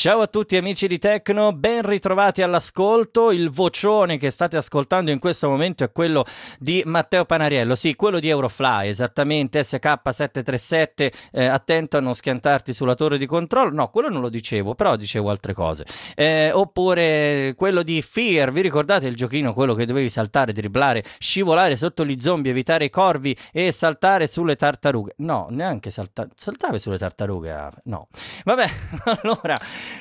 Ciao 0.00 0.22
a 0.22 0.28
tutti 0.28 0.56
amici 0.56 0.88
di 0.88 0.96
Tecno, 0.96 1.52
ben 1.52 1.82
ritrovati 1.82 2.40
all'ascolto. 2.40 3.32
Il 3.32 3.50
vocione 3.50 4.16
che 4.16 4.30
state 4.30 4.56
ascoltando 4.56 5.10
in 5.10 5.18
questo 5.18 5.46
momento 5.46 5.84
è 5.84 5.92
quello 5.92 6.24
di 6.58 6.82
Matteo 6.86 7.26
Panariello, 7.26 7.74
sì, 7.74 7.94
quello 7.96 8.18
di 8.18 8.30
Eurofly, 8.30 8.88
esattamente 8.88 9.60
SK737. 9.60 11.12
Eh, 11.32 11.44
attento 11.44 11.98
a 11.98 12.00
non 12.00 12.14
schiantarti 12.14 12.72
sulla 12.72 12.94
torre 12.94 13.18
di 13.18 13.26
controllo. 13.26 13.74
No, 13.74 13.88
quello 13.88 14.08
non 14.08 14.22
lo 14.22 14.30
dicevo, 14.30 14.74
però 14.74 14.96
dicevo 14.96 15.28
altre 15.28 15.52
cose. 15.52 15.84
Eh, 16.14 16.50
oppure 16.50 17.52
quello 17.54 17.82
di 17.82 18.00
Fear, 18.00 18.52
vi 18.52 18.62
ricordate 18.62 19.06
il 19.06 19.14
giochino, 19.14 19.52
quello 19.52 19.74
che 19.74 19.84
dovevi 19.84 20.08
saltare, 20.08 20.52
dribblare, 20.52 21.04
scivolare 21.18 21.76
sotto 21.76 22.06
gli 22.06 22.18
zombie, 22.18 22.52
evitare 22.52 22.86
i 22.86 22.90
corvi 22.90 23.36
e 23.52 23.70
saltare 23.70 24.26
sulle 24.26 24.56
tartarughe? 24.56 25.12
No, 25.18 25.48
neanche 25.50 25.90
saltare. 25.90 26.30
Saltavi 26.34 26.78
sulle 26.78 26.96
tartarughe? 26.96 27.52
Ah, 27.52 27.70
no. 27.82 28.08
Vabbè, 28.44 28.66
allora. 29.20 29.54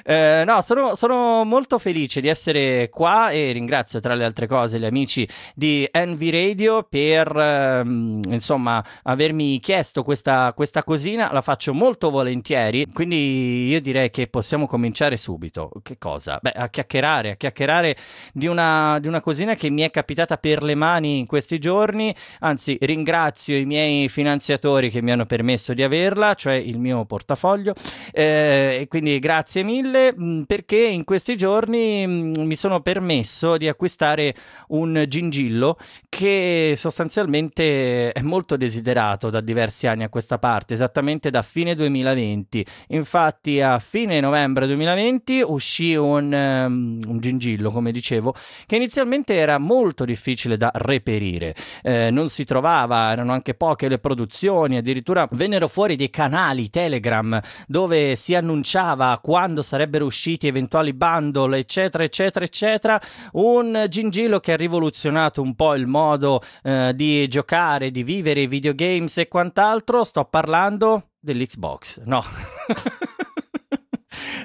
Eh, 0.03 0.43
no, 0.45 0.61
sono, 0.61 0.95
sono, 0.95 1.43
molto 1.43 1.77
felice 1.77 2.21
di 2.21 2.27
essere 2.27 2.89
qua 2.89 3.29
e 3.29 3.51
ringrazio 3.51 3.99
tra 3.99 4.13
le 4.15 4.25
altre 4.25 4.47
cose 4.47 4.79
gli 4.79 4.85
amici 4.85 5.27
di 5.55 5.87
Envy 5.91 6.29
Radio 6.29 6.83
per 6.83 7.35
ehm, 7.35 8.21
insomma 8.27 8.83
avermi 9.03 9.59
chiesto 9.59 10.03
questa, 10.03 10.53
questa 10.55 10.83
cosina, 10.83 11.31
la 11.31 11.41
faccio 11.41 11.73
molto 11.73 12.09
volentieri, 12.09 12.87
quindi 12.91 13.67
io 13.67 13.81
direi 13.81 14.09
che 14.09 14.27
possiamo 14.27 14.67
cominciare 14.67 15.17
subito. 15.17 15.71
Che 15.81 15.97
cosa? 15.97 16.39
Beh, 16.41 16.51
a 16.51 16.69
chiacchierare, 16.69 17.31
a 17.31 17.35
chiacchierare 17.35 17.95
di 18.33 18.47
una, 18.47 18.99
di 18.99 19.07
una 19.07 19.21
cosina 19.21 19.55
che 19.55 19.69
mi 19.69 19.81
è 19.81 19.91
capitata 19.91 20.37
per 20.37 20.63
le 20.63 20.75
mani 20.75 21.19
in 21.19 21.25
questi 21.25 21.59
giorni, 21.59 22.13
anzi 22.39 22.77
ringrazio 22.81 23.57
i 23.57 23.65
miei 23.65 24.09
finanziatori 24.09 24.89
che 24.89 25.01
mi 25.01 25.11
hanno 25.11 25.25
permesso 25.25 25.73
di 25.73 25.83
averla, 25.83 26.33
cioè 26.33 26.53
il 26.53 26.79
mio 26.79 27.05
portafoglio, 27.05 27.73
eh, 28.11 28.85
quindi 28.89 29.19
grazie 29.19 29.63
mille 29.63 29.78
mm, 29.87 30.43
perché 30.43 30.77
in 30.77 31.03
questi 31.03 31.35
giorni 31.35 32.05
mm, 32.05 32.33
mi 32.41 32.55
sono 32.55 32.81
permesso 32.81 33.57
di 33.57 33.67
acquistare 33.67 34.35
un 34.69 35.05
gingillo 35.07 35.77
che 36.07 36.73
sostanzialmente 36.75 38.11
è 38.11 38.21
molto 38.21 38.57
desiderato 38.57 39.29
da 39.29 39.41
diversi 39.41 39.87
anni 39.87 40.03
a 40.03 40.09
questa 40.09 40.37
parte, 40.37 40.73
esattamente 40.73 41.29
da 41.29 41.41
fine 41.41 41.75
2020. 41.75 42.65
Infatti 42.89 43.61
a 43.61 43.79
fine 43.79 44.19
novembre 44.19 44.67
2020 44.67 45.43
uscì 45.45 45.95
un, 45.95 46.33
um, 46.33 46.99
un 47.07 47.19
gingillo, 47.19 47.71
come 47.71 47.91
dicevo, 47.91 48.33
che 48.65 48.75
inizialmente 48.75 49.35
era 49.35 49.57
molto 49.57 50.05
difficile 50.05 50.57
da 50.57 50.71
reperire. 50.73 51.55
Eh, 51.83 52.09
non 52.11 52.29
si 52.29 52.43
trovava, 52.43 53.11
erano 53.11 53.31
anche 53.31 53.53
poche 53.53 53.87
le 53.87 53.99
produzioni, 53.99 54.77
addirittura 54.77 55.27
vennero 55.31 55.67
fuori 55.67 55.95
dei 55.95 56.09
canali 56.09 56.69
Telegram 56.69 57.39
dove 57.67 58.15
si 58.15 58.35
annunciava 58.35 59.19
quando 59.21 59.61
sarebbero 59.69 60.05
usciti 60.05 60.47
eventuali 60.47 60.93
bundle, 60.93 61.55
eccetera, 61.59 62.03
eccetera, 62.03 62.43
eccetera. 62.43 62.99
Un 63.33 63.85
gingillo 63.87 64.39
che 64.39 64.53
ha 64.53 64.55
rivoluzionato 64.55 65.43
un 65.43 65.55
po' 65.55 65.75
il 65.75 65.85
modo 65.85 66.41
eh, 66.63 66.91
di 66.95 67.27
giocare, 67.27 67.91
di 67.91 68.01
vivere 68.01 68.41
i 68.41 68.47
videogames 68.47 69.19
e 69.19 69.27
quant'altro. 69.27 70.03
Sto 70.03 70.25
parlando 70.25 71.09
dell'Xbox, 71.19 72.01
no. 72.05 72.23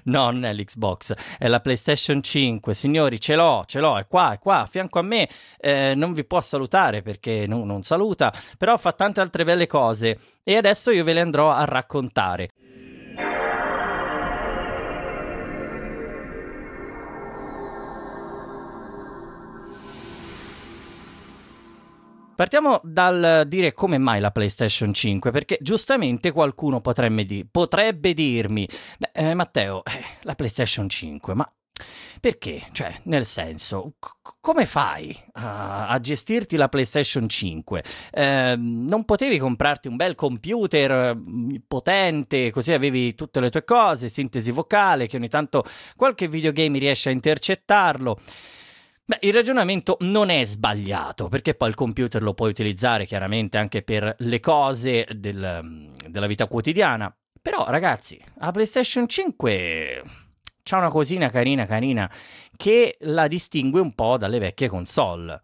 No, 0.04 0.30
non 0.30 0.44
è 0.44 0.52
l'Xbox, 0.52 1.14
è 1.38 1.48
la 1.48 1.60
PlayStation 1.60 2.22
5. 2.22 2.74
Signori, 2.74 3.18
ce 3.18 3.34
l'ho, 3.34 3.62
ce 3.64 3.80
l'ho, 3.80 3.96
è 3.96 4.06
qua, 4.06 4.34
è 4.34 4.38
qua, 4.38 4.60
a 4.60 4.66
fianco 4.66 4.98
a 4.98 5.02
me. 5.02 5.26
Eh, 5.56 5.94
non 5.96 6.12
vi 6.12 6.24
può 6.24 6.42
salutare 6.42 7.00
perché 7.00 7.46
no, 7.46 7.64
non 7.64 7.82
saluta, 7.82 8.30
però 8.58 8.76
fa 8.76 8.92
tante 8.92 9.22
altre 9.22 9.44
belle 9.44 9.66
cose 9.66 10.18
e 10.42 10.56
adesso 10.56 10.90
io 10.90 11.02
ve 11.02 11.14
le 11.14 11.22
andrò 11.22 11.50
a 11.50 11.64
raccontare. 11.64 12.50
Partiamo 22.34 22.80
dal 22.82 23.44
dire 23.46 23.72
come 23.72 23.96
mai 23.98 24.20
la 24.20 24.32
PlayStation 24.32 24.92
5, 24.92 25.30
perché 25.30 25.56
giustamente 25.60 26.32
qualcuno 26.32 26.80
potrebbe, 26.80 27.24
di- 27.24 27.46
potrebbe 27.48 28.12
dirmi, 28.12 28.68
beh, 28.98 29.10
eh, 29.12 29.34
Matteo, 29.34 29.84
eh, 29.84 30.02
la 30.22 30.34
PlayStation 30.34 30.88
5, 30.88 31.34
ma 31.34 31.48
perché? 32.20 32.62
Cioè, 32.72 33.02
nel 33.04 33.26
senso, 33.26 33.94
c- 34.00 34.36
come 34.40 34.66
fai 34.66 35.16
a-, 35.32 35.88
a, 35.88 36.00
gestirti 36.00 36.56
la 36.56 36.68
PlayStation 36.68 37.28
5? 37.28 37.84
Eh, 38.12 38.54
non 38.56 39.04
potevi 39.04 39.38
comprarti 39.38 39.88
un 39.88 39.96
bel 39.96 40.14
computer 40.14 41.14
mm, 41.16 41.56
potente, 41.68 42.50
così 42.50 42.72
avevi 42.72 43.14
tutte 43.14 43.40
le 43.40 43.50
tue 43.50 43.64
cose, 43.64 44.08
sintesi 44.08 44.50
vocale, 44.50 45.06
che 45.06 45.16
ogni 45.18 45.28
tanto 45.28 45.64
qualche 45.96 46.26
videogame 46.28 46.78
riesce 46.78 47.10
a 47.10 47.12
intercettarlo. 47.12 48.18
Beh, 49.06 49.18
il 49.20 49.34
ragionamento 49.34 49.98
non 50.00 50.30
è 50.30 50.42
sbagliato, 50.44 51.28
perché 51.28 51.54
poi 51.54 51.68
il 51.68 51.74
computer 51.74 52.22
lo 52.22 52.32
puoi 52.32 52.48
utilizzare 52.48 53.04
chiaramente 53.04 53.58
anche 53.58 53.82
per 53.82 54.14
le 54.18 54.40
cose 54.40 55.06
del, 55.14 55.90
della 56.08 56.26
vita 56.26 56.46
quotidiana. 56.46 57.14
Però, 57.42 57.66
ragazzi, 57.68 58.18
la 58.36 58.50
PlayStation 58.50 59.06
5 59.06 60.02
c'ha 60.62 60.78
una 60.78 60.88
cosina 60.88 61.28
carina 61.28 61.66
carina 61.66 62.10
che 62.56 62.96
la 63.00 63.28
distingue 63.28 63.80
un 63.80 63.94
po' 63.94 64.16
dalle 64.16 64.38
vecchie 64.38 64.68
console. 64.68 65.42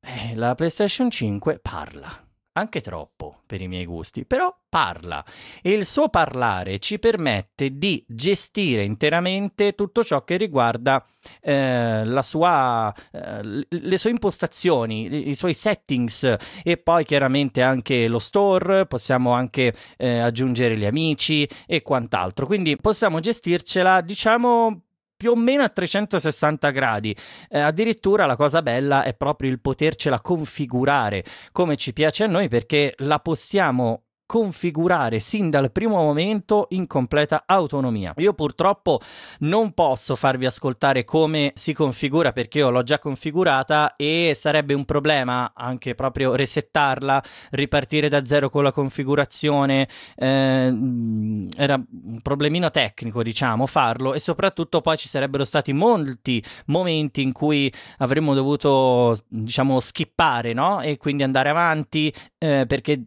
Eh, 0.00 0.34
la 0.34 0.54
PlayStation 0.54 1.10
5 1.10 1.58
parla 1.58 2.24
anche 2.54 2.80
troppo 2.80 3.40
per 3.46 3.60
i 3.60 3.68
miei 3.68 3.84
gusti, 3.84 4.24
però 4.24 4.54
parla 4.68 5.24
e 5.62 5.72
il 5.72 5.86
suo 5.86 6.08
parlare 6.08 6.78
ci 6.78 6.98
permette 6.98 7.78
di 7.78 8.04
gestire 8.08 8.82
interamente 8.82 9.74
tutto 9.74 10.02
ciò 10.02 10.24
che 10.24 10.36
riguarda 10.36 11.04
eh, 11.40 12.04
la 12.04 12.22
sua, 12.22 12.92
eh, 13.12 13.66
le 13.68 13.98
sue 13.98 14.10
impostazioni, 14.10 15.28
i 15.28 15.34
suoi 15.34 15.54
settings 15.54 16.36
e 16.62 16.76
poi 16.76 17.04
chiaramente 17.04 17.62
anche 17.62 18.08
lo 18.08 18.18
store, 18.18 18.86
possiamo 18.86 19.32
anche 19.32 19.74
eh, 19.96 20.18
aggiungere 20.18 20.76
gli 20.76 20.84
amici 20.84 21.48
e 21.66 21.82
quant'altro, 21.82 22.46
quindi 22.46 22.76
possiamo 22.76 23.20
gestircela 23.20 24.00
diciamo 24.00 24.83
più 25.16 25.32
o 25.32 25.36
meno 25.36 25.62
a 25.62 25.68
360 25.68 26.70
gradi. 26.70 27.16
Eh, 27.48 27.58
addirittura 27.58 28.26
la 28.26 28.36
cosa 28.36 28.62
bella 28.62 29.02
è 29.02 29.14
proprio 29.14 29.50
il 29.50 29.60
potercela 29.60 30.20
configurare 30.20 31.24
come 31.52 31.76
ci 31.76 31.92
piace 31.92 32.24
a 32.24 32.28
noi 32.28 32.48
perché 32.48 32.94
la 32.98 33.18
possiamo 33.20 34.03
configurare 34.26 35.18
sin 35.18 35.50
dal 35.50 35.70
primo 35.70 35.96
momento 35.96 36.66
in 36.70 36.86
completa 36.86 37.44
autonomia. 37.46 38.14
Io 38.16 38.32
purtroppo 38.32 39.00
non 39.40 39.72
posso 39.72 40.14
farvi 40.14 40.46
ascoltare 40.46 41.04
come 41.04 41.52
si 41.54 41.72
configura 41.72 42.32
perché 42.32 42.58
io 42.58 42.70
l'ho 42.70 42.82
già 42.82 42.98
configurata 42.98 43.94
e 43.96 44.32
sarebbe 44.34 44.74
un 44.74 44.84
problema 44.84 45.52
anche 45.54 45.94
proprio 45.94 46.34
resettarla, 46.34 47.22
ripartire 47.50 48.08
da 48.08 48.24
zero 48.24 48.48
con 48.48 48.62
la 48.62 48.72
configurazione, 48.72 49.88
eh, 50.16 51.46
era 51.56 51.74
un 51.74 52.20
problemino 52.22 52.70
tecnico 52.70 53.22
diciamo 53.22 53.66
farlo 53.66 54.14
e 54.14 54.20
soprattutto 54.20 54.80
poi 54.80 54.96
ci 54.96 55.08
sarebbero 55.08 55.44
stati 55.44 55.72
molti 55.72 56.42
momenti 56.66 57.22
in 57.22 57.32
cui 57.32 57.72
avremmo 57.98 58.34
dovuto 58.34 59.16
diciamo 59.28 59.80
skippare 59.80 60.52
no? 60.52 60.80
e 60.80 60.96
quindi 60.96 61.22
andare 61.22 61.48
avanti 61.48 62.12
eh, 62.38 62.64
perché 62.66 63.06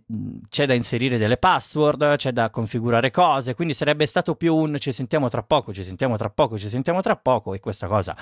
c'è 0.49 0.65
da 0.65 0.73
inserire 0.73 1.06
inserire 1.07 1.17
delle 1.17 1.37
password, 1.37 2.15
c'è 2.17 2.31
da 2.31 2.49
configurare 2.49 3.09
cose, 3.09 3.55
quindi 3.55 3.73
sarebbe 3.73 4.05
stato 4.05 4.35
più 4.35 4.53
un 4.53 4.77
ci 4.77 4.91
sentiamo 4.91 5.29
tra 5.29 5.41
poco, 5.41 5.73
ci 5.73 5.83
sentiamo 5.83 6.17
tra 6.17 6.29
poco, 6.29 6.57
ci 6.57 6.69
sentiamo 6.69 7.01
tra 7.01 7.15
poco 7.15 7.53
e 7.53 7.59
questa 7.59 7.87
cosa 7.87 8.15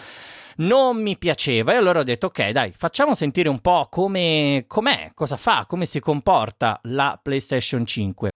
non 0.57 1.01
mi 1.01 1.17
piaceva 1.17 1.73
e 1.73 1.75
allora 1.75 1.99
ho 1.99 2.03
detto 2.03 2.27
ok 2.27 2.51
dai 2.51 2.71
facciamo 2.71 3.13
sentire 3.13 3.49
un 3.49 3.59
po' 3.59 3.87
come, 3.89 4.63
com'è, 4.67 5.09
cosa 5.13 5.35
fa, 5.35 5.65
come 5.67 5.85
si 5.85 5.99
comporta 5.99 6.79
la 6.83 7.19
PlayStation 7.21 7.85
5. 7.85 8.29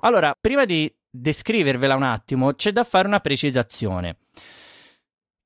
Allora, 0.00 0.36
prima 0.40 0.64
di 0.64 0.92
descrivervela 1.10 1.96
un 1.96 2.04
attimo, 2.04 2.52
c'è 2.52 2.70
da 2.70 2.84
fare 2.84 3.08
una 3.08 3.18
precisazione. 3.18 4.18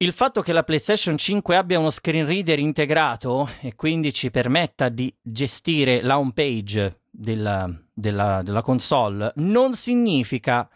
Il 0.02 0.12
fatto 0.12 0.40
che 0.40 0.54
la 0.54 0.62
PlayStation 0.62 1.18
5 1.18 1.56
abbia 1.56 1.78
uno 1.78 1.90
screen 1.90 2.24
reader 2.24 2.58
integrato 2.58 3.46
e 3.60 3.74
quindi 3.74 4.14
ci 4.14 4.30
permetta 4.30 4.88
di 4.88 5.14
gestire 5.20 6.00
la 6.00 6.18
home 6.18 6.32
page 6.32 7.02
della, 7.10 7.70
della, 7.92 8.40
della 8.42 8.62
console 8.62 9.30
non 9.36 9.74
significa 9.74 10.66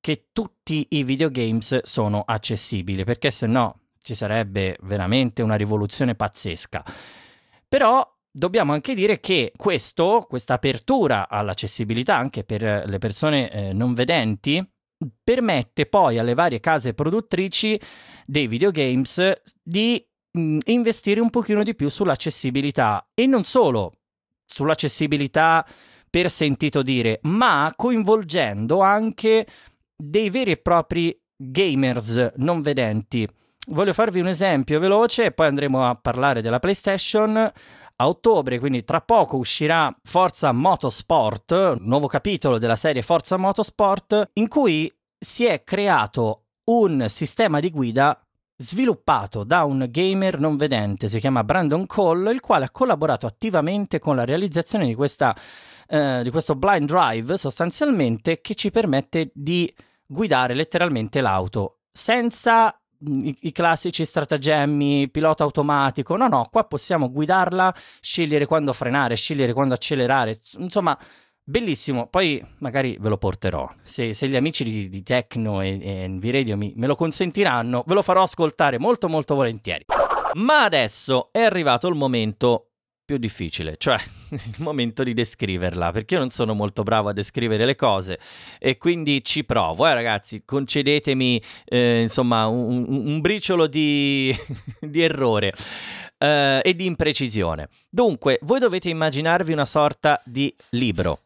che 0.00 0.28
tutti 0.32 0.86
i 0.92 1.04
videogames 1.04 1.82
sono 1.82 2.22
accessibili, 2.24 3.04
perché 3.04 3.30
se 3.30 3.46
no 3.46 3.80
ci 4.00 4.14
sarebbe 4.14 4.78
veramente 4.80 5.42
una 5.42 5.56
rivoluzione 5.56 6.14
pazzesca. 6.14 6.82
Però 7.68 8.10
dobbiamo 8.30 8.72
anche 8.72 8.94
dire 8.94 9.20
che 9.20 9.52
questo, 9.54 10.24
questa 10.26 10.54
apertura 10.54 11.28
all'accessibilità 11.28 12.16
anche 12.16 12.42
per 12.42 12.62
le 12.62 12.98
persone 12.98 13.50
eh, 13.50 13.72
non 13.74 13.92
vedenti, 13.92 14.66
permette 15.22 15.86
poi 15.86 16.18
alle 16.18 16.34
varie 16.34 16.60
case 16.60 16.94
produttrici 16.94 17.80
dei 18.26 18.46
videogames 18.46 19.32
di 19.62 20.04
mh, 20.32 20.40
mm, 20.40 20.58
investire 20.66 21.20
un 21.20 21.30
pochino 21.30 21.62
di 21.62 21.74
più 21.74 21.88
sull'accessibilità 21.88 23.08
e 23.14 23.26
non 23.26 23.44
solo 23.44 23.92
sull'accessibilità 24.44 25.66
per 26.10 26.30
sentito 26.30 26.82
dire, 26.82 27.20
ma 27.22 27.72
coinvolgendo 27.74 28.80
anche 28.80 29.46
dei 29.96 30.28
veri 30.28 30.52
e 30.52 30.56
propri 30.58 31.18
gamers 31.34 32.32
non 32.36 32.60
vedenti. 32.60 33.26
Voglio 33.68 33.92
farvi 33.92 34.20
un 34.20 34.26
esempio 34.26 34.78
veloce 34.78 35.26
e 35.26 35.32
poi 35.32 35.46
andremo 35.46 35.88
a 35.88 35.94
parlare 35.94 36.42
della 36.42 36.58
PlayStation. 36.58 37.50
A 37.96 38.08
ottobre, 38.08 38.58
quindi 38.58 38.84
tra 38.84 39.00
poco, 39.00 39.36
uscirà 39.36 39.94
Forza 40.02 40.52
Motorsport, 40.52 41.76
nuovo 41.80 42.06
capitolo 42.06 42.58
della 42.58 42.76
serie 42.76 43.02
Forza 43.02 43.36
Motorsport, 43.36 44.30
in 44.34 44.48
cui 44.48 44.92
si 45.18 45.44
è 45.44 45.62
creato 45.62 46.44
un 46.64 47.04
sistema 47.08 47.60
di 47.60 47.70
guida 47.70 48.18
sviluppato 48.56 49.44
da 49.44 49.64
un 49.64 49.86
gamer 49.90 50.38
non 50.38 50.56
vedente, 50.56 51.08
si 51.08 51.18
chiama 51.18 51.44
Brandon 51.44 51.86
Cole, 51.86 52.32
il 52.32 52.40
quale 52.40 52.66
ha 52.66 52.70
collaborato 52.70 53.26
attivamente 53.26 53.98
con 53.98 54.16
la 54.16 54.24
realizzazione 54.24 54.86
di, 54.86 54.94
questa, 54.94 55.36
eh, 55.88 56.20
di 56.22 56.30
questo 56.30 56.54
blind 56.54 56.86
drive 56.86 57.36
sostanzialmente 57.36 58.40
che 58.40 58.54
ci 58.54 58.70
permette 58.70 59.30
di 59.34 59.72
guidare 60.06 60.54
letteralmente 60.54 61.20
l'auto 61.20 61.78
senza 61.90 62.74
i, 63.04 63.36
i, 63.40 63.52
classici 63.52 64.04
stratagemmi, 64.04 65.08
pilota 65.10 65.44
automatico. 65.44 66.16
No, 66.16 66.28
no, 66.28 66.48
qua 66.50 66.64
possiamo 66.64 67.10
guidarla, 67.10 67.74
scegliere 68.00 68.46
quando 68.46 68.72
frenare, 68.72 69.16
scegliere 69.16 69.52
quando 69.52 69.74
accelerare. 69.74 70.40
Insomma, 70.58 70.98
bellissimo. 71.42 72.08
Poi 72.08 72.44
magari 72.58 72.96
ve 73.00 73.08
lo 73.08 73.18
porterò. 73.18 73.68
Se, 73.82 74.12
se 74.12 74.28
gli 74.28 74.36
amici 74.36 74.64
di, 74.64 74.88
di 74.88 75.02
Tecno 75.02 75.60
e, 75.60 75.78
e 75.80 76.08
Nvidia 76.08 76.56
me 76.56 76.86
lo 76.86 76.94
consentiranno, 76.94 77.84
ve 77.86 77.94
lo 77.94 78.02
farò 78.02 78.22
ascoltare 78.22 78.78
molto 78.78 79.08
molto 79.08 79.34
volentieri. 79.34 79.84
Ma 80.34 80.64
adesso 80.64 81.28
è 81.30 81.40
arrivato 81.40 81.88
il 81.88 81.94
momento 81.94 82.71
più 83.12 83.18
difficile, 83.18 83.74
cioè 83.76 83.98
il 84.30 84.54
momento 84.58 85.02
di 85.02 85.12
descriverla, 85.12 85.92
perché 85.92 86.14
io 86.14 86.20
non 86.20 86.30
sono 86.30 86.54
molto 86.54 86.82
bravo 86.82 87.10
a 87.10 87.12
descrivere 87.12 87.66
le 87.66 87.76
cose 87.76 88.18
e 88.58 88.78
quindi 88.78 89.22
ci 89.22 89.44
provo, 89.44 89.86
eh 89.86 89.92
ragazzi, 89.92 90.42
concedetemi 90.44 91.42
eh, 91.66 92.00
insomma 92.02 92.46
un, 92.46 92.86
un, 92.88 93.20
briciolo 93.20 93.66
di, 93.66 94.34
di 94.80 95.02
errore 95.02 95.52
eh, 96.16 96.60
e 96.64 96.74
di 96.74 96.86
imprecisione. 96.86 97.68
Dunque, 97.90 98.38
voi 98.42 98.60
dovete 98.60 98.88
immaginarvi 98.88 99.52
una 99.52 99.66
sorta 99.66 100.22
di 100.24 100.54
libro. 100.70 101.24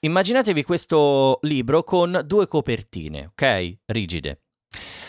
Immaginatevi 0.00 0.64
questo 0.64 1.38
libro 1.42 1.82
con 1.84 2.22
due 2.26 2.46
copertine, 2.46 3.30
ok? 3.30 3.76
Rigide. 3.86 4.40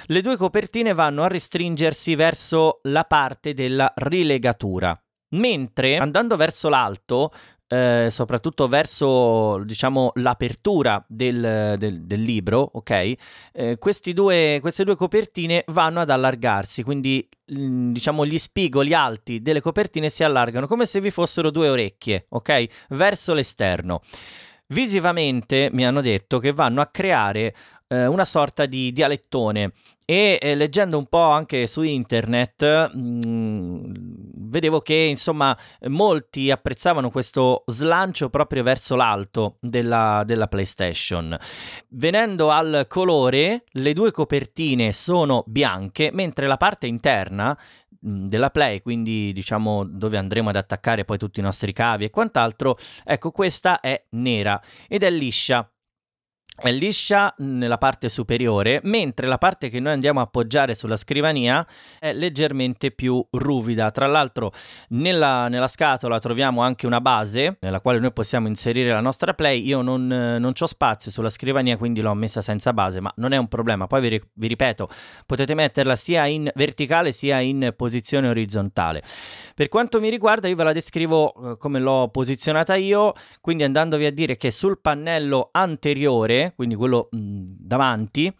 Le 0.07 0.21
due 0.21 0.37
copertine 0.37 0.93
vanno 0.93 1.23
a 1.23 1.27
restringersi 1.27 2.15
verso 2.15 2.79
la 2.83 3.03
parte 3.05 3.53
della 3.53 3.91
rilegatura 3.95 4.97
mentre 5.33 5.97
andando 5.97 6.35
verso 6.35 6.69
l'alto, 6.69 7.31
eh, 7.67 8.07
soprattutto 8.09 8.67
verso 8.67 9.63
diciamo 9.63 10.11
l'apertura 10.15 11.03
del, 11.07 11.75
del, 11.77 12.01
del 12.03 12.21
libro, 12.21 12.69
ok? 12.73 13.13
Eh, 13.51 13.77
due, 14.13 14.59
queste 14.61 14.83
due 14.83 14.95
copertine 14.95 15.63
vanno 15.67 16.01
ad 16.01 16.09
allargarsi, 16.09 16.83
quindi 16.83 17.27
mm, 17.51 17.91
diciamo 17.91 18.25
gli 18.25 18.37
spigoli 18.37 18.93
alti 18.93 19.41
delle 19.41 19.61
copertine 19.61 20.09
si 20.09 20.23
allargano 20.23 20.67
come 20.67 20.85
se 20.85 20.99
vi 20.99 21.09
fossero 21.09 21.49
due 21.49 21.69
orecchie, 21.69 22.25
ok? 22.29 22.65
Verso 22.89 23.33
l'esterno. 23.33 24.01
Visivamente 24.67 25.69
mi 25.73 25.85
hanno 25.85 26.01
detto 26.01 26.39
che 26.39 26.51
vanno 26.51 26.81
a 26.81 26.87
creare 26.87 27.53
eh, 27.87 28.05
una 28.05 28.25
sorta 28.25 28.65
di 28.65 28.91
dialettone 28.91 29.71
e 30.05 30.37
eh, 30.41 30.55
leggendo 30.55 30.97
un 30.97 31.05
po' 31.05 31.29
anche 31.29 31.67
su 31.67 31.81
internet 31.81 32.91
mh, 32.93 33.19
mm, 33.27 33.93
vedevo 34.53 34.81
che 34.81 34.93
insomma 34.93 35.57
molti 35.87 36.51
apprezzavano 36.51 37.09
questo 37.09 37.63
slancio 37.65 38.29
proprio 38.29 38.61
verso 38.61 38.95
l'alto 38.95 39.57
della, 39.59 40.21
della 40.25 40.47
PlayStation. 40.47 41.35
Venendo 41.89 42.51
al 42.51 42.85
colore, 42.87 43.63
le 43.67 43.93
due 43.93 44.11
copertine 44.11 44.93
sono 44.93 45.43
bianche, 45.47 46.11
mentre 46.13 46.45
la 46.45 46.57
parte 46.57 46.85
interna 46.85 47.57
della 47.99 48.49
Play, 48.49 48.81
quindi 48.81 49.31
diciamo 49.33 49.85
dove 49.85 50.17
andremo 50.17 50.49
ad 50.49 50.57
attaccare 50.57 51.05
poi 51.05 51.17
tutti 51.17 51.39
i 51.39 51.43
nostri 51.43 51.71
cavi 51.73 52.03
e 52.03 52.09
quant'altro, 52.09 52.77
ecco 53.03 53.31
questa 53.31 53.79
è 53.79 54.05
nera 54.11 54.61
ed 54.87 55.03
è 55.03 55.09
liscia 55.09 55.67
è 56.55 56.71
liscia 56.71 57.33
nella 57.39 57.79
parte 57.79 58.09
superiore, 58.09 58.79
mentre 58.83 59.25
la 59.25 59.39
parte 59.39 59.69
che 59.69 59.79
noi 59.79 59.93
andiamo 59.93 60.19
a 60.19 60.23
appoggiare 60.23 60.75
sulla 60.75 60.97
scrivania 60.97 61.65
è 61.99 62.13
leggermente 62.13 62.91
più 62.91 63.25
ruvida. 63.31 63.89
Tra 63.89 64.05
l'altro 64.05 64.51
nella, 64.89 65.47
nella 65.47 65.67
scatola 65.67 66.19
troviamo 66.19 66.61
anche 66.61 66.85
una 66.85 67.01
base 67.01 67.57
nella 67.59 67.81
quale 67.81 67.97
noi 67.97 68.13
possiamo 68.13 68.47
inserire 68.47 68.91
la 68.91 68.99
nostra 68.99 69.33
play. 69.33 69.65
Io 69.65 69.81
non, 69.81 70.05
non 70.05 70.53
ho 70.57 70.65
spazio 70.65 71.09
sulla 71.09 71.31
scrivania, 71.31 71.75
quindi 71.75 72.01
l'ho 72.01 72.13
messa 72.13 72.41
senza 72.41 72.71
base, 72.71 72.99
ma 72.99 73.11
non 73.15 73.31
è 73.31 73.37
un 73.37 73.47
problema. 73.47 73.87
Poi 73.87 74.01
vi, 74.07 74.21
vi 74.33 74.47
ripeto, 74.47 74.87
potete 75.25 75.55
metterla 75.55 75.95
sia 75.95 76.27
in 76.27 76.49
verticale 76.53 77.11
sia 77.11 77.39
in 77.39 77.73
posizione 77.75 78.27
orizzontale. 78.27 79.01
Per 79.55 79.69
quanto 79.69 79.99
mi 79.99 80.09
riguarda, 80.09 80.47
io 80.47 80.55
ve 80.55 80.63
la 80.63 80.73
descrivo 80.73 81.33
eh, 81.33 81.57
come 81.57 81.79
l'ho 81.79 82.09
posizionata 82.09 82.75
io, 82.75 83.13
quindi 83.41 83.63
andandovi 83.63 84.05
a 84.05 84.11
dire 84.11 84.37
che 84.37 84.51
sul 84.51 84.79
pannello 84.79 85.49
anteriore 85.51 86.42
quindi 86.55 86.75
quello 86.75 87.07
mh, 87.11 87.43
davanti, 87.47 88.33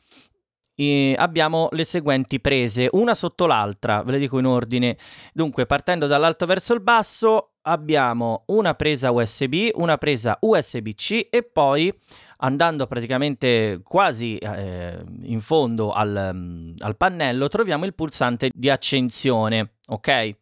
e 0.76 1.16
abbiamo 1.18 1.70
le 1.72 1.84
seguenti 1.84 2.40
prese, 2.40 2.90
una 2.94 3.14
sotto 3.14 3.46
l'altra, 3.46 4.02
ve 4.04 4.14
le 4.14 4.20
dico 4.20 4.40
in 4.40 4.46
ordine. 4.46 4.98
Dunque, 5.34 5.66
partendo 5.66 6.08
dall'alto 6.08 6.46
verso 6.46 6.74
il 6.74 6.82
basso, 6.82 7.54
abbiamo 7.64 8.44
una 8.48 8.74
presa 8.74 9.12
USB, 9.12 9.70
una 9.76 9.98
presa 9.98 10.38
USB-C 10.40 11.28
e 11.30 11.44
poi 11.44 11.94
andando 12.38 12.88
praticamente 12.88 13.82
quasi 13.84 14.38
eh, 14.38 15.02
in 15.22 15.40
fondo 15.40 15.92
al, 15.92 16.74
al 16.78 16.98
pannello 16.98 17.48
troviamo 17.48 17.86
il 17.86 17.94
pulsante 17.94 18.50
di 18.54 18.70
accensione, 18.70 19.76
ok? 19.88 20.36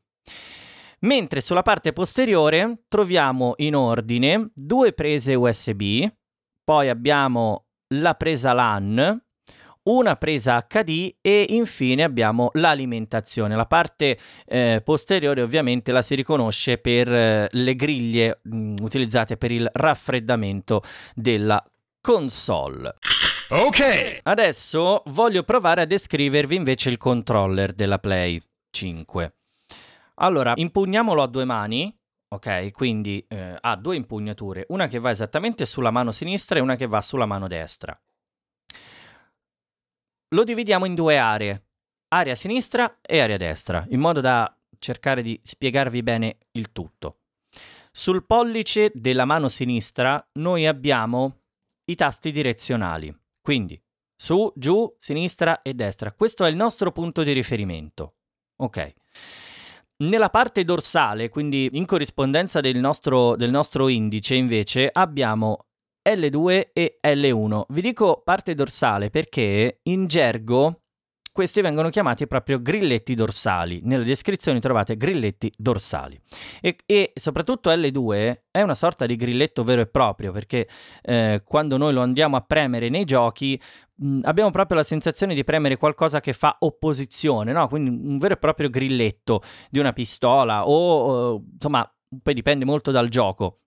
Mentre 1.01 1.41
sulla 1.41 1.63
parte 1.63 1.93
posteriore 1.93 2.83
troviamo 2.87 3.53
in 3.57 3.75
ordine 3.75 4.51
due 4.53 4.93
prese 4.93 5.35
USB, 5.35 6.07
poi 6.71 6.87
abbiamo 6.87 7.65
la 7.95 8.15
presa 8.15 8.53
LAN, 8.53 9.21
una 9.89 10.15
presa 10.15 10.65
HD 10.65 11.15
e 11.19 11.47
infine 11.49 12.01
abbiamo 12.01 12.49
l'alimentazione. 12.53 13.57
La 13.57 13.65
parte 13.65 14.17
eh, 14.45 14.79
posteriore 14.81 15.41
ovviamente 15.41 15.91
la 15.91 16.01
si 16.01 16.15
riconosce 16.15 16.77
per 16.77 17.11
eh, 17.11 17.49
le 17.51 17.75
griglie 17.75 18.39
mh, 18.43 18.55
mm, 18.55 18.75
utilizzate 18.79 19.35
per 19.35 19.51
il 19.51 19.69
raffreddamento 19.69 20.81
della 21.13 21.61
console. 21.99 22.95
Ok. 23.49 24.19
Adesso 24.23 25.03
voglio 25.07 25.43
provare 25.43 25.81
a 25.81 25.85
descrivervi 25.85 26.55
invece 26.55 26.89
il 26.89 26.95
controller 26.95 27.73
della 27.73 27.99
Play 27.99 28.41
5. 28.69 29.33
Allora, 30.21 30.53
impugniamolo 30.55 31.21
a 31.21 31.27
due 31.27 31.43
mani 31.43 31.93
Ok, 32.33 32.71
quindi 32.71 33.25
eh, 33.27 33.57
ha 33.59 33.75
due 33.75 33.97
impugnature, 33.97 34.65
una 34.69 34.87
che 34.87 34.99
va 34.99 35.09
esattamente 35.09 35.65
sulla 35.65 35.91
mano 35.91 36.11
sinistra 36.11 36.57
e 36.57 36.61
una 36.61 36.77
che 36.77 36.87
va 36.87 37.01
sulla 37.01 37.25
mano 37.25 37.49
destra. 37.49 37.99
Lo 40.29 40.43
dividiamo 40.45 40.85
in 40.85 40.95
due 40.95 41.17
aree, 41.17 41.65
area 42.07 42.33
sinistra 42.33 42.99
e 43.01 43.19
area 43.19 43.35
destra, 43.35 43.85
in 43.89 43.99
modo 43.99 44.21
da 44.21 44.55
cercare 44.79 45.21
di 45.21 45.37
spiegarvi 45.43 46.01
bene 46.03 46.37
il 46.51 46.71
tutto. 46.71 47.17
Sul 47.91 48.25
pollice 48.25 48.91
della 48.93 49.25
mano 49.25 49.49
sinistra 49.49 50.25
noi 50.33 50.65
abbiamo 50.65 51.41
i 51.83 51.95
tasti 51.95 52.31
direzionali, 52.31 53.13
quindi 53.41 53.81
su, 54.15 54.53
giù, 54.55 54.95
sinistra 54.97 55.61
e 55.61 55.73
destra. 55.73 56.13
Questo 56.13 56.45
è 56.45 56.49
il 56.49 56.55
nostro 56.55 56.93
punto 56.93 57.23
di 57.23 57.33
riferimento. 57.33 58.15
Ok. 58.57 58.93
Nella 60.01 60.29
parte 60.29 60.63
dorsale, 60.63 61.29
quindi 61.29 61.69
in 61.73 61.85
corrispondenza 61.85 62.59
del 62.59 62.77
nostro, 62.77 63.35
del 63.35 63.51
nostro 63.51 63.87
indice, 63.87 64.33
invece, 64.33 64.89
abbiamo 64.91 65.67
L2 66.09 66.69
e 66.73 66.97
L1. 66.99 67.65
Vi 67.67 67.81
dico 67.81 68.21
parte 68.23 68.55
dorsale 68.55 69.11
perché 69.11 69.81
in 69.83 70.07
gergo 70.07 70.80
questi 71.31 71.61
vengono 71.61 71.89
chiamati 71.89 72.27
proprio 72.27 72.61
grilletti 72.61 73.15
dorsali. 73.15 73.81
Nelle 73.83 74.03
descrizioni 74.03 74.59
trovate 74.59 74.97
grilletti 74.97 75.51
dorsali. 75.55 76.19
E, 76.59 76.77
e 76.85 77.11
soprattutto 77.15 77.69
L2 77.71 78.41
è 78.51 78.61
una 78.61 78.75
sorta 78.75 79.05
di 79.05 79.15
grilletto 79.15 79.63
vero 79.63 79.81
e 79.81 79.87
proprio 79.87 80.31
perché 80.31 80.67
eh, 81.01 81.41
quando 81.45 81.77
noi 81.77 81.93
lo 81.93 82.01
andiamo 82.01 82.35
a 82.35 82.41
premere 82.41 82.89
nei 82.89 83.05
giochi 83.05 83.59
mh, 83.95 84.19
abbiamo 84.23 84.51
proprio 84.51 84.77
la 84.77 84.83
sensazione 84.83 85.33
di 85.33 85.43
premere 85.43 85.77
qualcosa 85.77 86.19
che 86.19 86.33
fa 86.33 86.57
opposizione, 86.59 87.53
no? 87.53 87.67
quindi 87.67 87.89
un 87.89 88.17
vero 88.17 88.33
e 88.33 88.37
proprio 88.37 88.69
grilletto 88.69 89.41
di 89.69 89.79
una 89.79 89.93
pistola 89.93 90.67
o, 90.67 90.73
o 90.73 91.43
insomma 91.53 91.89
poi 92.21 92.33
dipende 92.33 92.65
molto 92.65 92.91
dal 92.91 93.07
gioco. 93.07 93.61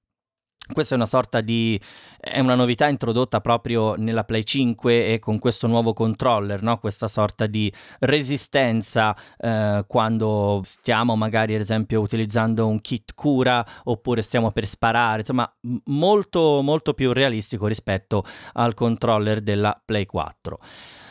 Questa 0.73 0.95
è 0.95 0.97
una 0.97 1.07
sorta 1.07 1.43
di 1.43 1.79
è 2.19 2.41
una 2.41 2.55
novità 2.55 2.89
introdotta 2.89 3.43
proprio 3.43 3.97
nella 3.97 4.25
Play 4.25 4.45
5 4.45 5.13
e 5.13 5.19
con 5.19 5.39
questo 5.39 5.67
nuovo 5.67 5.93
controller, 5.93 6.63
no? 6.63 6.79
Questa 6.79 7.07
sorta 7.07 7.47
di 7.47 7.71
resistenza 8.01 9.15
eh, 9.39 9.85
quando 9.87 10.61
stiamo 10.65 11.17
magari 11.17 11.55
ad 11.55 11.61
esempio 11.61 12.01
utilizzando 12.01 12.67
un 12.67 12.81
kit 12.81 13.13
cura 13.15 13.63
oppure 13.85 14.23
stiamo 14.23 14.53
per 14.53 14.67
sparare, 14.67 15.19
insomma, 15.19 15.55
molto 15.85 16.63
molto 16.63 16.95
più 16.95 17.13
realistico 17.13 17.67
rispetto 17.67 18.25
al 18.55 18.73
controller 18.73 19.43
della 19.43 19.79
Play 19.85 20.07
4. 20.07 20.59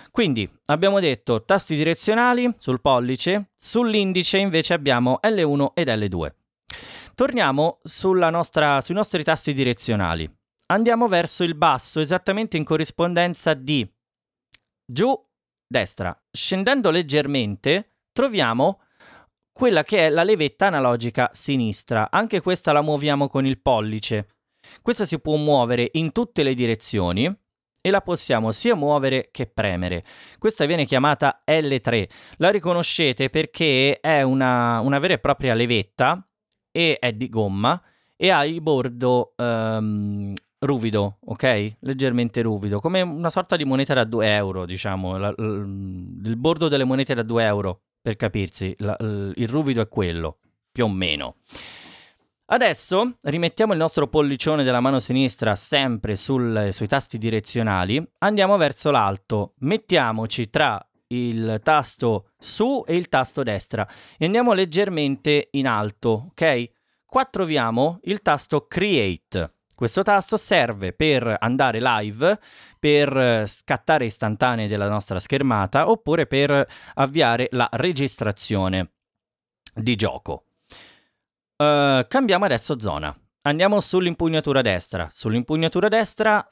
Quindi 0.10 0.50
abbiamo 0.66 1.00
detto 1.00 1.44
tasti 1.44 1.76
direzionali 1.76 2.52
sul 2.58 2.82
pollice, 2.82 3.52
sull'indice 3.56 4.40
invece 4.40 4.74
abbiamo 4.74 5.20
L1 5.22 5.74
ed 5.76 5.88
L2. 5.90 6.32
Torniamo 7.16 7.80
nostra, 8.32 8.82
sui 8.82 8.96
nostri 8.96 9.24
tasti 9.24 9.54
direzionali. 9.54 10.28
Andiamo 10.68 11.08
verso 11.08 11.44
il 11.44 11.54
basso, 11.54 12.00
esattamente 12.00 12.58
in 12.58 12.64
corrispondenza 12.64 13.54
di 13.54 13.88
giù, 14.84 15.14
destra. 15.68 16.20
Scendendo 16.32 16.90
leggermente, 16.90 17.98
troviamo 18.12 18.82
quella 19.52 19.84
che 19.84 20.08
è 20.08 20.10
la 20.10 20.24
levetta 20.24 20.66
analogica 20.66 21.30
sinistra. 21.34 22.10
Anche 22.10 22.42
questa 22.42 22.72
la 22.72 22.82
muoviamo 22.82 23.28
con 23.28 23.46
il 23.46 23.62
pollice. 23.62 24.30
Questa 24.82 25.06
si 25.06 25.20
può 25.20 25.36
muovere 25.36 25.90
in 25.94 26.12
tutte 26.14 26.42
le 26.42 26.56
direzioni 26.56 27.32
e 27.80 27.90
la 27.92 28.02
possiamo 28.02 28.52
sia 28.52 28.74
muovere 28.74 29.30
che 29.30 29.46
premere. 29.46 30.04
Questa 30.40 30.66
viene 30.66 30.86
chiamata 30.86 31.44
L3. 31.46 32.10
La 32.38 32.50
riconoscete 32.50 33.30
perché 33.30 34.00
è 34.00 34.24
una, 34.24 34.80
una 34.80 34.98
vera 34.98 35.14
e 35.14 35.20
propria 35.20 35.54
levetta 35.54 36.28
e 36.74 36.98
è 37.00 37.14
di 37.14 37.30
gomma 37.30 37.80
e 38.18 38.32
ha 38.32 38.44
il 38.46 38.60
bordo 38.62 39.34
um, 39.38 40.34
ruvido, 40.60 41.18
ok? 41.26 41.76
Leggermente 41.80 42.42
ruvido, 42.42 42.80
come 42.80 43.02
una 43.02 43.30
sorta 43.30 43.56
di 43.56 43.64
moneta 43.64 43.94
da 43.94 44.04
2 44.04 44.34
euro, 44.34 44.66
diciamo, 44.66 45.18
la, 45.18 45.34
la, 45.36 45.46
il 45.46 46.36
bordo 46.38 46.68
delle 46.68 46.84
monete 46.84 47.14
da 47.14 47.24
2 47.24 47.44
euro, 47.44 47.82
per 48.02 48.16
capirsi, 48.16 48.74
la, 48.80 48.96
il 49.00 49.48
ruvido 49.48 49.82
è 49.82 49.88
quello, 49.88 50.40
più 50.72 50.86
o 50.86 50.90
meno. 50.90 51.36
Adesso 52.46 53.18
rimettiamo 53.22 53.72
il 53.72 53.80
nostro 53.80 54.08
pollicione 54.08 54.64
della 54.64 54.80
mano 54.80 55.00
sinistra 55.00 55.56
sempre 55.56 56.16
sul, 56.16 56.70
sui 56.72 56.88
tasti 56.88 57.18
direzionali, 57.18 58.06
andiamo 58.20 58.58
verso 58.58 58.92
l'alto, 58.92 59.54
mettiamoci 59.60 60.50
tra 60.50 60.86
il 61.14 61.60
tasto 61.64 62.30
su 62.38 62.84
e 62.88 62.96
il 62.96 63.10
tasto 63.10 63.44
destra 63.44 63.88
e 64.18 64.26
andiamo 64.26 64.54
leggermente 64.54 65.50
in 65.52 65.68
alto, 65.68 66.28
ok? 66.30 66.72
Qua 67.06 67.26
troviamo 67.26 68.00
il 68.04 68.22
tasto 68.22 68.66
Create. 68.68 69.54
Questo 69.76 70.04
tasto 70.04 70.38
serve 70.38 70.94
per 70.94 71.36
andare 71.40 71.80
live, 71.82 72.40
per 72.80 73.48
scattare 73.48 74.06
istantanee 74.06 74.68
della 74.68 74.88
nostra 74.88 75.20
schermata 75.20 75.90
oppure 75.90 76.28
per 76.28 76.68
avviare 76.94 77.48
la 77.52 77.68
registrazione 77.74 78.92
di 79.74 79.96
gioco. 79.96 80.46
Uh, 81.58 82.06
cambiamo 82.08 82.46
adesso 82.46 82.80
zona. 82.80 83.16
Andiamo 83.42 83.82
sull'impugnatura 83.82 84.62
destra. 84.62 85.10
Sull'impugnatura 85.12 85.88
destra 85.88 86.48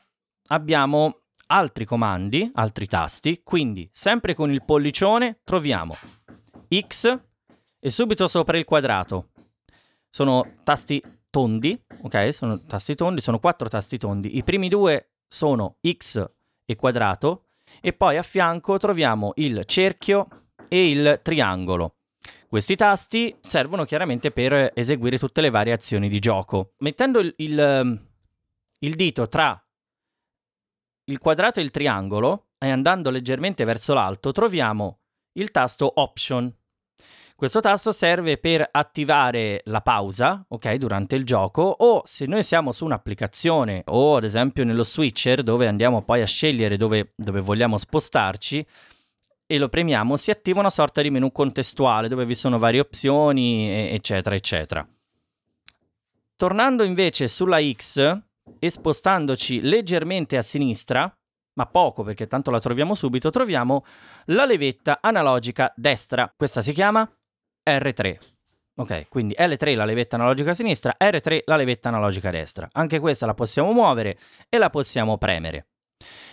abbiamo 0.48 1.21
altri 1.51 1.84
comandi, 1.84 2.50
altri 2.55 2.88
tasti, 2.88 3.41
quindi 3.43 3.88
sempre 3.91 4.34
con 4.34 4.51
il 4.51 4.63
pollicione 4.63 5.39
troviamo 5.43 5.93
X 6.74 7.20
e 7.77 7.89
subito 7.89 8.27
sopra 8.27 8.58
il 8.58 8.63
quadrato. 8.63 9.29
Sono 10.10 10.55
tasti 10.63 11.03
tondi, 11.29 11.79
ok? 12.03 12.34
Sono 12.34 12.58
tasti 12.65 12.96
tondi, 12.96 13.20
sono 13.20 13.39
quattro 13.39 13.67
tasti 13.67 13.98
tondi. 13.98 14.38
I 14.38 14.43
primi 14.43 14.70
due 14.70 15.10
sono 15.27 15.75
X 15.86 16.25
e 16.65 16.75
quadrato 16.75 17.48
e 17.81 17.91
poi 17.91 18.17
a 18.17 18.24
fianco 18.24 18.77
troviamo 18.77 19.34
il 19.36 19.65
cerchio 19.65 20.27
e 20.70 20.89
il 20.89 21.20
triangolo. 21.22 21.96
Questi 22.48 22.75
tasti 22.75 23.36
servono 23.39 23.84
chiaramente 23.84 24.31
per 24.31 24.72
eseguire 24.74 25.17
tutte 25.20 25.41
le 25.41 25.50
varie 25.50 25.74
azioni 25.74 26.08
di 26.08 26.20
gioco. 26.20 26.74
Mettendo 26.79 27.20
il, 27.20 27.34
il, 27.38 28.01
il 28.79 28.96
dito 28.96 29.27
tra 29.27 29.62
il 31.12 31.20
quadrato 31.20 31.60
e 31.60 31.63
il 31.63 31.72
triangolo 31.72 32.48
e 32.58 32.70
andando 32.70 33.10
leggermente 33.10 33.65
verso 33.65 33.94
l'alto 33.94 34.32
troviamo 34.32 35.00
il 35.34 35.51
tasto 35.51 35.91
Option. 35.96 36.53
Questo 37.36 37.60
tasto 37.60 37.91
serve 37.91 38.38
per 38.38 38.68
attivare 38.72 39.62
la 39.65 39.82
pausa, 39.82 40.46
ok, 40.48 40.75
durante 40.75 41.15
il 41.15 41.25
gioco 41.25 41.63
o 41.63 42.01
se 42.06 42.25
noi 42.27 42.44
siamo 42.44 42.72
su 42.72 42.86
un'applicazione 42.86 43.82
o 43.88 44.15
ad 44.15 44.24
esempio 44.24 44.63
nello 44.63 44.84
switcher 44.84 45.41
dove 45.41 45.68
andiamo 45.68 46.03
poi 46.03 46.22
a 46.22 46.27
scegliere 46.27 46.77
dove, 46.77 47.13
dove 47.15 47.39
vogliamo 47.39 47.77
spostarci 47.77 48.65
e 49.48 49.58
lo 49.58 49.70
premiamo, 49.70 50.18
si 50.18 50.32
attiva 50.32 50.60
una 50.60 50.70
sorta 50.70 51.01
di 51.01 51.10
menu 51.10 51.32
contestuale 51.32 52.08
dove 52.08 52.25
vi 52.25 52.36
sono 52.36 52.58
varie 52.60 52.80
opzioni, 52.80 53.89
eccetera, 53.89 54.36
eccetera. 54.36 54.88
Tornando 56.36 56.84
invece 56.84 57.27
sulla 57.27 57.60
X, 57.60 58.22
e 58.60 58.69
spostandoci 58.69 59.62
leggermente 59.62 60.38
a 60.38 60.41
sinistra, 60.41 61.12
ma 61.53 61.65
poco 61.65 62.03
perché 62.03 62.27
tanto 62.27 62.51
la 62.51 62.60
troviamo 62.60 62.95
subito, 62.95 63.29
troviamo 63.29 63.83
la 64.25 64.45
levetta 64.45 65.00
analogica 65.01 65.71
destra. 65.75 66.31
Questa 66.36 66.62
si 66.62 66.71
chiama 66.71 67.10
R3. 67.69 68.17
Ok, 68.75 69.10
quindi 69.10 69.36
L3 69.38 69.75
la 69.75 69.86
levetta 69.86 70.15
analogica 70.15 70.53
sinistra, 70.53 70.95
R3 71.00 71.41
la 71.45 71.55
levetta 71.55 71.89
analogica 71.89 72.31
destra. 72.31 72.69
Anche 72.71 73.00
questa 73.00 73.25
la 73.25 73.33
possiamo 73.33 73.74
muovere 73.74 74.17
e 74.50 74.57
la 74.57 74.69
possiamo 74.69 75.17
premere. 75.17 75.67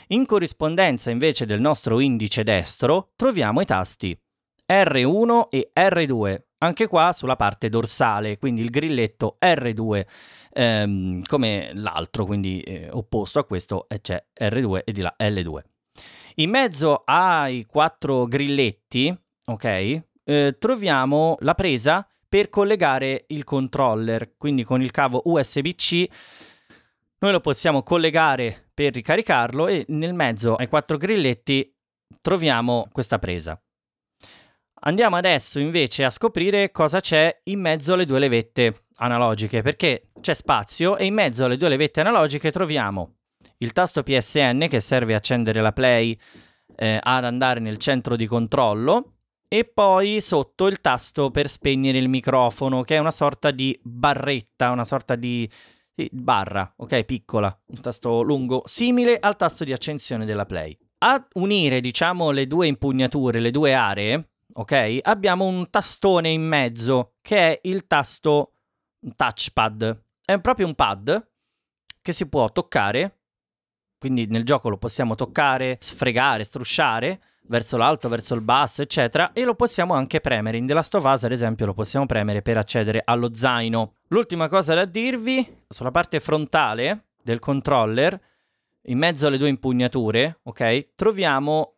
In 0.08 0.24
corrispondenza 0.24 1.10
invece 1.10 1.44
del 1.44 1.60
nostro 1.60 2.00
indice 2.00 2.42
destro 2.44 3.10
troviamo 3.16 3.60
i 3.60 3.66
tasti 3.66 4.18
R1 4.66 5.48
e 5.50 5.70
R2, 5.74 6.38
anche 6.58 6.86
qua 6.86 7.12
sulla 7.12 7.36
parte 7.36 7.68
dorsale, 7.68 8.38
quindi 8.38 8.62
il 8.62 8.70
grilletto 8.70 9.36
R2 9.40 10.06
ehm, 10.52 11.22
come 11.22 11.70
l'altro, 11.74 12.24
quindi 12.24 12.60
eh, 12.60 12.88
opposto 12.90 13.38
a 13.38 13.44
questo 13.44 13.86
c'è 14.00 14.22
R2 14.40 14.82
e 14.84 14.92
di 14.92 15.00
là 15.00 15.14
L2. 15.18 15.58
In 16.36 16.50
mezzo 16.50 17.02
ai 17.04 17.64
quattro 17.66 18.26
grilletti, 18.26 19.16
ok, 19.46 19.64
eh, 20.24 20.56
troviamo 20.58 21.36
la 21.40 21.54
presa 21.54 22.06
per 22.28 22.48
collegare 22.48 23.24
il 23.28 23.44
controller, 23.44 24.36
quindi 24.36 24.62
con 24.62 24.82
il 24.82 24.90
cavo 24.90 25.22
USB-C 25.24 26.08
noi 27.20 27.32
lo 27.32 27.40
possiamo 27.40 27.82
collegare 27.82 28.70
per 28.72 28.92
ricaricarlo 28.92 29.66
e 29.66 29.84
nel 29.88 30.14
mezzo 30.14 30.54
ai 30.54 30.68
quattro 30.68 30.96
grilletti 30.96 31.74
troviamo 32.20 32.88
questa 32.92 33.18
presa. 33.18 33.60
Andiamo 34.80 35.16
adesso 35.16 35.58
invece 35.58 36.04
a 36.04 36.10
scoprire 36.10 36.70
cosa 36.70 37.00
c'è 37.00 37.40
in 37.44 37.60
mezzo 37.60 37.94
alle 37.94 38.06
due 38.06 38.18
levette 38.18 38.84
analogiche, 38.96 39.62
perché 39.62 40.10
c'è 40.20 40.34
spazio 40.34 40.96
e 40.96 41.04
in 41.06 41.14
mezzo 41.14 41.44
alle 41.44 41.56
due 41.56 41.68
levette 41.68 42.00
analogiche 42.00 42.52
troviamo 42.52 43.14
il 43.58 43.72
tasto 43.72 44.02
PSN 44.02 44.66
che 44.68 44.80
serve 44.80 45.14
a 45.14 45.16
accendere 45.16 45.60
la 45.60 45.72
play 45.72 46.18
eh, 46.76 46.98
ad 47.02 47.24
andare 47.24 47.60
nel 47.60 47.78
centro 47.78 48.16
di 48.16 48.26
controllo 48.26 49.14
e 49.48 49.64
poi 49.64 50.20
sotto 50.20 50.66
il 50.66 50.80
tasto 50.80 51.30
per 51.30 51.48
spegnere 51.48 51.98
il 51.98 52.08
microfono 52.08 52.82
che 52.82 52.96
è 52.96 52.98
una 52.98 53.10
sorta 53.10 53.50
di 53.50 53.78
barretta, 53.82 54.70
una 54.70 54.84
sorta 54.84 55.16
di 55.16 55.50
sì, 55.94 56.08
barra, 56.12 56.72
ok, 56.76 57.04
piccola, 57.04 57.58
un 57.66 57.80
tasto 57.80 58.20
lungo 58.20 58.62
simile 58.66 59.18
al 59.18 59.36
tasto 59.36 59.64
di 59.64 59.72
accensione 59.72 60.24
della 60.24 60.46
play. 60.46 60.76
A 60.98 61.26
unire, 61.34 61.80
diciamo, 61.80 62.30
le 62.30 62.46
due 62.46 62.66
impugnature, 62.66 63.40
le 63.40 63.50
due 63.50 63.74
aree, 63.74 64.27
ok? 64.52 64.98
Abbiamo 65.02 65.44
un 65.44 65.68
tastone 65.70 66.30
in 66.30 66.42
mezzo 66.42 67.14
che 67.20 67.36
è 67.36 67.60
il 67.64 67.86
tasto 67.86 68.54
touchpad. 69.16 70.02
È 70.24 70.40
proprio 70.40 70.66
un 70.66 70.74
pad 70.74 71.28
che 72.02 72.12
si 72.12 72.28
può 72.28 72.50
toccare, 72.50 73.20
quindi 73.98 74.26
nel 74.26 74.44
gioco 74.44 74.68
lo 74.68 74.78
possiamo 74.78 75.14
toccare, 75.14 75.76
sfregare, 75.80 76.44
strusciare 76.44 77.20
verso 77.48 77.76
l'alto, 77.76 78.08
verso 78.08 78.34
il 78.34 78.42
basso, 78.42 78.82
eccetera, 78.82 79.32
e 79.32 79.44
lo 79.44 79.54
possiamo 79.54 79.94
anche 79.94 80.20
premere. 80.20 80.58
In 80.58 80.66
The 80.66 80.74
Last 80.74 80.94
of 80.94 81.04
Us, 81.04 81.24
ad 81.24 81.32
esempio, 81.32 81.66
lo 81.66 81.74
possiamo 81.74 82.06
premere 82.06 82.42
per 82.42 82.56
accedere 82.56 83.02
allo 83.04 83.34
zaino. 83.34 83.94
L'ultima 84.08 84.48
cosa 84.48 84.74
da 84.74 84.84
dirvi, 84.84 85.64
sulla 85.66 85.90
parte 85.90 86.20
frontale 86.20 87.06
del 87.22 87.38
controller, 87.38 88.20
in 88.82 88.98
mezzo 88.98 89.26
alle 89.26 89.38
due 89.38 89.48
impugnature, 89.48 90.40
ok, 90.42 90.94
troviamo 90.94 91.77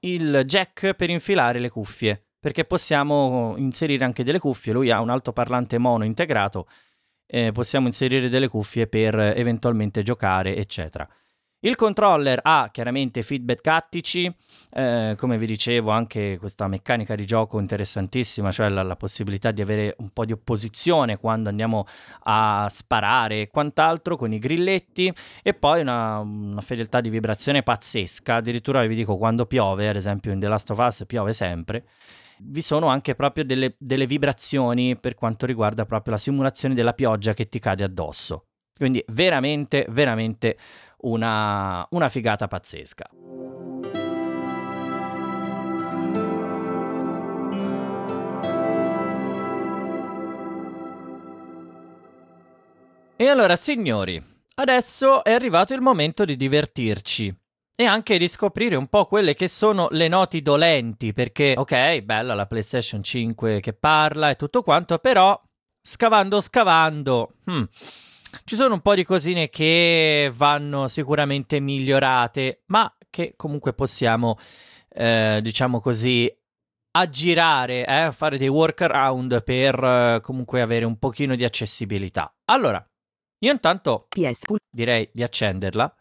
il 0.00 0.42
jack 0.46 0.94
per 0.94 1.10
infilare 1.10 1.58
le 1.58 1.68
cuffie, 1.68 2.28
perché 2.38 2.64
possiamo 2.64 3.54
inserire 3.56 4.04
anche 4.04 4.24
delle 4.24 4.38
cuffie, 4.38 4.72
lui 4.72 4.90
ha 4.90 5.00
un 5.00 5.10
altoparlante 5.10 5.78
mono 5.78 6.04
integrato, 6.04 6.66
eh, 7.26 7.52
possiamo 7.52 7.86
inserire 7.86 8.28
delle 8.28 8.48
cuffie 8.48 8.86
per 8.86 9.14
eventualmente 9.18 10.02
giocare, 10.02 10.56
eccetera. 10.56 11.08
Il 11.62 11.76
controller 11.76 12.40
ha 12.42 12.70
chiaramente 12.72 13.20
feedback 13.20 13.60
tattici, 13.60 14.34
eh, 14.72 15.14
come 15.18 15.36
vi 15.36 15.44
dicevo 15.44 15.90
anche 15.90 16.38
questa 16.38 16.66
meccanica 16.68 17.14
di 17.14 17.26
gioco 17.26 17.58
interessantissima, 17.60 18.50
cioè 18.50 18.70
la, 18.70 18.82
la, 18.82 18.96
possibilità 18.96 19.50
di 19.50 19.60
avere 19.60 19.94
un 19.98 20.08
po' 20.08 20.24
di 20.24 20.32
opposizione 20.32 21.18
quando 21.18 21.50
andiamo 21.50 21.84
a 22.22 22.66
sparare 22.70 23.42
e 23.42 23.48
quant'altro 23.48 24.16
con 24.16 24.32
i 24.32 24.38
grilletti 24.38 25.12
e 25.42 25.52
poi 25.52 25.82
una, 25.82 26.20
una 26.20 26.62
fedeltà 26.62 27.02
di 27.02 27.10
vibrazione 27.10 27.62
pazzesca, 27.62 28.36
addirittura 28.36 28.86
vi 28.86 28.94
dico 28.94 29.18
quando 29.18 29.44
piove, 29.44 29.86
ad 29.86 29.96
esempio 29.96 30.32
in 30.32 30.40
The 30.40 30.48
Last 30.48 30.70
of 30.70 30.78
Us 30.78 31.04
piove 31.06 31.34
sempre, 31.34 31.84
vi 32.38 32.62
sono 32.62 32.86
anche 32.86 33.14
proprio 33.14 33.44
delle, 33.44 33.74
delle 33.76 34.06
vibrazioni 34.06 34.96
per 34.96 35.14
quanto 35.14 35.44
riguarda 35.44 35.84
proprio 35.84 36.14
la 36.14 36.18
simulazione 36.18 36.74
della 36.74 36.94
pioggia 36.94 37.34
che 37.34 37.50
ti 37.50 37.58
cade 37.58 37.84
addosso. 37.84 38.46
Quindi 38.80 39.04
veramente, 39.08 39.84
veramente 39.90 40.56
una, 41.02 41.86
una 41.90 42.08
figata 42.08 42.46
pazzesca. 42.46 43.10
E 53.16 53.28
allora, 53.28 53.54
signori, 53.54 54.22
adesso 54.54 55.22
è 55.22 55.32
arrivato 55.32 55.74
il 55.74 55.82
momento 55.82 56.24
di 56.24 56.36
divertirci 56.36 57.36
e 57.76 57.84
anche 57.84 58.16
di 58.16 58.28
scoprire 58.28 58.76
un 58.76 58.88
po' 58.88 59.04
quelle 59.04 59.34
che 59.34 59.46
sono 59.46 59.88
le 59.90 60.08
noti 60.08 60.40
dolenti, 60.40 61.12
perché 61.12 61.54
ok, 61.56 62.00
bella 62.00 62.32
la 62.32 62.46
PlayStation 62.46 63.02
5 63.02 63.60
che 63.60 63.72
parla 63.74 64.30
e 64.30 64.36
tutto 64.36 64.62
quanto, 64.62 64.98
però 64.98 65.38
scavando 65.82 66.40
scavando, 66.40 67.32
hmm, 67.50 67.62
ci 68.44 68.56
sono 68.56 68.74
un 68.74 68.80
po' 68.80 68.94
di 68.94 69.04
cosine 69.04 69.48
che 69.48 70.30
vanno 70.34 70.88
sicuramente 70.88 71.60
migliorate, 71.60 72.62
ma 72.66 72.92
che 73.08 73.34
comunque 73.36 73.72
possiamo, 73.72 74.38
eh, 74.88 75.40
diciamo 75.42 75.80
così, 75.80 76.32
aggirare, 76.92 77.86
eh, 77.86 78.12
fare 78.12 78.38
dei 78.38 78.48
workaround 78.48 79.42
per 79.44 79.82
eh, 79.82 80.20
comunque 80.22 80.60
avere 80.60 80.84
un 80.84 80.98
pochino 80.98 81.34
di 81.34 81.44
accessibilità. 81.44 82.34
Allora, 82.46 82.84
io 83.42 83.52
intanto 83.52 84.06
direi 84.70 85.08
di 85.12 85.22
accenderla 85.22 85.94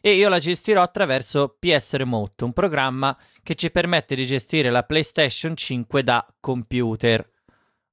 e 0.00 0.12
io 0.12 0.28
la 0.28 0.38
gestirò 0.38 0.82
attraverso 0.82 1.56
PS 1.58 1.94
Remote, 1.94 2.44
un 2.44 2.52
programma 2.52 3.16
che 3.42 3.54
ci 3.56 3.70
permette 3.70 4.14
di 4.14 4.24
gestire 4.24 4.70
la 4.70 4.84
PlayStation 4.84 5.56
5 5.56 6.02
da 6.02 6.26
computer. 6.40 7.28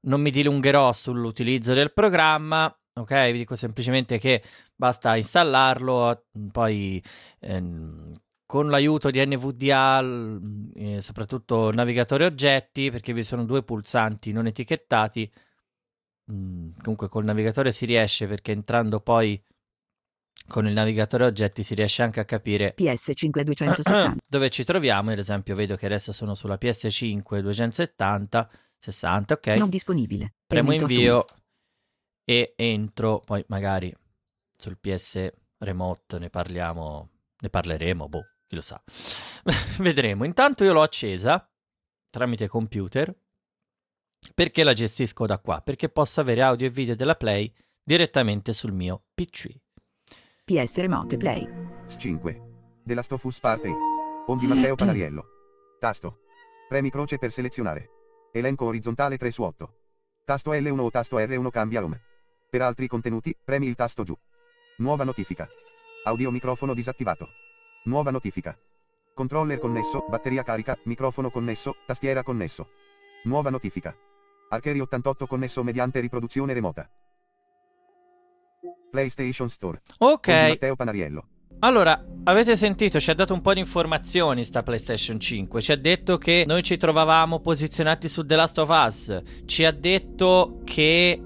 Non 0.02 0.22
mi 0.22 0.30
dilungherò 0.30 0.92
sull'utilizzo 0.94 1.74
del 1.74 1.94
programma, 1.94 2.74
ok? 2.98 3.32
Vi 3.32 3.38
dico 3.38 3.56
semplicemente 3.56 4.18
che 4.18 4.42
basta 4.76 5.16
installarlo, 5.16 6.28
poi 6.52 7.02
ehm, 7.40 8.14
con 8.46 8.70
l'aiuto 8.70 9.10
di 9.10 9.26
NVDA, 9.26 10.02
eh, 10.76 11.02
soprattutto 11.02 11.72
navigatore 11.72 12.26
oggetti, 12.26 12.92
perché 12.92 13.14
vi 13.14 13.24
sono 13.24 13.44
due 13.44 13.64
pulsanti 13.64 14.32
non 14.32 14.48
etichettati. 14.48 15.32
Mm, 16.32 16.72
comunque 16.82 17.08
col 17.08 17.24
navigatore 17.24 17.72
si 17.72 17.86
riesce 17.86 18.28
perché 18.28 18.52
entrando 18.52 19.00
poi 19.00 19.40
con 20.48 20.68
il 20.68 20.74
navigatore 20.74 21.26
oggetti 21.26 21.64
si 21.64 21.76
riesce 21.76 22.02
anche 22.02 22.20
a 22.20 22.26
capire 22.26 22.74
PS5 22.78 23.42
260 23.42 24.16
dove 24.26 24.50
ci 24.50 24.64
troviamo. 24.64 25.12
Ad 25.12 25.20
esempio, 25.20 25.54
vedo 25.54 25.76
che 25.76 25.86
adesso 25.86 26.12
sono 26.12 26.34
sulla 26.34 26.58
PS5 26.60 27.42
270 27.42 28.50
60, 28.78 29.34
ok. 29.34 29.48
Non 29.58 29.70
disponibile. 29.70 30.36
Premo 30.46 30.72
invio 30.72 31.26
e 32.26 32.54
entro, 32.58 33.20
poi 33.20 33.44
magari 33.48 33.96
sul 34.58 34.78
PS 34.78 35.32
remote 35.60 36.20
ne 36.20 36.30
parliamo, 36.30 37.10
ne 37.40 37.50
parleremo, 37.50 38.10
boh, 38.10 38.26
chi 38.48 38.56
lo 38.56 38.62
sa. 38.62 38.82
Vedremo. 39.80 40.26
Intanto 40.26 40.64
io 40.64 40.74
l'ho 40.74 40.82
accesa 40.82 41.48
tramite 42.10 42.48
computer 42.48 43.14
perché 44.34 44.64
la 44.64 44.74
gestisco 44.74 45.26
da 45.26 45.40
qua? 45.40 45.62
Perché 45.62 45.90
posso 45.90 46.22
avere 46.22 46.42
audio 46.42 46.66
e 46.66 46.70
video 46.70 46.96
della 46.96 47.16
Play 47.16 47.54
direttamente 47.84 48.54
sul 48.54 48.72
mio 48.72 49.04
PC. 49.14 49.54
PS 50.46 50.80
Remote 50.80 51.18
Play. 51.18 51.48
S5. 51.88 52.82
Della 52.84 53.02
Stofus 53.02 53.40
Party. 53.40 53.72
On 54.28 54.38
di 54.38 54.48
Matteo 54.48 54.76
Panariello. 54.76 55.26
Tasto. 55.80 56.22
Premi 56.68 56.90
croce 56.90 57.18
per 57.18 57.32
selezionare. 57.32 57.90
Elenco 58.32 58.66
orizzontale 58.66 59.18
3 59.18 59.32
su 59.32 59.44
8. 59.44 59.74
Tasto 60.26 60.52
L1 60.52 60.80
o 60.80 60.90
tasto 60.90 61.18
R1 61.18 61.50
cambia 61.50 61.84
home. 61.84 62.02
Per 62.56 62.64
altri 62.64 62.88
contenuti, 62.88 63.36
premi 63.44 63.68
il 63.68 63.76
tasto 63.76 64.04
giù. 64.04 64.18
Nuova 64.78 65.04
notifica. 65.04 65.46
Audio 66.06 66.32
microfono 66.32 66.74
disattivato. 66.74 67.28
Nuova 67.84 68.12
notifica. 68.12 68.58
Controller 69.14 69.60
connesso, 69.60 70.06
batteria 70.08 70.42
carica, 70.42 70.80
microfono 70.86 71.30
connesso, 71.30 71.76
tastiera 71.86 72.24
connesso. 72.24 72.70
Nuova 73.26 73.50
notifica. 73.50 73.94
Archery 74.48 74.80
88 74.80 75.28
connesso 75.28 75.64
mediante 75.66 76.00
riproduzione 76.00 76.54
remota. 76.54 76.90
PlayStation 78.90 79.50
Store. 79.50 79.82
Ok. 79.98 80.28
Matteo 80.30 80.78
Panariello. 80.78 81.28
Allora, 81.60 82.02
avete 82.24 82.56
sentito, 82.56 83.02
ci 83.02 83.12
ha 83.12 83.16
dato 83.16 83.34
un 83.34 83.42
po' 83.42 83.52
di 83.52 83.60
informazioni 83.60 84.46
sta 84.46 84.64
PlayStation 84.64 85.20
5. 85.20 85.60
Ci 85.60 85.74
ha 85.74 85.78
detto 85.78 86.18
che 86.18 86.46
noi 86.48 86.64
ci 86.64 86.78
trovavamo 86.78 87.42
posizionati 87.42 88.08
su 88.08 88.26
The 88.26 88.36
Last 88.38 88.58
of 88.60 88.70
Us. 88.70 89.22
Ci 89.44 89.66
ha 89.66 89.72
detto 89.72 90.62
che 90.64 91.22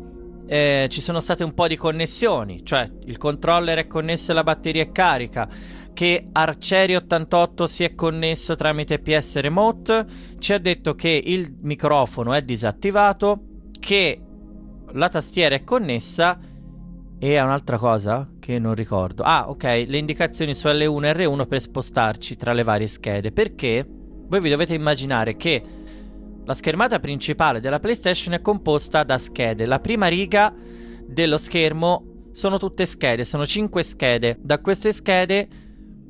eh, 0.49 0.87
ci 0.89 0.99
sono 0.99 1.19
state 1.19 1.43
un 1.43 1.53
po' 1.53 1.67
di 1.67 1.75
connessioni, 1.75 2.65
cioè 2.65 2.89
il 3.05 3.17
controller 3.17 3.77
è 3.77 3.87
connesso 3.87 4.31
e 4.31 4.33
la 4.33 4.41
batteria 4.41 4.81
è 4.81 4.91
carica, 4.91 5.47
che 5.93 6.29
Arcieri 6.31 6.95
88 6.95 7.67
si 7.67 7.83
è 7.83 7.93
connesso 7.93 8.55
tramite 8.55 8.97
PS 8.97 9.41
Remote, 9.41 10.05
ci 10.39 10.53
ha 10.53 10.57
detto 10.57 10.95
che 10.95 11.21
il 11.23 11.55
microfono 11.61 12.33
è 12.33 12.41
disattivato, 12.41 13.41
che 13.79 14.19
la 14.93 15.07
tastiera 15.07 15.53
è 15.53 15.63
connessa 15.63 16.39
e 17.19 17.39
un'altra 17.39 17.77
cosa 17.77 18.27
che 18.39 18.57
non 18.57 18.73
ricordo. 18.73 19.21
Ah, 19.21 19.49
ok, 19.49 19.85
le 19.85 19.97
indicazioni 19.99 20.55
su 20.55 20.67
L1 20.67 21.03
e 21.03 21.13
R1 21.13 21.47
per 21.47 21.61
spostarci 21.61 22.35
tra 22.35 22.53
le 22.53 22.63
varie 22.63 22.87
schede, 22.87 23.31
perché 23.31 23.85
voi 23.87 24.39
vi 24.39 24.49
dovete 24.49 24.73
immaginare 24.73 25.35
che 25.35 25.61
la 26.49 26.55
schermata 26.55 26.99
principale 26.99 27.59
della 27.59 27.77
PlayStation 27.77 28.33
è 28.33 28.41
composta 28.41 29.03
da 29.03 29.19
schede. 29.19 29.67
La 29.67 29.79
prima 29.79 30.07
riga 30.07 30.51
dello 31.05 31.37
schermo 31.37 32.29
sono 32.31 32.57
tutte 32.57 32.87
schede, 32.87 33.23
sono 33.23 33.45
5 33.45 33.83
schede. 33.83 34.35
Da 34.41 34.59
queste 34.59 34.91
schede 34.91 35.47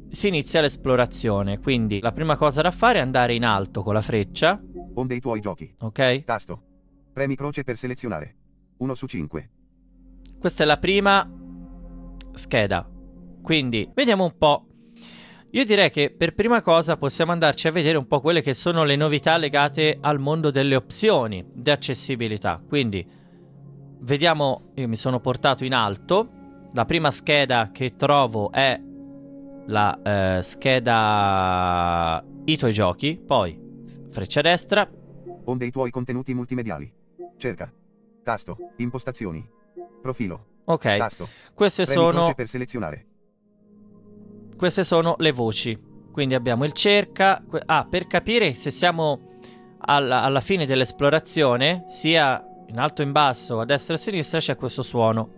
si 0.09 0.29
inizia 0.29 0.61
l'esplorazione. 0.61 1.59
Quindi 1.59 1.99
la 1.99 2.13
prima 2.13 2.37
cosa 2.37 2.61
da 2.61 2.71
fare 2.71 2.99
è 2.99 3.01
andare 3.01 3.33
in 3.33 3.43
alto 3.43 3.83
con 3.83 3.93
la 3.93 3.99
freccia. 3.99 4.63
On 4.93 5.07
dei 5.07 5.19
tuoi 5.19 5.41
giochi. 5.41 5.75
Ok. 5.81 6.23
Tasto. 6.23 6.63
Premi 7.11 7.35
croce 7.35 7.65
per 7.65 7.75
selezionare. 7.75 8.35
1 8.77 8.93
su 8.93 9.07
5. 9.07 9.49
Questa 10.39 10.63
è 10.63 10.65
la 10.65 10.77
prima 10.77 11.29
scheda. 12.31 12.89
Quindi 13.41 13.91
vediamo 13.93 14.23
un 14.23 14.37
po' 14.37 14.68
Io 15.51 15.65
direi 15.65 15.89
che 15.89 16.13
per 16.15 16.35
prima 16.35 16.61
cosa 16.61 16.95
possiamo 16.95 17.31
andarci 17.31 17.67
a 17.67 17.71
vedere 17.71 17.97
un 17.97 18.05
po' 18.05 18.21
quelle 18.21 18.43
che 18.43 18.53
sono 18.53 18.83
le 18.83 18.95
novità 18.95 19.35
legate 19.37 19.97
al 19.99 20.19
mondo 20.19 20.51
delle 20.51 20.75
opzioni 20.75 21.43
di 21.51 21.71
accessibilità. 21.71 22.61
Quindi 22.67 23.03
vediamo, 24.01 24.71
io 24.75 24.87
mi 24.87 24.95
sono 24.95 25.19
portato 25.19 25.65
in 25.65 25.73
alto, 25.73 26.29
la 26.73 26.85
prima 26.85 27.09
scheda 27.09 27.71
che 27.73 27.95
trovo 27.95 28.51
è 28.51 28.79
la 29.65 29.99
eh, 30.37 30.43
scheda 30.43 32.23
i 32.45 32.55
tuoi 32.55 32.71
giochi, 32.71 33.19
poi 33.19 33.59
freccia 34.11 34.41
destra. 34.41 34.87
Onde 35.45 35.65
i 35.65 35.71
tuoi 35.71 35.89
contenuti 35.89 36.31
multimediali. 36.35 36.93
Cerca. 37.37 37.73
Tasto. 38.23 38.55
Impostazioni. 38.77 39.49
Profilo. 39.99 40.45
Ok. 40.65 40.97
Tasto. 40.97 41.27
Queste 41.55 41.85
Premi 41.85 41.99
sono 41.99 42.33
per 42.35 42.47
selezionare 42.47 43.08
queste 44.59 44.83
sono 44.83 45.15
le 45.19 45.31
voci. 45.31 45.79
Quindi 46.11 46.35
abbiamo 46.35 46.65
il 46.65 46.73
cerca. 46.73 47.41
Ah, 47.65 47.87
per 47.89 48.07
capire 48.07 48.53
se 48.55 48.69
siamo 48.71 49.37
alla, 49.77 50.21
alla 50.21 50.41
fine 50.41 50.65
dell'esplorazione, 50.65 51.85
sia 51.87 52.43
in 52.67 52.77
alto 52.77 53.01
o 53.01 53.05
in 53.05 53.13
basso, 53.13 53.61
a 53.61 53.65
destra 53.65 53.93
e 53.93 53.97
a 53.97 53.99
sinistra, 53.99 54.39
c'è 54.39 54.57
questo 54.57 54.81
suono. 54.81 55.31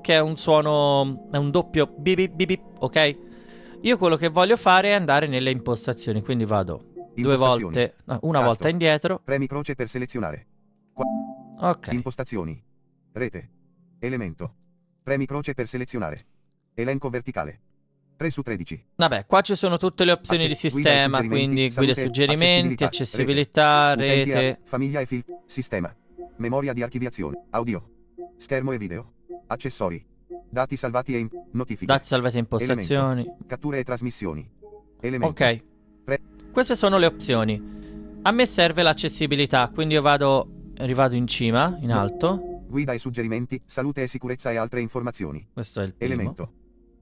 Che 0.00 0.14
è 0.14 0.20
un 0.20 0.36
suono. 0.36 1.26
È 1.32 1.36
un 1.36 1.50
doppio 1.50 1.92
bip 1.98 2.28
bip, 2.28 2.46
bip 2.46 2.62
ok? 2.78 3.18
Io 3.82 3.98
quello 3.98 4.14
che 4.14 4.28
voglio 4.28 4.56
fare 4.56 4.90
è 4.90 4.92
andare 4.92 5.26
nelle 5.26 5.50
impostazioni, 5.50 6.22
quindi 6.22 6.44
vado 6.44 6.92
due 7.12 7.36
volte, 7.36 7.96
no, 8.04 8.18
una 8.22 8.38
Tasto. 8.38 8.46
volta 8.46 8.68
indietro. 8.68 9.20
Premi 9.24 9.48
croce 9.48 9.74
per 9.74 9.88
selezionare. 9.88 10.46
Qua. 10.92 11.04
Ok. 11.70 11.88
Impostazioni. 11.90 12.62
Rete. 13.12 13.50
Elemento. 13.98 14.54
Premi 15.02 15.26
croce 15.26 15.54
per 15.54 15.66
selezionare. 15.66 16.26
Elenco 16.78 17.08
verticale. 17.08 17.60
3 18.16 18.30
su 18.30 18.42
13. 18.42 18.84
Vabbè, 18.96 19.26
qua 19.26 19.40
ci 19.40 19.54
sono 19.54 19.78
tutte 19.78 20.04
le 20.04 20.12
opzioni 20.12 20.44
Acce- 20.44 20.52
di 20.52 20.54
sistema, 20.58 21.18
guida 21.18 21.34
quindi 21.34 21.70
guida 21.70 21.92
e 21.92 21.94
suggerimenti, 21.94 22.84
accessibilità, 22.84 23.94
rete, 23.94 24.32
rete. 24.32 24.60
famiglia 24.64 25.00
e 25.00 25.06
film, 25.06 25.22
sistema, 25.46 25.94
memoria 26.36 26.72
di 26.72 26.82
archiviazione, 26.82 27.44
audio, 27.50 27.90
schermo 28.36 28.72
e 28.72 28.78
video, 28.78 29.12
accessori, 29.46 30.04
Dati 30.48 30.76
salvati 30.76 31.14
e 31.14 31.18
in... 31.18 31.28
notifiche. 31.52 31.86
Dati 31.86 32.06
salvati 32.06 32.36
in 32.36 32.42
impostazioni. 32.42 33.26
Catture 33.46 33.78
e 33.78 33.84
trasmissioni. 33.84 34.48
Elemento. 35.00 35.26
Ok. 35.44 35.64
Pre- 36.04 36.20
Queste 36.52 36.74
sono 36.74 36.98
le 36.98 37.06
opzioni. 37.06 38.20
A 38.22 38.30
me 38.30 38.46
serve 38.46 38.82
l'accessibilità, 38.82 39.70
quindi 39.72 39.94
io 39.94 40.02
vado 40.02 40.48
rivado 40.74 41.14
in 41.14 41.26
cima, 41.26 41.76
in 41.80 41.92
alto. 41.92 42.62
Guida 42.66 42.92
e 42.92 42.98
suggerimenti, 42.98 43.60
salute 43.66 44.02
e 44.02 44.06
sicurezza 44.08 44.50
e 44.50 44.56
altre 44.56 44.80
informazioni. 44.80 45.46
Questo 45.52 45.80
è 45.80 45.84
il 45.84 45.94
primo. 45.94 46.14
Elemento. 46.14 46.52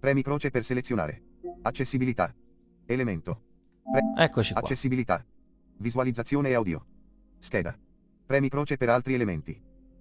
Premi 0.05 0.21
croce 0.21 0.51
per 0.51 0.65
selezionare. 0.65 1.23
Accessibilità. 1.63 2.31
Elemento. 2.85 3.41
Eccoci 4.19 4.53
qua. 4.53 4.61
Accessibilità. 4.61 5.25
Visualizzazione 5.79 6.51
e 6.51 6.53
audio. 6.53 6.85
Scheda. 7.39 7.75
Premi 8.27 8.51
croce 8.51 8.77
per 8.77 8.91
altri 8.91 9.15
elementi. 9.15 9.59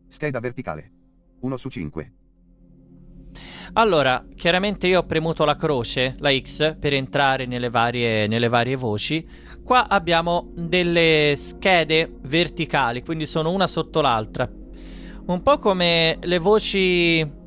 Scheda 0.09 0.41
verticale. 0.41 0.91
1 1.39 1.55
su 1.55 1.69
5. 1.69 2.13
Allora, 3.71 4.25
chiaramente 4.35 4.87
io 4.87 4.99
ho 4.99 5.05
premuto 5.05 5.45
la 5.45 5.55
croce, 5.55 6.17
la 6.19 6.37
X, 6.37 6.77
per 6.77 6.93
entrare 6.93 7.45
nelle 7.45 7.69
varie, 7.69 8.27
nelle 8.27 8.49
varie 8.49 8.75
voci. 8.75 9.25
Qua 9.63 9.87
abbiamo 9.87 10.51
delle 10.53 11.31
schede 11.37 12.17
verticali, 12.23 13.03
quindi 13.03 13.25
sono 13.25 13.51
una 13.51 13.67
sotto 13.67 14.01
l'altra. 14.01 14.51
Un 15.27 15.41
po' 15.41 15.57
come 15.59 16.17
le 16.19 16.39
voci 16.39 17.41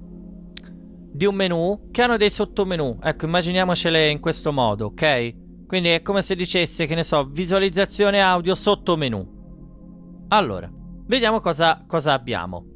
di 1.17 1.25
un 1.25 1.35
menu 1.35 1.89
che 1.91 2.03
hanno 2.03 2.19
dei 2.19 2.29
sottomenu. 2.29 2.99
Ecco, 3.03 3.25
immaginiamocele 3.25 4.11
in 4.11 4.21
questo 4.21 4.53
modo, 4.53 4.87
ok? 4.87 5.67
Quindi 5.67 5.89
è 5.89 6.03
come 6.03 6.21
se 6.21 6.35
dicesse, 6.37 6.85
che 6.85 6.95
ne 6.95 7.03
so, 7.03 7.25
visualizzazione 7.25 8.21
audio 8.21 8.55
sottomenu. 8.55 10.25
Allora, 10.29 10.71
vediamo 11.07 11.41
cosa, 11.41 11.85
cosa 11.87 12.13
abbiamo. 12.13 12.67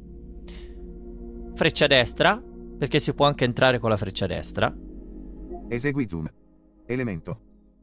Freccia 1.53 1.85
destra, 1.85 2.41
perché 2.79 2.99
si 2.99 3.13
può 3.13 3.27
anche 3.27 3.45
entrare 3.45 3.77
con 3.77 3.91
la 3.91 3.97
freccia 3.97 4.25
destra. 4.25 4.75
Esegui 5.69 6.07
zoom. 6.07 6.27
Elemento. 6.87 7.39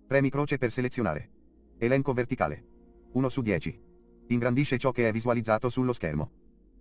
Premi 0.08 0.28
croce 0.28 0.58
per 0.58 0.72
selezionare. 0.72 1.30
Elenco 1.78 2.12
verticale. 2.12 2.66
1 3.12 3.28
su 3.28 3.42
10. 3.42 3.80
Ingrandisce 4.26 4.76
ciò 4.76 4.90
che 4.90 5.08
è 5.08 5.12
visualizzato 5.12 5.68
sullo 5.68 5.92
schermo. 5.92 6.30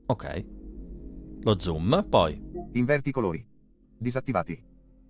Ok. 0.07 0.45
Lo 1.43 1.59
zoom, 1.59 2.07
poi. 2.09 2.41
Inverti 2.73 3.11
colori. 3.11 3.55
Disattivati. 3.97 4.63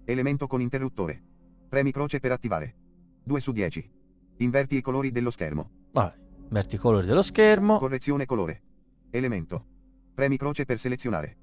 Elemento 0.06 0.48
con 0.48 0.62
interruttore. 0.62 1.22
Premi 1.68 1.92
croce 1.92 2.20
per 2.20 2.32
attivare. 2.32 2.76
2 3.24 3.40
su 3.40 3.52
10. 3.52 3.92
Inverti 4.38 4.78
i 4.78 4.82
colori 4.82 5.12
dello 5.12 5.30
schermo. 5.30 5.70
Vabbè, 5.92 6.16
inverti 6.44 6.76
i 6.76 6.78
colori 6.78 7.06
dello 7.06 7.22
schermo. 7.22 7.78
Correzione 7.80 8.26
colore. 8.26 8.62
Elemento. 9.10 9.66
Premi 10.14 10.38
croce 10.38 10.64
per 10.66 10.80
selezionare. 10.80 11.38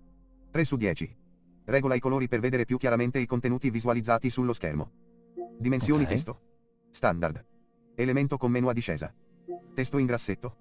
3 0.50 0.64
su 0.64 0.76
10. 0.76 1.16
Regola 1.66 1.94
i 1.94 2.00
colori 2.00 2.28
per 2.28 2.40
vedere 2.40 2.64
più 2.64 2.78
chiaramente 2.78 3.18
i 3.18 3.26
contenuti 3.26 3.68
visualizzati 3.70 4.30
sullo 4.30 4.52
schermo. 4.52 4.90
Dimensioni 5.58 6.04
Ok. 6.04 6.08
testo. 6.08 6.40
Standard. 6.90 7.44
Elemento 7.94 8.36
con 8.38 8.50
menu 8.50 8.68
a 8.68 8.72
discesa. 8.72 9.14
Testo 9.74 9.98
in 9.98 10.06
grassetto. 10.06 10.56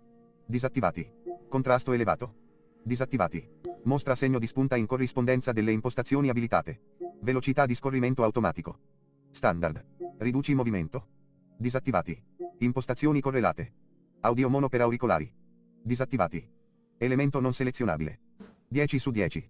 Disattivati. 0.46 1.10
Contrasto 1.48 1.94
elevato. 1.94 2.36
Disattivati. 2.84 3.50
Mostra 3.86 4.16
segno 4.16 4.40
di 4.40 4.48
spunta 4.48 4.78
in 4.78 4.86
corrispondenza 4.86 5.52
delle 5.52 5.74
impostazioni 5.74 6.30
abilitate. 6.30 6.96
Velocità 7.22 7.66
di 7.66 7.76
scorrimento 7.76 8.24
automatico. 8.24 8.80
Standard. 9.32 9.84
Riduci 10.20 10.54
movimento. 10.54 11.08
Disattivati. 11.58 12.18
Impostazioni 12.60 13.20
correlate. 13.20 13.74
Audio 14.22 14.50
mono 14.50 14.70
per 14.70 14.82
auricolari. 14.82 15.30
Disattivati. 15.82 16.48
Elemento 16.98 17.42
non 17.42 17.52
selezionabile. 17.52 18.20
10 18.70 19.00
su 19.00 19.12
10. 19.12 19.50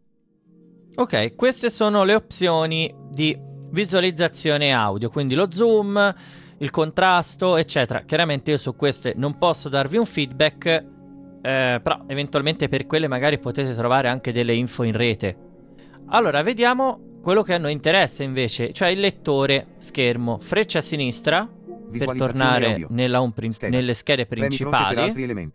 Ok, 0.96 1.36
queste 1.36 1.70
sono 1.70 2.04
le 2.04 2.16
opzioni 2.16 2.92
di 3.10 3.38
visualizzazione 3.70 4.74
audio, 4.74 5.10
quindi 5.10 5.36
lo 5.36 5.52
zoom, 5.52 6.14
il 6.58 6.70
contrasto, 6.72 7.56
eccetera. 7.58 8.02
Chiaramente 8.02 8.52
io 8.52 8.58
su 8.58 8.76
queste 8.76 9.14
non 9.16 9.38
posso 9.38 9.70
darvi 9.70 9.98
un 9.98 10.06
feedback, 10.06 10.93
eh, 11.44 11.80
però 11.84 12.04
eventualmente 12.08 12.70
per 12.70 12.88
quelle 12.88 13.10
magari 13.10 13.38
potete 13.38 13.76
trovare 13.76 14.08
anche 14.08 14.32
delle 14.32 14.54
info 14.54 14.84
in 14.84 14.94
rete. 14.94 15.38
Allora, 16.08 16.42
vediamo 16.42 17.20
quello 17.22 17.44
che 17.44 17.54
a 17.54 17.58
noi 17.58 17.74
interessa 17.74 18.24
invece, 18.24 18.72
cioè 18.72 18.88
il 18.90 19.00
lettore 19.00 19.68
schermo. 19.78 20.40
Freccia 20.40 20.80
a 20.80 20.82
sinistra 20.82 21.48
per 21.92 22.14
tornare 22.14 22.88
Scheda. 22.90 23.70
nelle 23.70 23.94
schede 23.94 24.26
principali 24.26 25.12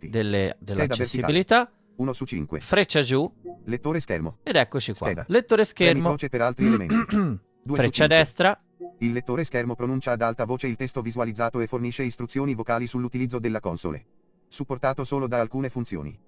delle- 0.09 0.57
dell'accessibilità. 0.59 1.71
1 1.95 2.13
su 2.13 2.25
5. 2.25 2.59
Freccia 2.61 3.01
giù 3.01 3.29
Lettore 3.65 3.99
schermo. 3.99 4.37
ed 4.43 4.55
eccoci 4.55 4.93
qua. 4.93 5.07
Scheda. 5.07 5.25
Lettore 5.27 5.65
schermo. 5.65 6.15
per 6.29 6.41
altri 6.41 6.65
elementi. 6.65 6.95
Freccia 7.73 8.07
destra. 8.07 8.57
Il 8.99 9.11
lettore 9.11 9.43
schermo 9.43 9.75
pronuncia 9.75 10.11
ad 10.11 10.21
alta 10.21 10.45
voce 10.45 10.67
il 10.67 10.75
testo 10.75 11.01
visualizzato 11.01 11.59
e 11.59 11.67
fornisce 11.67 12.03
istruzioni 12.03 12.53
vocali 12.53 12.87
sull'utilizzo 12.87 13.39
della 13.39 13.59
console. 13.59 14.05
Supportato 14.51 15.03
solo 15.03 15.27
da 15.27 15.39
alcune 15.39 15.69
funzioni. 15.69 16.19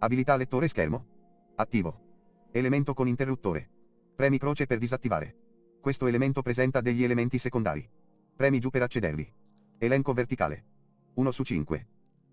Abilità 0.00 0.34
lettore 0.34 0.66
schermo. 0.66 1.06
Attivo. 1.54 2.48
Elemento 2.50 2.92
con 2.92 3.06
interruttore. 3.06 3.70
Premi 4.16 4.36
croce 4.36 4.66
per 4.66 4.78
disattivare. 4.78 5.36
Questo 5.80 6.08
elemento 6.08 6.42
presenta 6.42 6.80
degli 6.80 7.04
elementi 7.04 7.38
secondari. 7.38 7.88
Premi 8.34 8.58
giù 8.58 8.70
per 8.70 8.82
accedervi. 8.82 9.32
Elenco 9.78 10.12
verticale. 10.12 10.64
1 11.14 11.30
su 11.30 11.44
5. 11.44 11.88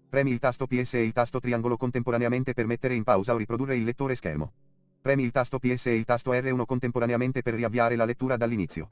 Premi 0.10 0.31
il 0.31 0.39
tasto 0.39 0.65
PS 0.65 0.95
e 0.95 1.03
il 1.03 1.13
tasto 1.13 1.39
triangolo 1.39 1.77
contemporaneamente 1.77 2.53
per 2.53 2.65
mettere 2.65 2.95
in 2.95 3.03
pausa 3.03 3.36
o 3.36 3.38
riprodurre 3.38 3.75
il 3.75 3.84
lettore 3.84 4.15
schermo. 4.15 4.51
Premi 4.99 5.23
il 5.23 5.31
tasto 5.31 5.60
PS 5.60 5.86
e 5.86 5.95
il 5.95 6.05
tasto 6.05 6.31
R1 6.31 6.65
contemporaneamente 6.65 7.43
per 7.43 7.53
riavviare 7.53 7.95
la 7.95 8.05
lettura 8.05 8.36
dall'inizio. 8.36 8.89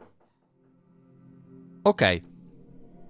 Ok. 1.81 2.21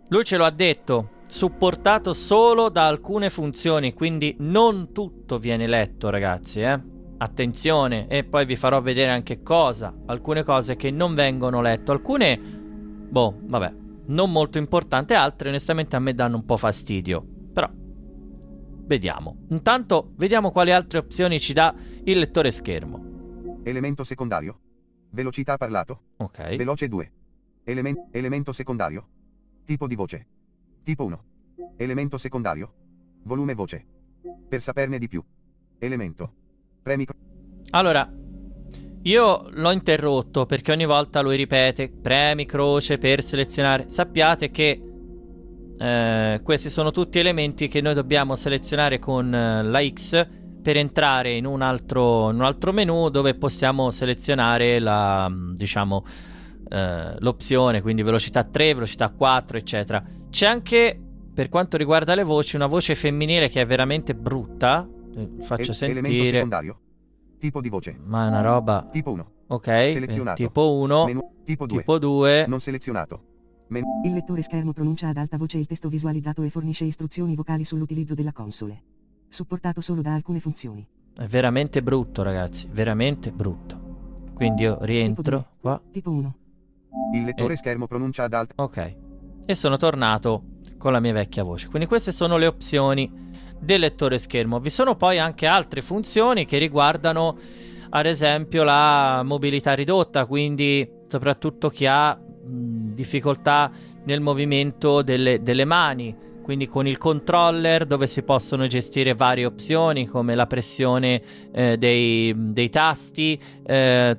Lui 0.07 0.23
ce 0.23 0.37
lo 0.37 0.45
ha 0.45 0.51
detto. 0.51 1.21
Supportato 1.33 2.13
solo 2.13 2.69
da 2.69 2.85
alcune 2.85 3.31
funzioni, 3.31 3.93
quindi 3.93 4.35
non 4.37 4.91
tutto 4.91 5.39
viene 5.39 5.65
letto, 5.65 6.11
ragazzi, 6.11 6.61
eh. 6.61 6.79
Attenzione, 7.17 8.07
e 8.07 8.23
poi 8.23 8.45
vi 8.45 8.55
farò 8.55 8.79
vedere 8.81 9.09
anche 9.09 9.41
cosa. 9.41 9.91
Alcune 10.05 10.43
cose 10.43 10.75
che 10.75 10.91
non 10.91 11.15
vengono 11.15 11.59
letto. 11.59 11.91
Alcune, 11.91 12.37
boh, 12.37 13.35
vabbè, 13.45 13.73
non 14.05 14.31
molto 14.31 14.59
importanti. 14.59 15.15
Altre, 15.15 15.49
onestamente, 15.49 15.95
a 15.95 15.99
me 15.99 16.13
danno 16.13 16.35
un 16.35 16.45
po' 16.45 16.55
fastidio. 16.55 17.25
Però, 17.51 17.67
vediamo. 18.85 19.45
Intanto, 19.49 20.11
vediamo 20.15 20.51
quali 20.51 20.71
altre 20.71 20.99
opzioni 20.99 21.39
ci 21.39 21.53
dà 21.53 21.73
il 22.03 22.19
lettore 22.19 22.51
schermo. 22.51 23.59
Elemento 23.63 24.03
secondario. 24.03 24.59
Velocità 25.09 25.57
parlato. 25.57 25.99
Ok. 26.17 26.57
Veloce 26.57 26.87
2. 26.87 27.11
Elemen- 27.63 28.09
elemento 28.11 28.51
secondario. 28.51 29.07
Tipo 29.65 29.87
di 29.87 29.95
voce. 29.95 30.27
Tipo 30.83 31.05
1. 31.05 31.23
Elemento 31.77 32.17
secondario. 32.17 32.73
Volume 33.23 33.53
voce. 33.53 33.85
Per 34.49 34.61
saperne 34.61 34.99
di 34.99 35.07
più. 35.07 35.23
Elemento. 35.79 36.33
Premi. 36.83 37.07
Allora, 37.71 38.11
io 39.03 39.49
l'ho 39.49 39.71
interrotto 39.71 40.45
perché 40.45 40.71
ogni 40.73 40.85
volta 40.85 41.21
lui 41.21 41.37
ripete 41.37 41.89
premi 41.89 42.45
croce 42.45 42.97
per 42.97 43.23
selezionare. 43.23 43.87
Sappiate 43.87 44.51
che 44.51 44.81
eh, 45.77 46.41
questi 46.43 46.69
sono 46.69 46.91
tutti 46.91 47.19
elementi 47.19 47.69
che 47.69 47.81
noi 47.81 47.93
dobbiamo 47.93 48.35
selezionare 48.35 48.99
con 48.99 49.33
eh, 49.33 49.63
la 49.63 49.81
X 49.87 50.27
per 50.61 50.77
entrare 50.77 51.33
in 51.33 51.45
un 51.45 51.61
altro, 51.61 52.29
in 52.29 52.35
un 52.35 52.43
altro 52.43 52.71
menu 52.71 53.09
dove 53.09 53.35
possiamo 53.35 53.89
selezionare 53.89 54.79
la, 54.79 55.29
diciamo, 55.53 56.05
eh, 56.69 57.15
l'opzione, 57.19 57.81
quindi 57.81 58.01
velocità 58.03 58.43
3, 58.43 58.73
velocità 58.73 59.09
4, 59.11 59.57
eccetera. 59.57 60.03
C'è 60.29 60.45
anche, 60.45 60.99
per 61.33 61.49
quanto 61.49 61.77
riguarda 61.77 62.15
le 62.15 62.23
voci, 62.23 62.55
una 62.55 62.67
voce 62.67 62.95
femminile 62.95 63.49
che 63.49 63.61
è 63.61 63.65
veramente 63.65 64.15
brutta. 64.15 64.87
Eh, 65.15 65.29
Faccio 65.41 65.71
e- 65.71 65.85
Elemento 65.85 66.09
sentire. 66.09 66.31
secondario. 66.31 66.79
Tipo 67.39 67.61
di 67.61 67.69
voce. 67.69 67.95
Ma 68.05 68.25
è 68.25 68.27
una 68.29 68.41
roba. 68.41 68.87
Tipo 68.91 69.11
1. 69.11 69.31
Ok. 69.47 69.67
eh, 69.67 69.89
Selezionato. 69.91 70.41
tipo 70.41 70.73
1. 70.75 71.05
Menu. 71.05 71.31
Tipo 71.43 71.65
2. 71.65 71.77
Tipo 71.79 71.99
2. 71.99 72.45
Non 72.47 72.59
selezionato. 72.59 73.21
Il 74.03 74.13
lettore 74.13 74.43
schermo 74.43 74.71
pronuncia 74.71 75.07
ad 75.07 75.17
alta 75.17 75.35
voce 75.37 75.57
il 75.57 75.65
testo 75.65 75.89
visualizzato 75.89 76.43
e 76.43 76.49
fornisce 76.49 76.83
istruzioni 76.85 77.35
vocali 77.35 77.63
sull'utilizzo 77.63 78.13
della 78.13 78.31
console. 78.31 78.81
Supportato 79.27 79.81
solo 79.81 80.01
da 80.01 80.13
alcune 80.13 80.39
funzioni. 80.39 80.87
È 81.15 81.25
veramente 81.25 81.81
brutto, 81.81 82.21
ragazzi. 82.23 82.69
Veramente 82.71 83.31
brutto. 83.31 84.31
Quindi 84.35 84.61
io 84.63 84.77
rientro 84.81 85.47
qua. 85.59 85.81
Tipo 85.91 86.11
1. 86.11 86.35
Il 87.13 87.23
lettore 87.23 87.53
Eh. 87.53 87.57
schermo 87.57 87.87
pronuncia 87.87 88.23
ad 88.23 88.33
alta. 88.33 88.53
Ok. 88.61 88.95
E 89.45 89.55
sono 89.55 89.77
tornato 89.77 90.43
con 90.77 90.91
la 90.91 90.99
mia 90.99 91.13
vecchia 91.13 91.43
voce. 91.43 91.67
Quindi 91.67 91.87
queste 91.87 92.11
sono 92.11 92.37
le 92.37 92.47
opzioni 92.47 93.11
del 93.59 93.79
lettore 93.79 94.17
schermo. 94.17 94.59
Vi 94.59 94.69
sono 94.69 94.95
poi 94.95 95.19
anche 95.19 95.45
altre 95.45 95.81
funzioni 95.81 96.45
che 96.45 96.57
riguardano, 96.57 97.37
ad 97.89 98.05
esempio, 98.05 98.63
la 98.63 99.21
mobilità 99.23 99.73
ridotta. 99.73 100.25
Quindi, 100.25 100.89
soprattutto 101.07 101.69
chi 101.69 101.85
ha 101.85 102.13
mh, 102.15 102.93
difficoltà 102.93 103.71
nel 104.05 104.21
movimento 104.21 105.01
delle, 105.01 105.41
delle 105.41 105.65
mani. 105.65 106.15
Quindi 106.43 106.67
con 106.67 106.85
il 106.87 106.97
controller 106.97 107.85
dove 107.85 108.05
si 108.05 108.21
possono 108.21 108.67
gestire 108.67 109.13
varie 109.13 109.45
opzioni 109.45 110.05
come 110.05 110.35
la 110.35 110.45
pressione 110.45 111.21
eh, 111.53 111.77
dei, 111.77 112.33
dei 112.35 112.69
tasti, 112.69 113.41
eh, 113.65 114.17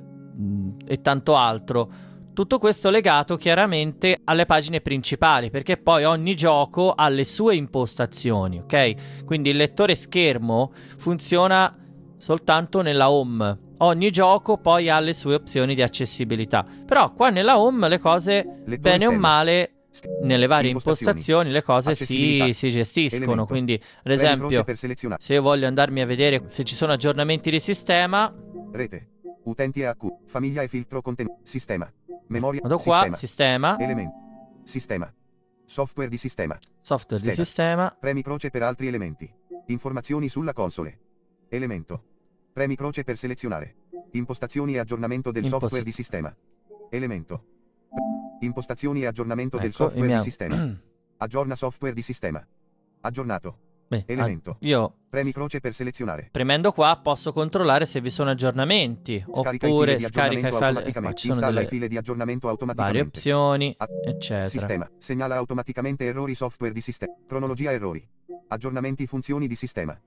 e 0.87 1.01
tanto 1.01 1.35
altro. 1.35 1.89
Tutto 2.35 2.59
questo 2.59 2.89
legato 2.89 3.37
chiaramente 3.37 4.19
alle 4.25 4.45
pagine 4.45 4.81
principali, 4.81 5.49
perché 5.49 5.77
poi 5.77 6.03
ogni 6.03 6.35
gioco 6.35 6.91
ha 6.91 7.07
le 7.07 7.23
sue 7.23 7.55
impostazioni, 7.55 8.59
ok? 8.59 9.23
Quindi 9.23 9.51
il 9.51 9.55
lettore 9.55 9.95
schermo 9.95 10.73
funziona 10.97 11.73
soltanto 12.17 12.81
nella 12.81 13.09
home. 13.09 13.57
Ogni 13.77 14.09
gioco 14.09 14.57
poi 14.57 14.89
ha 14.89 14.99
le 14.99 15.13
sue 15.13 15.33
opzioni 15.33 15.75
di 15.75 15.81
accessibilità. 15.81 16.65
Però 16.85 17.13
qua 17.13 17.29
nella 17.29 17.57
home 17.57 17.87
le 17.87 17.99
cose, 17.99 18.43
Lettore 18.65 18.77
bene 18.79 19.05
o 19.05 19.11
esterno. 19.11 19.17
male, 19.17 19.71
nelle 20.23 20.47
varie 20.47 20.71
Impostazioni. 20.71 21.11
impostazioni 21.11 21.51
le 21.51 21.63
cose 21.63 21.95
si, 21.95 22.49
si 22.51 22.69
gestiscono. 22.69 23.23
Elemento. 23.23 23.45
Quindi, 23.45 23.81
ad 24.03 24.11
esempio, 24.11 24.65
se 25.19 25.33
io 25.33 25.41
voglio 25.41 25.67
andarmi 25.67 26.01
a 26.01 26.05
vedere 26.05 26.43
se 26.47 26.65
ci 26.65 26.75
sono 26.75 26.91
aggiornamenti 26.91 27.49
di 27.49 27.61
sistema, 27.61 28.29
Rete. 28.73 29.07
Utenti 29.43 29.79
e 29.81 29.85
AQ. 29.85 30.25
Famiglia 30.25 30.63
e 30.63 30.67
filtro 30.67 31.01
contenuti. 31.01 31.41
Sistema. 31.43 31.89
Memoria. 32.27 32.61
vado 32.61 32.77
qua, 32.77 33.01
Sistema. 33.03 33.15
sistema, 33.15 33.77
Elementi. 33.79 34.15
Sistema. 34.63 35.13
Software 35.65 36.09
di 36.09 36.17
sistema. 36.17 36.57
software 36.81 37.21
di 37.21 37.29
scheda. 37.29 37.43
sistema, 37.43 37.97
Premi 37.99 38.21
croce 38.21 38.49
per 38.49 38.63
altri 38.63 38.87
elementi. 38.87 39.31
Informazioni 39.67 40.27
sulla 40.29 40.53
console. 40.53 40.99
Elemento. 41.49 42.03
Premi 42.53 42.75
croce 42.75 43.03
per 43.03 43.17
selezionare. 43.17 43.75
Impostazioni 44.11 44.75
e 44.75 44.79
aggiornamento 44.79 45.31
del 45.31 45.45
software 45.45 45.83
di 45.83 45.91
sistema. 45.91 46.35
Elemento. 46.89 47.45
Impostazioni 48.39 49.01
e 49.01 49.05
aggiornamento 49.07 49.57
del 49.57 49.67
Ecco, 49.67 49.75
software 49.75 50.05
il 50.05 50.11
mio- 50.11 50.17
di 50.17 50.23
sistema. 50.23 50.77
Aggiorna 51.17 51.55
software 51.55 51.93
di 51.95 52.01
sistema. 52.01 52.45
Aggiornato. 53.01 53.59
Beh, 53.87 54.03
Elemento. 54.07 54.57
io 54.61 54.93
Premi 55.09 55.31
croce 55.31 55.59
per 55.59 55.73
selezionare. 55.73 56.29
premendo 56.31 56.71
qua 56.71 56.99
posso 57.01 57.31
controllare 57.31 57.85
se 57.85 58.01
vi 58.01 58.09
sono 58.09 58.31
aggiornamenti 58.31 59.23
Scarica 59.31 59.67
oppure 59.67 59.99
scarica 59.99 60.47
i 60.47 60.51
file. 60.51 60.57
Qua 60.57 60.67
automaticamente. 60.67 61.17
ci 61.17 61.27
sono 61.31 61.39
delle 61.45 61.67
file 61.67 61.87
di 61.87 61.97
aggiornamento 61.97 62.47
varie 62.47 62.59
automaticamente. 62.65 63.07
opzioni, 63.17 63.75
A- 63.77 63.87
eccetera. 64.07 64.47
Sistema. 64.47 64.89
Segnala 64.97 65.35
automaticamente 65.35 66.05
errori 66.05 66.33
software 66.33 66.73
di 66.73 66.81
sistema. 66.81 67.13
Cronologia 67.27 67.71
errori. 67.71 68.05
Aggiornamenti 68.47 69.05
funzioni 69.05 69.47
di 69.47 69.55
sistema. 69.55 69.97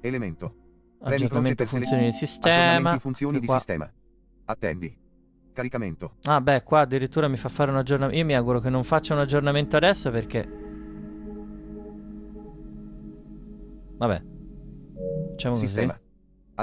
Elemento. 0.00 0.54
Premi 0.98 1.14
croce 1.16 1.24
Aggiornamento 1.24 1.66
funzioni 1.66 2.04
di 2.04 2.12
sistema. 2.12 2.54
Aggiornamenti 2.54 3.00
funzioni 3.00 3.40
di 3.40 3.48
sistema. 3.48 3.92
Attendi. 4.44 4.96
Caricamento. 5.52 6.14
Ah, 6.24 6.40
beh, 6.40 6.62
qua 6.62 6.80
addirittura 6.80 7.28
mi 7.28 7.36
fa 7.36 7.48
fare 7.48 7.70
un 7.70 7.76
aggiornamento. 7.78 8.18
Io 8.18 8.24
mi 8.26 8.34
auguro 8.34 8.60
che 8.60 8.70
non 8.70 8.84
faccia 8.84 9.14
un 9.14 9.20
aggiornamento 9.20 9.76
adesso 9.76 10.10
perché. 10.10 10.70
Vabbè. 14.06 14.22
Facciamo 15.30 15.54
così. 15.54 15.66
Sistema. 15.66 15.96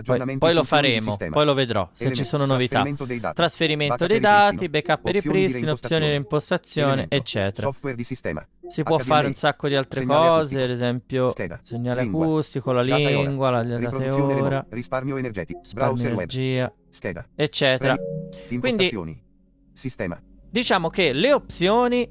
Poi, 0.06 0.38
poi 0.38 0.54
lo 0.54 0.63
faremo, 0.63 1.17
poi 1.32 1.45
lo 1.45 1.54
vedrò 1.54 1.89
se 1.91 1.97
ci 1.97 2.04
Elemento. 2.06 2.23
sono 2.30 2.45
novità. 2.45 3.34
Trasferimento 3.34 4.06
dei 4.06 4.19
dati. 4.19 4.69
Backup 4.69 5.06
e 5.08 5.12
ripristino. 5.12 5.21
Opzioni 5.21 5.39
di 5.39 5.41
ripristino, 5.47 5.71
opzioni 5.71 6.10
di 6.10 6.15
impostazione, 6.15 6.91
Elemento. 6.91 7.15
eccetera. 7.15 7.67
Software 7.67 7.95
di 7.95 8.04
sistema. 8.04 8.47
Si 8.67 8.84
può 8.84 8.97
HDMI. 8.97 9.06
fare 9.08 9.28
un 9.28 9.34
sacco 9.34 9.67
di 9.67 9.75
altre 9.75 10.02
Segnale 10.02 10.19
cose, 10.28 10.36
acustico. 10.38 10.63
ad 10.63 10.69
esempio 10.69 11.28
Scheda. 11.30 11.60
segnale 11.63 12.02
Lingua. 12.04 12.25
acustico, 12.25 12.71
la 12.71 12.82
lingua, 12.82 13.49
la, 13.49 13.63
data 13.63 14.15
ora. 14.23 14.65
Risparmio 14.69 15.17
energetico. 15.17 15.62
Browser 15.73 16.06
web. 16.10 16.13
energia, 16.17 16.73
Scheda. 16.89 17.25
eccetera. 17.36 17.95
Impostazioni. 18.49 19.21
Sistema. 19.73 20.21
Diciamo 20.52 20.89
che 20.89 21.13
le 21.13 21.34
opzioni 21.34 22.10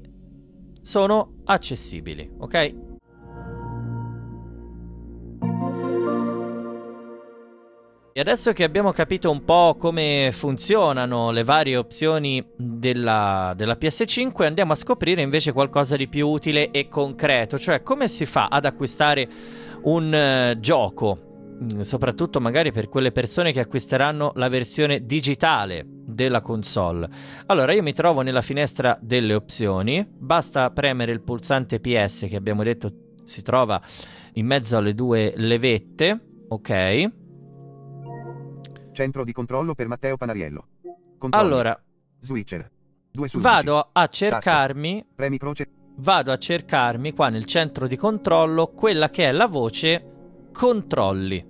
sono 0.81 1.35
accessibili, 1.45 2.29
ok? 2.39 2.75
E 8.19 8.21
adesso 8.21 8.51
che 8.51 8.65
abbiamo 8.65 8.91
capito 8.91 9.31
un 9.31 9.45
po' 9.45 9.77
come 9.79 10.31
funzionano 10.33 11.31
le 11.31 11.45
varie 11.45 11.77
opzioni 11.77 12.45
della, 12.57 13.53
della 13.55 13.77
PS5, 13.79 14.43
andiamo 14.43 14.73
a 14.73 14.75
scoprire 14.75 15.21
invece 15.21 15.53
qualcosa 15.53 15.95
di 15.95 16.09
più 16.09 16.27
utile 16.27 16.69
e 16.71 16.89
concreto, 16.89 17.57
cioè 17.57 17.81
come 17.81 18.09
si 18.09 18.25
fa 18.25 18.47
ad 18.47 18.65
acquistare 18.65 19.25
un 19.83 20.13
eh, 20.13 20.57
gioco, 20.59 21.47
mm, 21.63 21.79
soprattutto 21.79 22.41
magari 22.41 22.73
per 22.73 22.89
quelle 22.89 23.13
persone 23.13 23.53
che 23.53 23.61
acquisteranno 23.61 24.33
la 24.35 24.49
versione 24.49 25.05
digitale 25.05 25.85
della 25.87 26.41
console. 26.41 27.07
Allora 27.45 27.71
io 27.71 27.83
mi 27.83 27.93
trovo 27.93 28.19
nella 28.19 28.41
finestra 28.41 28.99
delle 29.01 29.33
opzioni, 29.33 30.05
basta 30.05 30.71
premere 30.71 31.13
il 31.13 31.21
pulsante 31.21 31.79
PS 31.79 32.25
che 32.27 32.35
abbiamo 32.35 32.63
detto 32.63 32.89
si 33.23 33.41
trova 33.41 33.81
in 34.33 34.45
mezzo 34.45 34.75
alle 34.75 34.93
due 34.93 35.31
levette, 35.37 36.19
ok? 36.49 37.18
Centro 38.99 39.23
di 39.23 39.31
controllo 39.31 39.75
per 39.75 39.87
Matteo 39.87 40.17
Panariello. 40.17 40.67
Controlli. 41.17 41.45
Allora 41.45 41.81
Switcher. 42.19 42.69
2 43.11 43.27
su 43.29 43.37
11. 43.37 43.53
vado 43.53 43.89
a 43.93 44.07
cercarmi, 44.07 45.05
Premi 45.15 45.37
croce. 45.37 45.69
vado 45.99 46.33
a 46.33 46.37
cercarmi 46.37 47.13
qua 47.13 47.29
nel 47.29 47.45
centro 47.45 47.87
di 47.87 47.95
controllo 47.95 48.67
quella 48.67 49.09
che 49.09 49.29
è 49.29 49.31
la 49.31 49.47
voce 49.47 50.49
controlli. 50.51 51.47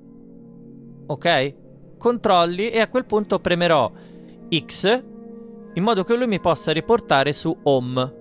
Ok? 1.07 1.55
Controlli 1.97 2.69
e 2.69 2.81
a 2.81 2.87
quel 2.87 3.05
punto 3.05 3.39
premerò 3.39 3.91
X 4.55 5.03
in 5.73 5.81
modo 5.83 6.03
che 6.03 6.15
lui 6.15 6.27
mi 6.27 6.39
possa 6.39 6.71
riportare 6.71 7.33
su 7.33 7.57
home. 7.63 8.17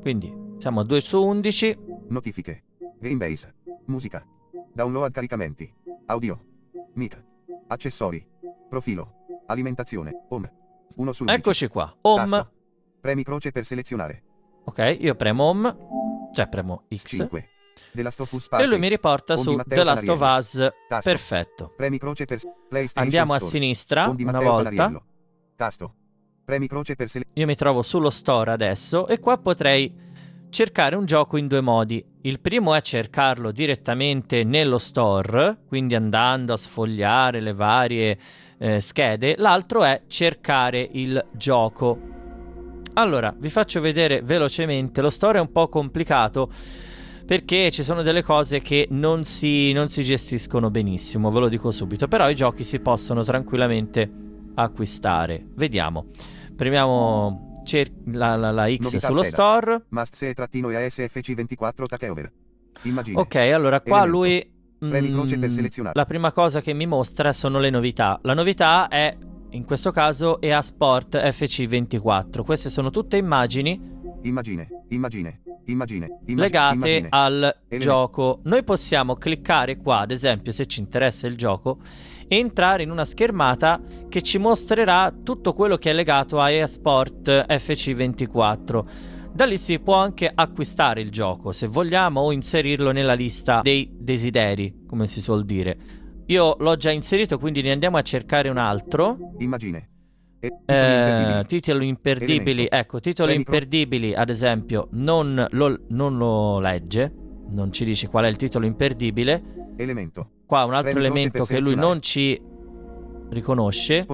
Quindi 0.00 0.56
siamo 0.56 0.80
a 0.80 0.84
2 0.84 1.00
su 1.00 1.22
11. 1.22 1.78
Notifiche. 2.08 2.64
Gamebase. 2.98 3.54
Musica. 3.84 4.26
Download 4.72 5.12
caricamenti. 5.12 5.72
Audio. 6.06 6.40
Mic. 6.94 7.26
Accessori. 7.68 8.26
Profilo. 8.68 9.24
Alimentazione. 9.46 10.24
Home. 10.28 10.52
1 10.96 11.12
su 11.12 11.22
11. 11.22 11.38
Eccoci 11.38 11.68
qua. 11.68 11.94
Home. 12.02 12.28
Tasto. 12.28 12.52
Premi 13.00 13.22
croce 13.22 13.52
per 13.52 13.64
selezionare. 13.64 14.22
Ok, 14.64 14.96
io 15.00 15.14
premo 15.14 15.44
home, 15.44 15.76
cioè 16.34 16.48
premo 16.48 16.84
X 16.94 17.16
5. 17.16 17.48
Della 17.92 18.10
Stofus 18.10 18.48
e 18.50 18.66
lui 18.66 18.78
mi 18.78 18.88
riporta 18.88 19.36
su 19.36 19.54
Matteo 19.54 19.78
The 19.78 19.84
Last 19.84 20.08
of. 20.08 20.20
Us. 20.20 20.68
Tasto. 20.88 21.10
Perfetto. 21.10 21.72
Premi 21.76 21.98
croce 21.98 22.24
per 22.24 22.40
Andiamo 22.94 23.34
a 23.34 23.38
Store. 23.38 23.50
sinistra 23.52 24.08
una 24.08 24.32
Matteo 24.32 24.50
volta. 24.50 24.70
Panariello. 24.70 25.04
Tasto. 25.54 25.94
Premi 26.44 26.66
croce 26.66 26.96
per 26.96 27.08
selezionare. 27.08 27.40
Io 27.40 27.46
mi 27.46 27.54
trovo 27.54 27.82
sullo 27.82 28.10
store 28.10 28.50
adesso 28.50 29.06
e 29.06 29.20
qua 29.20 29.38
potrei 29.38 29.94
cercare 30.50 30.96
un 30.96 31.04
gioco 31.04 31.36
in 31.36 31.46
due 31.46 31.60
modi. 31.60 32.04
Il 32.22 32.40
primo 32.40 32.74
è 32.74 32.80
cercarlo 32.80 33.52
direttamente 33.52 34.44
nello 34.44 34.78
store, 34.78 35.58
quindi 35.66 35.94
andando 35.94 36.52
a 36.52 36.56
sfogliare 36.56 37.40
le 37.40 37.52
varie 37.52 38.18
eh, 38.58 38.80
schede. 38.80 39.34
L'altro 39.38 39.84
è 39.84 40.02
cercare 40.06 40.88
il 40.92 41.24
gioco. 41.32 41.98
Allora, 42.94 43.34
vi 43.36 43.48
faccio 43.48 43.80
vedere 43.80 44.22
velocemente. 44.22 45.00
Lo 45.00 45.10
store 45.10 45.38
è 45.38 45.40
un 45.40 45.52
po' 45.52 45.68
complicato 45.68 46.50
perché 47.24 47.70
ci 47.70 47.82
sono 47.82 48.02
delle 48.02 48.22
cose 48.22 48.60
che 48.60 48.88
non 48.90 49.22
si, 49.22 49.72
non 49.72 49.88
si 49.88 50.02
gestiscono 50.02 50.70
benissimo, 50.70 51.30
ve 51.30 51.40
lo 51.40 51.48
dico 51.48 51.70
subito. 51.70 52.08
Però 52.08 52.28
i 52.28 52.34
giochi 52.34 52.64
si 52.64 52.80
possono 52.80 53.22
tranquillamente 53.22 54.10
acquistare. 54.54 55.44
Vediamo. 55.54 56.06
Premiamo 56.56 57.47
cer- 57.68 57.92
la, 58.06 58.34
la- 58.36 58.50
la 58.50 58.66
X 58.66 58.78
Novità 58.80 59.06
sullo 59.08 59.22
scheda. 59.22 59.36
store. 59.42 59.82
Must 59.90 60.14
se 60.14 60.34
trattino 60.34 60.68
ASFC 60.68 61.34
24 61.34 61.86
takeover. 61.86 62.32
Immagine. 62.82 63.20
Ok, 63.20 63.34
allora 63.36 63.80
qua 63.80 64.02
Elemento. 64.02 64.18
lui... 64.18 64.56
Premi 64.78 65.10
croce 65.10 65.38
per 65.38 65.48
mm, 65.48 65.52
selezionare. 65.52 65.94
La 65.98 66.04
prima 66.06 66.30
cosa 66.32 66.60
che 66.60 66.72
mi 66.72 66.86
mostra 66.86 67.32
sono 67.32 67.58
le 67.58 67.68
novità. 67.68 68.18
La 68.22 68.32
novità 68.32 68.86
è, 68.86 69.16
in 69.50 69.64
questo 69.64 69.90
caso, 69.90 70.40
EA 70.40 70.62
Sport 70.62 71.16
FC24. 71.16 72.44
Queste 72.44 72.70
sono 72.70 72.90
tutte 72.90 73.16
immagini 73.16 73.96
Immagine. 74.22 74.68
Immagine. 74.88 75.40
Immagine. 75.66 76.08
Immagine. 76.26 76.34
legate 76.34 76.74
immagine. 76.74 77.06
al 77.10 77.56
gioco. 77.78 78.40
Noi 78.44 78.64
possiamo 78.64 79.14
cliccare 79.14 79.76
qua, 79.76 80.00
ad 80.00 80.10
esempio, 80.10 80.50
se 80.50 80.66
ci 80.66 80.80
interessa 80.80 81.26
il 81.26 81.36
gioco, 81.36 81.78
e 82.28 82.36
entrare 82.38 82.82
in 82.82 82.90
una 82.90 83.04
schermata 83.04 83.80
che 84.08 84.22
ci 84.22 84.38
mostrerà 84.38 85.12
tutto 85.24 85.52
quello 85.54 85.76
che 85.76 85.90
è 85.90 85.94
legato 85.94 86.38
a 86.40 86.50
EA 86.50 86.66
Sport 86.66 87.28
FC24. 88.08 88.84
Da 89.32 89.44
lì 89.44 89.56
si 89.58 89.78
può 89.78 89.94
anche 89.94 90.30
acquistare 90.32 91.00
il 91.00 91.10
gioco 91.10 91.52
se 91.52 91.66
vogliamo 91.66 92.20
o 92.20 92.32
inserirlo 92.32 92.90
nella 92.92 93.14
lista 93.14 93.60
dei 93.62 93.88
desideri, 93.92 94.84
come 94.86 95.06
si 95.06 95.20
suol 95.20 95.44
dire. 95.44 95.76
Io 96.26 96.56
l'ho 96.58 96.76
già 96.76 96.90
inserito, 96.90 97.38
quindi 97.38 97.62
ne 97.62 97.72
andiamo 97.72 97.96
a 97.96 98.02
cercare 98.02 98.48
un 98.48 98.58
altro. 98.58 99.16
Immagine. 99.38 99.88
Titoli 100.40 100.60
Eh, 100.66 100.74
imperdibili. 100.76 101.46
titoli 101.46 101.88
imperdibili, 101.88 102.50
Elemento. 102.50 102.74
ecco, 102.76 103.00
titoli 103.00 103.32
pro- 103.32 103.38
imperdibili, 103.54 104.14
ad 104.14 104.28
esempio, 104.28 104.88
non 104.92 105.46
lo, 105.50 105.78
non 105.88 106.16
lo 106.16 106.60
legge, 106.60 107.12
non 107.50 107.72
ci 107.72 107.84
dice 107.84 108.08
qual 108.08 108.24
è 108.24 108.28
il 108.28 108.36
titolo 108.36 108.66
imperdibile. 108.66 109.42
Elemento. 109.76 110.30
Qua 110.48 110.64
un 110.64 110.72
altro 110.72 110.98
elemento 110.98 111.44
per 111.44 111.46
che 111.46 111.60
lui 111.60 111.74
non 111.74 112.00
ci 112.00 112.40
riconosce 113.28 114.06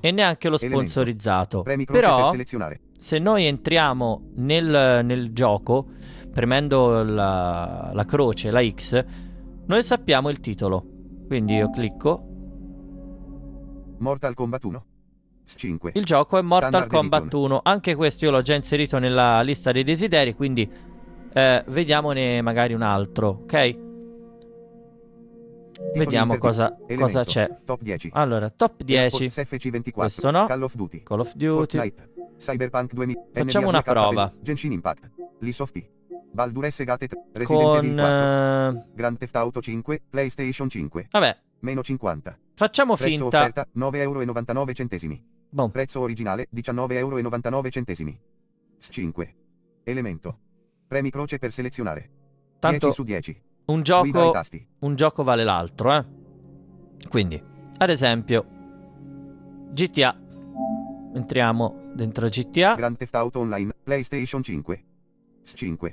e 0.00 0.12
neanche 0.12 0.48
lo 0.48 0.56
sponsorizzato. 0.56 1.62
Per 1.62 1.84
Però, 1.86 2.30
selezionare. 2.30 2.82
se 2.96 3.18
noi 3.18 3.46
entriamo 3.46 4.30
nel, 4.36 5.04
nel 5.04 5.32
gioco, 5.32 5.88
premendo 6.32 7.02
la, 7.02 7.90
la 7.92 8.04
croce, 8.04 8.52
la 8.52 8.64
X, 8.64 9.04
noi 9.66 9.82
sappiamo 9.82 10.30
il 10.30 10.38
titolo. 10.38 10.86
Quindi 11.26 11.54
io 11.54 11.68
clicco. 11.70 12.28
Mortal 13.98 14.34
Kombat 14.34 14.62
1. 14.62 14.84
S5. 15.48 15.90
il 15.94 16.04
gioco 16.04 16.38
è 16.38 16.42
Mortal 16.42 16.68
Standard 16.68 16.92
Kombat 16.92 17.22
Edition. 17.22 17.50
1. 17.50 17.60
Anche 17.64 17.96
questo 17.96 18.24
io 18.24 18.30
l'ho 18.30 18.42
già 18.42 18.54
inserito 18.54 19.00
nella 19.00 19.42
lista 19.42 19.72
dei 19.72 19.82
desideri, 19.82 20.32
quindi 20.36 20.70
eh, 21.32 21.64
vediamone 21.66 22.40
magari 22.40 22.72
un 22.72 22.82
altro, 22.82 23.40
ok? 23.42 23.90
Vediamo 25.94 26.36
cosa, 26.38 26.76
cosa 26.96 27.24
c'è. 27.24 27.58
Top 27.64 27.80
10. 27.82 28.10
Allora, 28.12 28.50
top 28.50 28.82
10, 28.82 29.24
Esports 29.24 29.50
FC24. 29.50 29.90
Questo 29.92 30.30
no. 30.30 30.46
Call 30.46 30.62
of 30.62 30.74
Duty. 30.74 31.02
Call 31.02 31.20
of 31.20 31.32
Duty. 31.34 31.76
Fortnite. 31.78 32.10
Cyberpunk 32.38 32.92
2000. 32.92 33.28
Facciamo 33.32 33.68
una 33.68 33.78
2K, 33.78 33.82
prova. 33.84 34.32
Genshin 34.40 34.72
Impact. 34.72 35.10
Lies 35.40 35.58
of 35.60 35.70
P. 35.70 35.88
Baldur's 36.32 36.82
Gate 36.82 37.06
3. 37.08 37.18
Resident 37.32 37.62
Evil 37.62 37.94
Con... 37.94 37.96
4. 37.96 38.80
eh, 38.80 38.84
Grand 38.94 39.18
Theft 39.18 39.36
Auto 39.36 39.60
5. 39.60 40.02
PlayStation 40.08 40.68
5. 40.68 41.08
vabbè, 41.10 41.38
Meno 41.60 41.82
50. 41.82 42.38
facciamo 42.54 42.96
Prezzo 42.96 43.10
finta... 43.10 43.38
offerta 43.38 43.68
9,99 43.76 43.96
euro. 43.98 45.18
Boh, 45.50 45.68
Prezzo 45.68 46.00
originale 46.00 46.48
19,99 46.54 46.92
euro. 46.96 47.16
S5. 48.80 49.28
Elemento. 49.84 50.38
Premi 50.86 51.10
croce 51.10 51.38
per 51.38 51.52
selezionare. 51.52 52.10
tanto 52.58 52.86
10 52.86 52.92
su 52.92 53.02
10. 53.04 53.42
Un 53.66 53.82
gioco, 53.82 54.32
un 54.80 54.94
gioco 54.94 55.22
vale 55.22 55.44
l'altro, 55.44 55.92
eh. 55.94 56.04
Quindi, 57.08 57.42
ad 57.78 57.90
esempio, 57.90 58.44
GTA. 59.72 60.16
Entriamo 61.14 61.90
dentro 61.94 62.28
GTA. 62.28 62.74
Grand 62.74 62.96
Theft 62.96 63.14
Auto 63.14 63.40
Online. 63.40 63.74
PlayStation 63.82 64.42
5. 64.42 64.84
S5. 65.46 65.92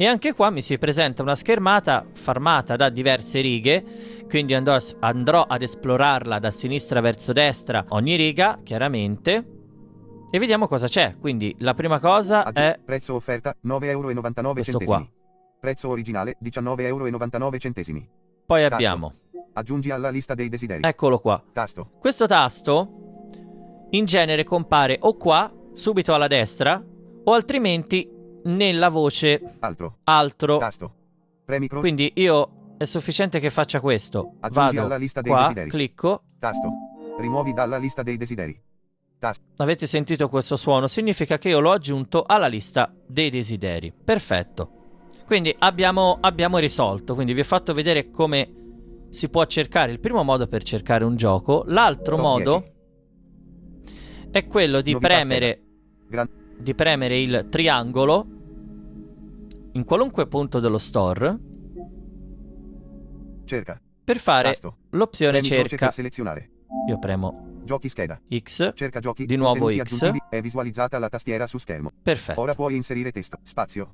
E 0.00 0.06
anche 0.06 0.32
qua 0.32 0.50
mi 0.50 0.62
si 0.62 0.78
presenta 0.78 1.22
una 1.22 1.34
schermata 1.34 2.04
farmata 2.12 2.76
da 2.76 2.88
diverse 2.88 3.40
righe, 3.40 3.84
quindi 4.28 4.54
andrò, 4.54 4.74
a- 4.74 4.80
andrò 5.00 5.42
ad 5.42 5.62
esplorarla 5.62 6.38
da 6.38 6.50
sinistra 6.50 7.00
verso 7.00 7.32
destra, 7.32 7.84
ogni 7.88 8.14
riga, 8.14 8.60
chiaramente, 8.62 9.46
e 10.30 10.38
vediamo 10.38 10.68
cosa 10.68 10.86
c'è. 10.86 11.16
Quindi 11.18 11.52
la 11.58 11.74
prima 11.74 11.98
cosa 11.98 12.44
Aggi- 12.44 12.60
è 12.60 12.78
Prezzo 12.84 13.14
offerta 13.14 13.56
9,99 13.66 14.36
euro. 14.36 14.52
Questo 14.52 14.78
qua. 14.78 15.08
Prezzo 15.60 15.88
originale 15.88 16.36
19,99 16.42 16.80
euro. 16.84 17.04
poi 18.46 18.60
Tasto. 18.62 18.74
abbiamo, 18.74 19.14
Aggiungi 19.54 19.90
alla 19.90 20.10
lista 20.10 20.34
dei 20.34 20.48
desideri. 20.48 20.82
eccolo 20.86 21.18
qua. 21.18 21.42
Tasto. 21.52 21.90
Questo 21.98 22.26
tasto 22.26 22.92
in 23.90 24.04
genere 24.04 24.44
compare 24.44 24.98
o 25.00 25.16
qua, 25.16 25.52
subito 25.72 26.14
alla 26.14 26.26
destra, 26.28 26.80
o 27.24 27.32
altrimenti 27.32 28.08
nella 28.44 28.88
voce 28.88 29.40
Altro. 29.60 29.98
altro. 30.04 30.58
Tasto. 30.58 30.94
Premi 31.44 31.66
croce. 31.66 31.82
Quindi 31.82 32.12
io 32.16 32.74
è 32.78 32.84
sufficiente 32.84 33.40
che 33.40 33.50
faccia 33.50 33.80
questo. 33.80 34.34
Aggiungi 34.40 34.76
Vado 34.76 34.86
alla 34.86 34.96
lista 34.96 35.20
dei 35.20 35.32
qua, 35.32 35.42
desideri. 35.42 35.70
clicco, 35.70 36.22
Tasto. 36.38 36.68
Rimuovi 37.18 37.52
dalla 37.52 37.78
lista 37.78 38.02
dei 38.04 38.16
desideri. 38.16 38.56
Tasto. 39.18 39.42
Avete 39.56 39.86
sentito 39.88 40.28
questo 40.28 40.54
suono? 40.54 40.86
Significa 40.86 41.36
che 41.38 41.48
io 41.48 41.58
l'ho 41.58 41.72
aggiunto 41.72 42.22
alla 42.24 42.46
lista 42.46 42.94
dei 43.06 43.30
desideri. 43.30 43.92
Perfetto. 43.92 44.77
Quindi 45.28 45.54
abbiamo, 45.58 46.16
abbiamo 46.22 46.56
risolto. 46.56 47.14
Quindi 47.14 47.34
vi 47.34 47.40
ho 47.40 47.44
fatto 47.44 47.74
vedere 47.74 48.08
come 48.08 48.50
si 49.10 49.28
può 49.28 49.44
cercare. 49.44 49.92
Il 49.92 50.00
primo 50.00 50.22
modo 50.24 50.46
per 50.46 50.62
cercare 50.62 51.04
un 51.04 51.16
gioco. 51.16 51.64
L'altro 51.66 52.16
Top 52.16 52.24
modo 52.24 52.64
10. 53.84 54.30
è 54.30 54.46
quello 54.46 54.80
di 54.80 54.92
Novità 54.92 55.14
premere, 55.14 55.62
Gran- 56.08 56.30
di 56.58 56.74
premere 56.74 57.18
il 57.20 57.46
triangolo 57.50 58.26
in 59.72 59.84
qualunque 59.84 60.26
punto 60.26 60.60
dello 60.60 60.78
store 60.78 61.38
Cerca. 63.44 63.78
per 64.04 64.16
fare 64.16 64.48
Tasto. 64.48 64.76
l'opzione 64.92 65.40
Premi 65.40 65.46
cerca. 65.68 65.76
per 65.76 65.92
selezionare. 65.92 66.50
Io 66.88 66.98
premo 66.98 67.60
Giochi 67.64 67.90
scheda. 67.90 68.18
X. 68.34 68.72
Cerca 68.74 68.98
giochi. 68.98 69.26
Di 69.26 69.36
nuovo 69.36 69.70
X. 69.70 70.10
È 70.30 70.40
visualizzata 70.40 70.98
la 70.98 71.10
tastiera 71.10 71.46
su 71.46 71.58
schermo. 71.58 71.90
Perfetto. 72.02 72.40
Ora 72.40 72.54
puoi 72.54 72.74
inserire 72.76 73.12
testo. 73.12 73.36
Spazio. 73.42 73.92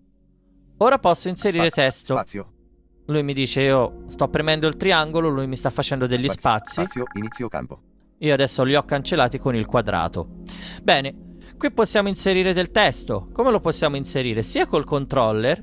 Ora 0.79 0.99
posso 0.99 1.29
inserire 1.29 1.69
Spazio. 1.71 1.83
testo. 1.85 2.15
Spazio. 2.15 2.53
Lui 3.07 3.23
mi 3.23 3.33
dice 3.35 3.61
io 3.63 4.05
sto 4.07 4.29
premendo 4.29 4.67
il 4.67 4.77
triangolo, 4.77 5.29
lui 5.29 5.47
mi 5.47 5.57
sta 5.57 5.71
facendo 5.71 6.07
degli 6.07 6.29
spazi. 6.29 6.81
Spazio. 6.81 7.05
Inizio 7.15 7.49
campo. 7.49 7.81
Io 8.19 8.33
adesso 8.33 8.63
li 8.65 8.75
ho 8.75 8.83
cancellati 8.83 9.39
con 9.39 9.55
il 9.55 9.67
quadrato. 9.67 10.29
Bene, 10.83 11.15
qui 11.59 11.71
possiamo 11.73 12.09
inserire 12.09 12.53
del 12.55 12.71
testo. 12.71 13.29
Come 13.33 13.51
lo 13.51 13.61
possiamo 13.61 13.97
inserire? 13.97 14.43
Sia 14.43 14.67
col 14.67 14.85
controller, 14.85 15.63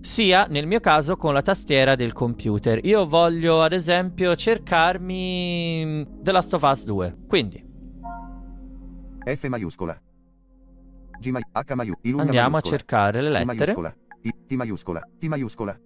sia 0.00 0.46
nel 0.48 0.66
mio 0.66 0.80
caso 0.80 1.16
con 1.16 1.32
la 1.32 1.42
tastiera 1.42 1.94
del 1.94 2.12
computer. 2.12 2.84
Io 2.84 3.06
voglio 3.06 3.62
ad 3.62 3.72
esempio 3.72 4.34
cercarmi 4.34 6.06
The 6.20 6.32
Last 6.32 6.54
of 6.54 6.62
Us 6.62 6.84
2. 6.84 7.16
Quindi 7.28 7.64
F 9.24 9.44
maiuscola. 9.48 10.00
G 11.20 11.28
mai- 11.30 11.42
H 11.52 11.74
maiu- 11.74 11.98
Ilunga 12.02 12.24
andiamo 12.24 12.46
a 12.46 12.50
maiuscola. 12.50 12.76
cercare 12.76 13.20
le 13.22 13.30
lettere. 13.30 13.74
T 14.48 14.56
maiuscola. 14.56 15.02
T 15.18 15.28
maiuscola. 15.28 15.80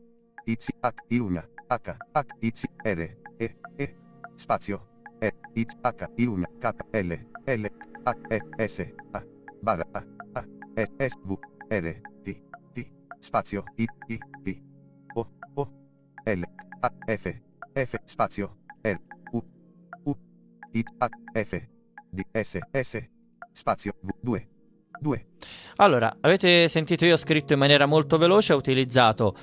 Y, 0.47 0.53
H, 0.53 0.69
Ilunga. 1.11 1.49
H, 1.69 1.97
H, 2.15 2.31
Y, 2.41 2.53
R, 2.85 3.19
E, 3.39 3.57
E. 3.79 3.97
Spazio. 4.37 4.87
E, 5.21 5.31
Y, 5.55 5.63
H, 5.63 6.09
Ilunga. 6.17 6.49
K, 6.61 6.75
L, 6.93 7.13
L, 7.47 7.65
H, 7.65 8.19
E, 8.31 8.41
S, 8.59 8.95
A. 9.15 9.23
Barra, 9.63 9.87
A, 9.95 10.05
A, 10.35 10.45
S, 10.77 10.89
S, 10.99 11.15
V, 11.25 11.39
R, 11.71 12.03
T, 12.25 12.43
T. 12.75 12.93
Spazio. 13.21 13.65
I, 13.79 13.87
I, 14.09 14.19
P. 14.45 14.63
O, 15.15 15.27
O. 15.57 15.69
L, 16.27 16.45
A, 16.83 16.91
F, 17.07 17.27
F, 17.75 17.97
spazio. 18.07 18.57
R, 18.85 19.01
U, 19.33 19.43
U. 20.05 20.17
I, 20.75 20.81
H, 20.81 20.87
F, 21.35 21.69
D, 22.13 22.25
S, 22.33 22.59
S. 22.73 23.09
Spazio. 23.53 23.93
V, 24.03 24.13
2. 24.23 24.60
2. 25.01 25.27
Allora, 25.77 26.17
avete 26.21 26.69
sentito 26.69 27.05
io 27.05 27.15
ho 27.15 27.19
scritto 27.19 27.55
in 27.55 27.59
maniera 27.59 27.87
molto 27.87 28.19
veloce, 28.19 28.53
ho 28.53 28.57
utilizzato 28.57 29.35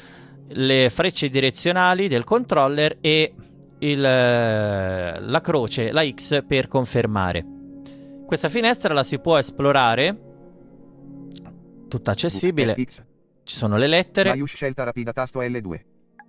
le 0.50 0.90
frecce 0.90 1.30
direzionali 1.30 2.08
del 2.08 2.24
controller 2.24 2.98
e 3.02 3.34
il, 3.80 4.06
eh, 4.06 5.20
la 5.20 5.42
croce, 5.42 5.92
la 5.92 6.08
X 6.08 6.46
per 6.46 6.68
confermare. 6.68 7.46
Questa 8.26 8.50
finestra 8.50 8.94
la 8.94 9.04
si 9.04 9.20
può 9.20 9.38
esplorare, 9.38 10.22
tutta 11.88 12.12
accessibile, 12.12 12.76
X. 12.78 13.04
ci 13.44 13.56
sono 13.56 13.78
le 13.78 13.88
lettere, 13.88 14.30
Maius 14.30 14.54
scelta 14.54 14.84
rapida 14.84 15.14
tasto 15.14 15.42
L2. 15.42 15.82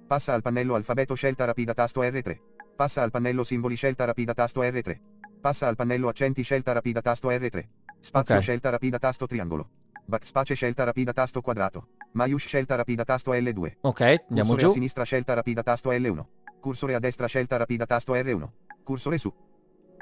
Passa 0.07 0.33
al 0.33 0.41
pannello 0.41 0.75
alfabeto 0.75 1.15
scelta 1.15 1.45
rapida 1.45 1.75
tasto 1.75 2.03
R3. 2.03 2.39
Passa 2.75 3.03
al 3.03 3.11
pannello 3.11 3.45
simboli 3.45 3.75
scelta 3.75 4.07
rapida 4.07 4.33
tasto 4.33 4.63
R3. 4.63 4.99
Passa 5.41 5.67
al 5.67 5.77
pannello 5.77 6.09
accenti 6.09 6.43
scelta 6.43 6.73
rapida 6.73 7.03
tasto 7.03 7.29
R3. 7.29 7.63
Spazio 8.01 8.35
Ok. 8.37 8.41
scelta 8.43 8.71
rapida 8.71 8.99
tasto 8.99 9.27
triangolo. 9.27 9.69
Backspace 10.05 10.55
scelta 10.55 10.85
rapida 10.85 11.13
tasto 11.13 11.41
quadrato. 11.41 11.89
Maius 12.13 12.47
scelta 12.47 12.75
rapida 12.77 13.05
tasto 13.05 13.33
L2. 13.33 13.77
ok, 13.81 14.01
andiamo 14.01 14.51
Cursore 14.51 14.55
a 14.55 14.67
giù, 14.67 14.71
sinistra 14.71 15.05
scelta 15.05 15.35
rapida 15.35 15.63
tasto 15.63 15.91
L1. 15.91 16.25
Cursore 16.61 16.95
a 16.95 16.99
destra 16.99 17.27
scelta 17.27 17.57
rapida 17.57 17.85
tasto 17.87 18.15
R1. 18.15 18.49
Cursore 18.83 19.19
su. 19.19 19.33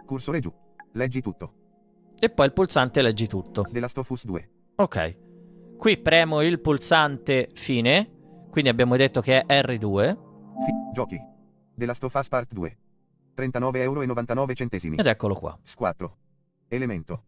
Cursore 0.04 0.38
giù. 0.40 0.52
Leggi 0.92 1.20
tutto. 1.20 1.52
e 2.18 2.30
poi 2.30 2.46
il 2.46 2.52
pulsante 2.52 3.02
leggi 3.02 3.26
tutto. 3.26 3.66
The 3.70 3.80
Last 3.80 3.98
of 3.98 4.08
Us 4.08 4.24
2. 4.24 4.50
Ok, 4.76 5.16
qui 5.76 5.98
premo 5.98 6.40
il 6.40 6.60
pulsante 6.60 7.50
fine, 7.52 8.46
quindi 8.50 8.70
abbiamo 8.70 8.96
detto 8.96 9.20
che 9.20 9.42
è 9.42 9.60
R2, 9.62 10.16
Fi- 10.64 10.92
giochi. 10.94 11.20
The 11.74 11.84
Last 11.86 12.04
of 12.04 12.14
Us 12.14 12.28
Part 12.28 12.52
2. 12.54 12.78
39,99 13.36 13.76
euro. 13.82 14.02
ed 14.96 15.06
eccolo 15.06 15.34
qua. 15.34 15.58
S4. 15.62 16.10
Elemento. 16.68 17.22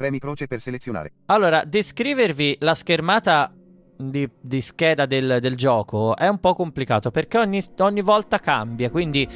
Premi 0.00 0.18
croce 0.18 0.46
per 0.46 0.62
selezionare. 0.62 1.12
Allora, 1.26 1.62
descrivervi 1.62 2.56
la 2.60 2.72
schermata 2.72 3.54
di, 3.98 4.26
di 4.40 4.62
scheda 4.62 5.04
del, 5.04 5.40
del 5.42 5.56
gioco 5.56 6.16
è 6.16 6.26
un 6.26 6.38
po' 6.40 6.54
complicato 6.54 7.10
perché 7.10 7.36
ogni, 7.36 7.60
ogni 7.80 8.00
volta 8.00 8.38
cambia. 8.38 8.90
Quindi 8.90 9.28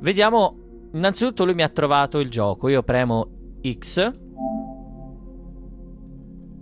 vediamo. 0.00 0.58
Innanzitutto 0.92 1.46
lui 1.46 1.54
mi 1.54 1.62
ha 1.62 1.70
trovato 1.70 2.18
il 2.20 2.28
gioco. 2.28 2.68
Io 2.68 2.82
premo 2.82 3.56
X. 3.66 4.10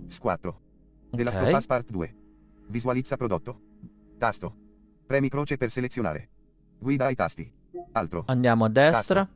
S4. 0.07 0.53
The 1.11 1.23
Last 1.23 1.37
Ok. 1.39 1.43
of 1.47 1.53
Us 1.57 1.65
Part 1.65 1.89
2. 1.91 2.15
Visualizza 2.67 3.17
prodotto. 3.17 3.59
Tasto. 4.17 4.55
Premi 5.05 5.27
croce 5.27 5.57
per 5.57 5.69
selezionare. 5.69 6.29
Guida 6.79 7.07
ai 7.07 7.15
tasti. 7.15 7.51
Altro. 7.91 8.23
Andiamo 8.27 8.63
a 8.63 8.69
destra. 8.69 9.27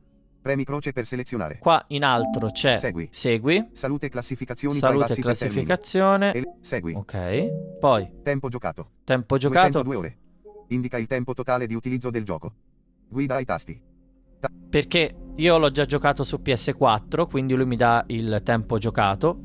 Premi 0.48 0.64
croce 0.64 0.92
per 0.92 1.04
selezionare. 1.04 1.58
Qua 1.58 1.84
in 1.88 2.02
alto 2.04 2.48
c'è 2.50 2.78
Segui. 2.78 3.08
Segui. 3.10 3.68
Salute 3.72 4.08
classificazioni 4.08 4.76
Salute 4.76 5.14
classificazione. 5.16 6.32
E- 6.32 6.54
segui. 6.62 6.94
Ok. 6.94 7.78
Poi 7.78 8.10
Tempo 8.22 8.48
giocato. 8.48 8.92
tempo 9.04 9.36
giocato. 9.36 9.82
202 9.82 9.96
ore. 9.96 10.18
Indica 10.68 10.96
il 10.96 11.06
tempo 11.06 11.34
totale 11.34 11.66
di 11.66 11.74
utilizzo 11.74 12.08
del 12.08 12.24
gioco. 12.24 12.50
Guida 13.10 13.34
ai 13.34 13.44
tasti. 13.44 13.78
Perché 14.70 15.14
io 15.36 15.58
l'ho 15.58 15.70
già 15.70 15.84
giocato 15.84 16.24
su 16.24 16.40
PS4. 16.42 17.26
Quindi 17.26 17.52
lui 17.52 17.66
mi 17.66 17.76
dà 17.76 18.02
il 18.06 18.40
tempo 18.42 18.78
giocato. 18.78 19.38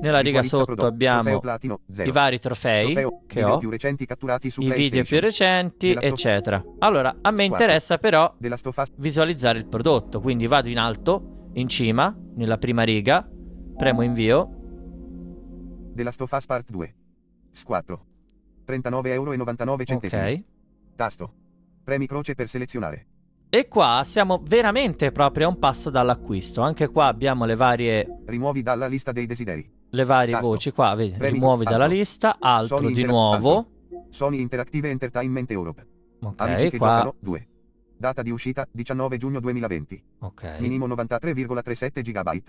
Nella 0.00 0.20
riga 0.20 0.42
sotto 0.42 0.64
prodotto. 0.64 0.86
abbiamo 0.86 1.40
platino, 1.40 1.80
i 1.96 2.10
vari 2.10 2.38
trofei 2.38 2.92
Trofeo, 2.92 3.22
che 3.26 3.42
ho. 3.42 3.60
i 3.60 4.70
video 4.72 5.02
più 5.02 5.20
recenti, 5.20 5.90
eccetera. 5.92 6.62
Allora, 6.78 7.16
a 7.20 7.30
me 7.30 7.44
interessa 7.44 7.98
però 7.98 8.34
visualizzare 8.96 9.58
il 9.58 9.66
prodotto, 9.66 10.20
quindi 10.20 10.46
vado 10.46 10.68
in 10.68 10.78
alto, 10.78 11.50
in 11.54 11.68
cima, 11.68 12.14
nella 12.34 12.58
prima 12.58 12.82
riga, 12.84 13.28
Premo 13.78 14.02
invio. 14.02 14.50
The 15.94 16.02
Last 16.02 16.20
of 16.20 16.32
Us 16.32 16.46
Part 16.46 16.68
2. 16.68 16.94
S4. 17.54 17.96
39,99 18.66 19.08
euro. 19.12 19.30
Ok. 19.94 20.44
Tasto. 20.96 21.32
Premi 21.84 22.08
croce 22.08 22.34
per 22.34 22.48
selezionare. 22.48 23.06
E 23.48 23.68
qua 23.68 24.02
siamo 24.04 24.42
veramente 24.44 25.12
proprio 25.12 25.46
a 25.46 25.50
un 25.50 25.60
passo 25.60 25.90
dall'acquisto. 25.90 26.60
Anche 26.60 26.88
qua 26.88 27.06
abbiamo 27.06 27.44
le 27.44 27.54
varie, 27.54 28.22
Rimuovi 28.26 28.62
dalla 28.62 28.88
lista 28.88 29.12
dei 29.12 29.26
desideri. 29.26 29.77
Le 29.90 30.04
varie 30.04 30.32
Tasto. 30.32 30.48
voci. 30.48 30.70
Qua, 30.72 30.94
vedi, 30.94 31.16
Premi 31.16 31.34
rimuovi 31.34 31.64
dalla 31.64 31.84
altro. 31.84 31.96
lista. 31.98 32.36
Altro 32.38 32.76
Sony 32.78 32.92
di 32.92 33.00
Interact- 33.02 33.40
nuovo. 33.42 33.66
Sony 34.10 34.40
Interactive 34.40 34.90
Entertainment 34.90 35.50
Europe. 35.50 35.86
Amici 36.36 36.64
Ok, 36.64 36.70
che 36.70 36.78
qua. 36.78 36.88
giocano 36.88 37.14
2. 37.20 37.48
Data 37.96 38.22
di 38.22 38.30
uscita 38.30 38.66
19 38.70 39.16
giugno 39.16 39.40
2020. 39.40 40.02
Ok. 40.20 40.56
Minimo 40.60 40.86
93,37 40.86 42.00
GB. 42.02 42.42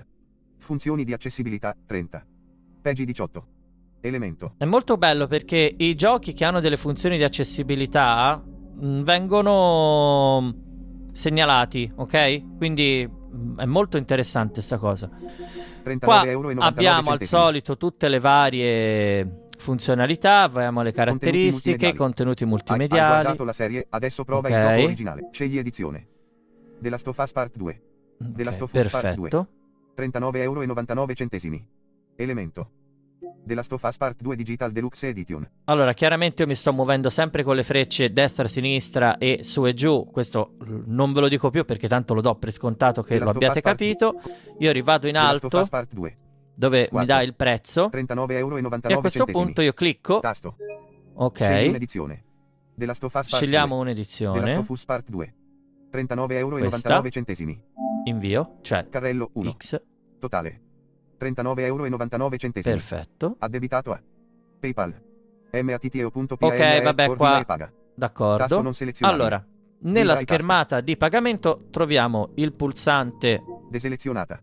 Funzioni 0.58 1.04
di 1.04 1.14
accessibilità 1.14 1.76
30. 1.86 2.26
Peggi 2.82 3.06
18. 3.06 3.46
Elemento. 4.02 4.54
È 4.58 4.66
molto 4.66 4.98
bello 4.98 5.28
perché 5.28 5.74
i 5.78 5.96
giochi 5.96 6.34
che 6.34 6.46
hanno 6.46 6.60
delle 6.62 6.78
funzioni 6.78 7.18
di 7.18 7.24
accessibilità 7.24 8.42
mh, 8.42 9.02
vengono 9.04 10.40
mh, 10.42 11.12
segnalati, 11.14 11.92
ok? 11.96 12.58
Quindi 12.58 13.10
è 13.57 13.65
molto 13.65 13.97
interessante 13.97 14.61
sta 14.61 14.77
cosa. 14.77 15.09
39,99 15.84 15.97
Qua 15.99 16.65
abbiamo 16.65 17.11
al 17.11 17.23
solito 17.23 17.77
tutte 17.77 18.07
le 18.09 18.19
varie 18.19 19.45
funzionalità, 19.57 20.41
abbiamo 20.43 20.82
le 20.82 20.91
caratteristiche, 20.91 21.88
i 21.88 21.93
contenuti 21.93 22.43
Hai, 22.43 22.49
hai 22.49 22.55
multimediali. 22.55 23.09
guardato 23.21 23.43
la 23.43 23.53
serie, 23.53 23.86
adesso 23.89 24.23
prova 24.23 24.47
Ok. 24.47 24.53
il 24.55 24.61
gioco 24.61 24.84
originale. 24.84 25.27
Scegli 25.32 25.57
edizione. 25.57 26.07
Of 27.07 27.17
Us 27.17 27.32
Part 27.32 27.55
2. 27.57 27.82
The 28.19 28.43
Last 28.43 28.61
Ok, 28.61 28.73
of 28.75 28.86
Us 28.86 28.89
Part 28.91 29.15
2. 29.15 29.30
perfetto. 29.30 29.47
39,99 29.95 30.41
euro. 30.41 31.65
Elemento. 32.15 32.71
The 33.50 33.56
Last 33.56 33.74
of 33.74 33.82
Us 33.82 33.97
Part 33.97 34.22
2 34.22 34.36
Digital 34.36 34.72
Deluxe 34.72 35.08
Edition. 35.08 35.50
Allora, 35.66 35.93
chiaramente 35.93 36.43
io 36.43 36.47
mi 36.47 36.54
sto 36.54 36.72
muovendo 36.72 37.10
sempre 37.10 37.41
con 37.41 37.56
le 37.56 37.64
frecce 37.64 38.14
destra, 38.14 38.47
sinistra 38.47 39.18
e 39.18 39.39
su 39.41 39.66
e 39.66 39.74
giù. 39.74 40.08
Questo 40.12 40.54
non 40.86 41.14
ve 41.14 41.20
lo 41.22 41.28
dico 41.28 41.50
più 41.50 41.66
perché 41.66 41.88
tanto 41.88 42.14
lo 42.14 42.22
do 42.22 42.36
per 42.36 42.52
scontato 42.52 43.02
che 43.02 43.18
lo 43.18 43.32
abbiate 43.32 43.62
capito. 43.62 44.22
Io 44.60 44.72
rivado 44.72 45.08
in 45.08 45.18
alto 45.18 45.50
Us 45.52 45.68
Part 45.68 45.93
2. 45.93 46.18
dove 46.56 46.78
mi 46.78 46.84
Squadra. 46.84 47.16
dà 47.16 47.22
il 47.24 47.34
prezzo 47.34 47.89
39,99 47.91 48.32
euro. 48.38 48.58
e 48.58 48.93
a 48.93 49.00
questo 49.00 49.26
punto 49.26 49.62
io 49.64 49.74
clicco. 49.74 50.20
Tasto. 50.20 50.56
Ok, 51.16 51.39
un'edizione. 51.39 52.24
Scegliamo 52.76 52.76
2. 52.76 52.76
The 52.78 52.86
Last 52.86 53.02
un'edizione. 53.82 54.58
of 54.58 54.70
Us 54.70 54.86
Part 54.86 55.10
2. 55.10 55.34
39,99 55.91 56.32
euro. 56.34 56.58
Invio, 58.04 58.58
cioè 58.62 58.88
Carrello 58.88 59.32
1. 59.34 59.52
X. 59.58 59.82
Totale. 60.20 60.62
39,99 61.20 61.59
euro. 61.61 61.84
Perfetto. 62.61 63.36
Addebitato 63.39 63.91
a 63.91 64.01
PayPal. 64.59 64.93
matteo.pl 65.51 66.45
Ok, 66.45 66.82
vabbè, 66.84 67.15
qua- 67.15 67.43
paga. 67.45 67.65
Tasto 67.65 67.95
D'accordo. 67.95 68.61
non 68.61 68.74
selezionato. 68.74 69.15
Allora, 69.22 69.45
nella 69.82 70.15
schermata 70.15 70.82
di 70.82 70.95
pagamento 70.95 71.67
troviamo 71.70 72.32
il 72.36 72.53
pulsante 72.53 73.41
Deselezionata. 73.70 74.41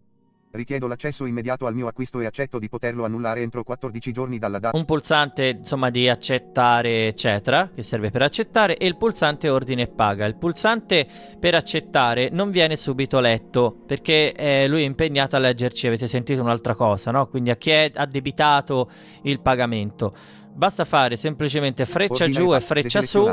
Richiedo 0.50 0.86
l'accesso 0.86 1.26
immediato 1.26 1.66
al 1.66 1.74
mio 1.74 1.86
acquisto 1.86 2.20
e 2.20 2.26
accetto 2.26 2.58
di 2.58 2.68
poterlo 2.68 3.04
annullare 3.04 3.42
entro 3.42 3.62
14 3.62 4.12
giorni 4.12 4.38
dalla 4.38 4.58
data. 4.58 4.76
un 4.76 4.84
pulsante 4.84 5.48
insomma 5.48 5.90
di 5.90 6.08
accettare 6.08 7.08
eccetera 7.08 7.70
che 7.74 7.82
serve 7.82 8.10
per 8.10 8.22
accettare 8.22 8.76
e 8.76 8.86
il 8.86 8.96
pulsante 8.96 9.48
ordine 9.48 9.82
e 9.82 9.88
paga. 9.88 10.24
Il 10.24 10.36
pulsante 10.36 11.06
per 11.38 11.54
accettare 11.54 12.30
non 12.30 12.50
viene 12.50 12.76
subito 12.76 13.20
letto 13.20 13.82
perché 13.86 14.32
eh, 14.32 14.66
lui 14.66 14.82
è 14.82 14.86
impegnato 14.86 15.36
a 15.36 15.40
leggerci 15.40 15.86
avete 15.86 16.06
sentito 16.06 16.40
un'altra 16.40 16.74
cosa 16.74 17.10
no? 17.10 17.26
Quindi 17.26 17.50
a 17.50 17.56
chi 17.56 17.70
è 17.70 17.90
addebitato 17.94 18.90
il 19.22 19.40
pagamento. 19.40 20.14
Basta 20.52 20.84
fare 20.84 21.16
semplicemente 21.16 21.84
freccia 21.84 22.24
Ordina 22.24 22.40
giù 22.40 22.54
e 22.54 22.60
freccia 22.60 23.02
su 23.02 23.30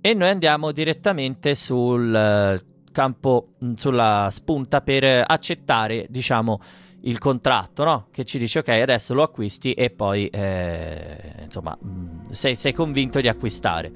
e 0.00 0.12
noi 0.12 0.28
andiamo 0.28 0.70
direttamente 0.70 1.54
sul 1.54 2.14
eh, 2.14 2.73
campo, 2.94 3.48
mh, 3.58 3.72
sulla 3.72 4.28
spunta 4.30 4.80
per 4.80 5.24
accettare, 5.26 6.06
diciamo, 6.08 6.60
il 7.02 7.18
contratto, 7.18 7.84
no? 7.84 8.06
Che 8.10 8.24
ci 8.24 8.38
dice 8.38 8.60
ok, 8.60 8.68
adesso 8.68 9.12
lo 9.12 9.22
acquisti 9.22 9.72
e 9.74 9.90
poi, 9.90 10.28
eh, 10.28 11.42
insomma, 11.42 11.76
mh, 11.78 12.30
sei, 12.30 12.54
sei 12.54 12.72
convinto 12.72 13.20
di 13.20 13.28
acquistare. 13.28 13.92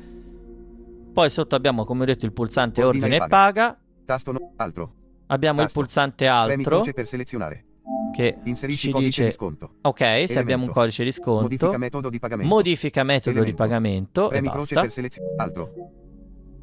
Poi 1.12 1.30
sotto 1.30 1.54
abbiamo, 1.54 1.84
come 1.84 2.02
ho 2.02 2.06
detto, 2.06 2.26
il 2.26 2.32
pulsante 2.32 2.82
Ordina 2.82 3.04
ordine 3.06 3.22
e 3.22 3.26
e 3.26 3.28
paga. 3.28 3.78
Tasto 4.04 4.32
no. 4.32 4.52
Altro. 4.56 4.92
Abbiamo 5.28 5.60
il 5.60 5.66
Tasto. 5.66 5.80
pulsante 5.80 6.24
Premi 6.26 6.64
altro 6.64 6.80
per 6.92 7.06
selezionare. 7.06 7.64
che 8.14 8.34
Inserisci 8.44 8.86
ci 8.86 8.90
codice 8.92 9.20
di 9.22 9.26
dice 9.26 9.30
sconto. 9.36 9.74
ok, 9.82 9.98
se 9.98 10.04
Elemento. 10.06 10.38
abbiamo 10.40 10.64
un 10.64 10.70
codice 10.70 11.04
di 11.04 11.12
sconto, 11.12 11.42
Modifica 11.42 11.78
metodo 11.78 12.08
di 12.10 12.18
pagamento. 12.18 12.54
modifica 12.54 13.02
metodo 13.04 13.30
di 13.30 13.36
Elemento. 13.38 13.62
pagamento 13.62 14.24
e 14.26 14.28
Premi 14.28 14.48
croce 14.48 14.74
basta. 14.74 14.80
per 14.80 14.92
selezionare. 14.92 15.34
Altro. 15.36 15.72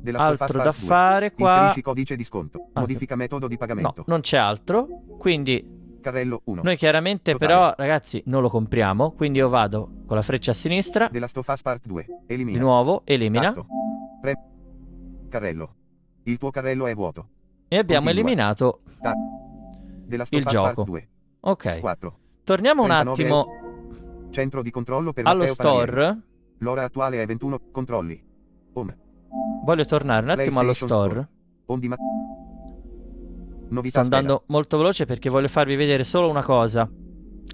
Della 0.05 0.19
Altro 0.19 0.57
da 0.57 0.63
Part 0.63 0.77
2. 0.79 0.87
fare 0.87 1.31
qua. 1.33 1.53
Inserisci 1.53 1.81
codice 1.81 2.15
di 2.15 2.23
sconto. 2.23 2.69
Ah, 2.73 2.79
Modifica 2.81 3.15
metodo 3.15 3.47
di 3.47 3.53
No, 3.53 3.59
pagamento. 3.59 4.03
non 4.07 4.21
c'è 4.21 4.37
altro. 4.37 4.87
Quindi 5.17 5.83
Carrello 6.01 6.41
1. 6.45 6.61
Noi 6.63 6.77
chiaramente 6.77 7.31
Totale. 7.31 7.51
però 7.51 7.73
ragazzi 7.75 8.21
non 8.27 8.41
lo 8.41 8.49
compriamo, 8.49 9.11
quindi 9.11 9.39
io 9.39 9.49
vado 9.49 9.89
con 10.05 10.15
la 10.15 10.21
freccia 10.21 10.51
a 10.51 10.53
sinistra, 10.53 11.09
of 11.11 11.47
Us 11.47 11.61
Part 11.63 11.85
2. 11.87 12.05
Elimina. 12.27 12.57
di 12.57 12.63
nuovo, 12.63 13.01
elimina. 13.05 13.51
Pre- 14.21 14.37
Carrello. 15.29 15.73
Il 16.23 16.37
tuo 16.37 16.51
carrello 16.51 16.85
è 16.87 16.93
vuoto. 16.95 17.27
e 17.67 17.77
abbiamo 17.77 18.05
Continua. 18.05 18.29
eliminato 18.31 18.79
Ta- 19.01 19.13
Il 20.29 20.45
gioco. 20.45 20.83
2. 20.83 21.09
Ok, 21.41 21.79
4. 21.79 22.17
torniamo 22.43 22.83
un 22.83 22.89
39 22.89 23.21
attimo 23.23 24.29
Centro 24.29 24.61
di 24.61 24.69
controllo 24.69 25.13
per 25.13 25.25
allo 25.25 25.45
store. 25.47 26.19
L'ora 26.59 26.83
attuale 26.83 27.21
è 27.21 27.25
21. 27.25 27.59
Controlli. 27.71 28.21
Home. 28.73 28.97
Voglio 29.63 29.85
tornare 29.85 30.23
un 30.23 30.29
attimo 30.31 30.59
allo 30.59 30.73
store. 30.73 31.27
Novità 33.67 33.89
Sto 33.89 34.15
andando 34.15 34.43
molto 34.47 34.77
veloce 34.77 35.05
perché 35.05 35.29
voglio 35.29 35.47
farvi 35.47 35.75
vedere 35.75 36.03
solo 36.03 36.29
una 36.29 36.43
cosa. 36.43 36.87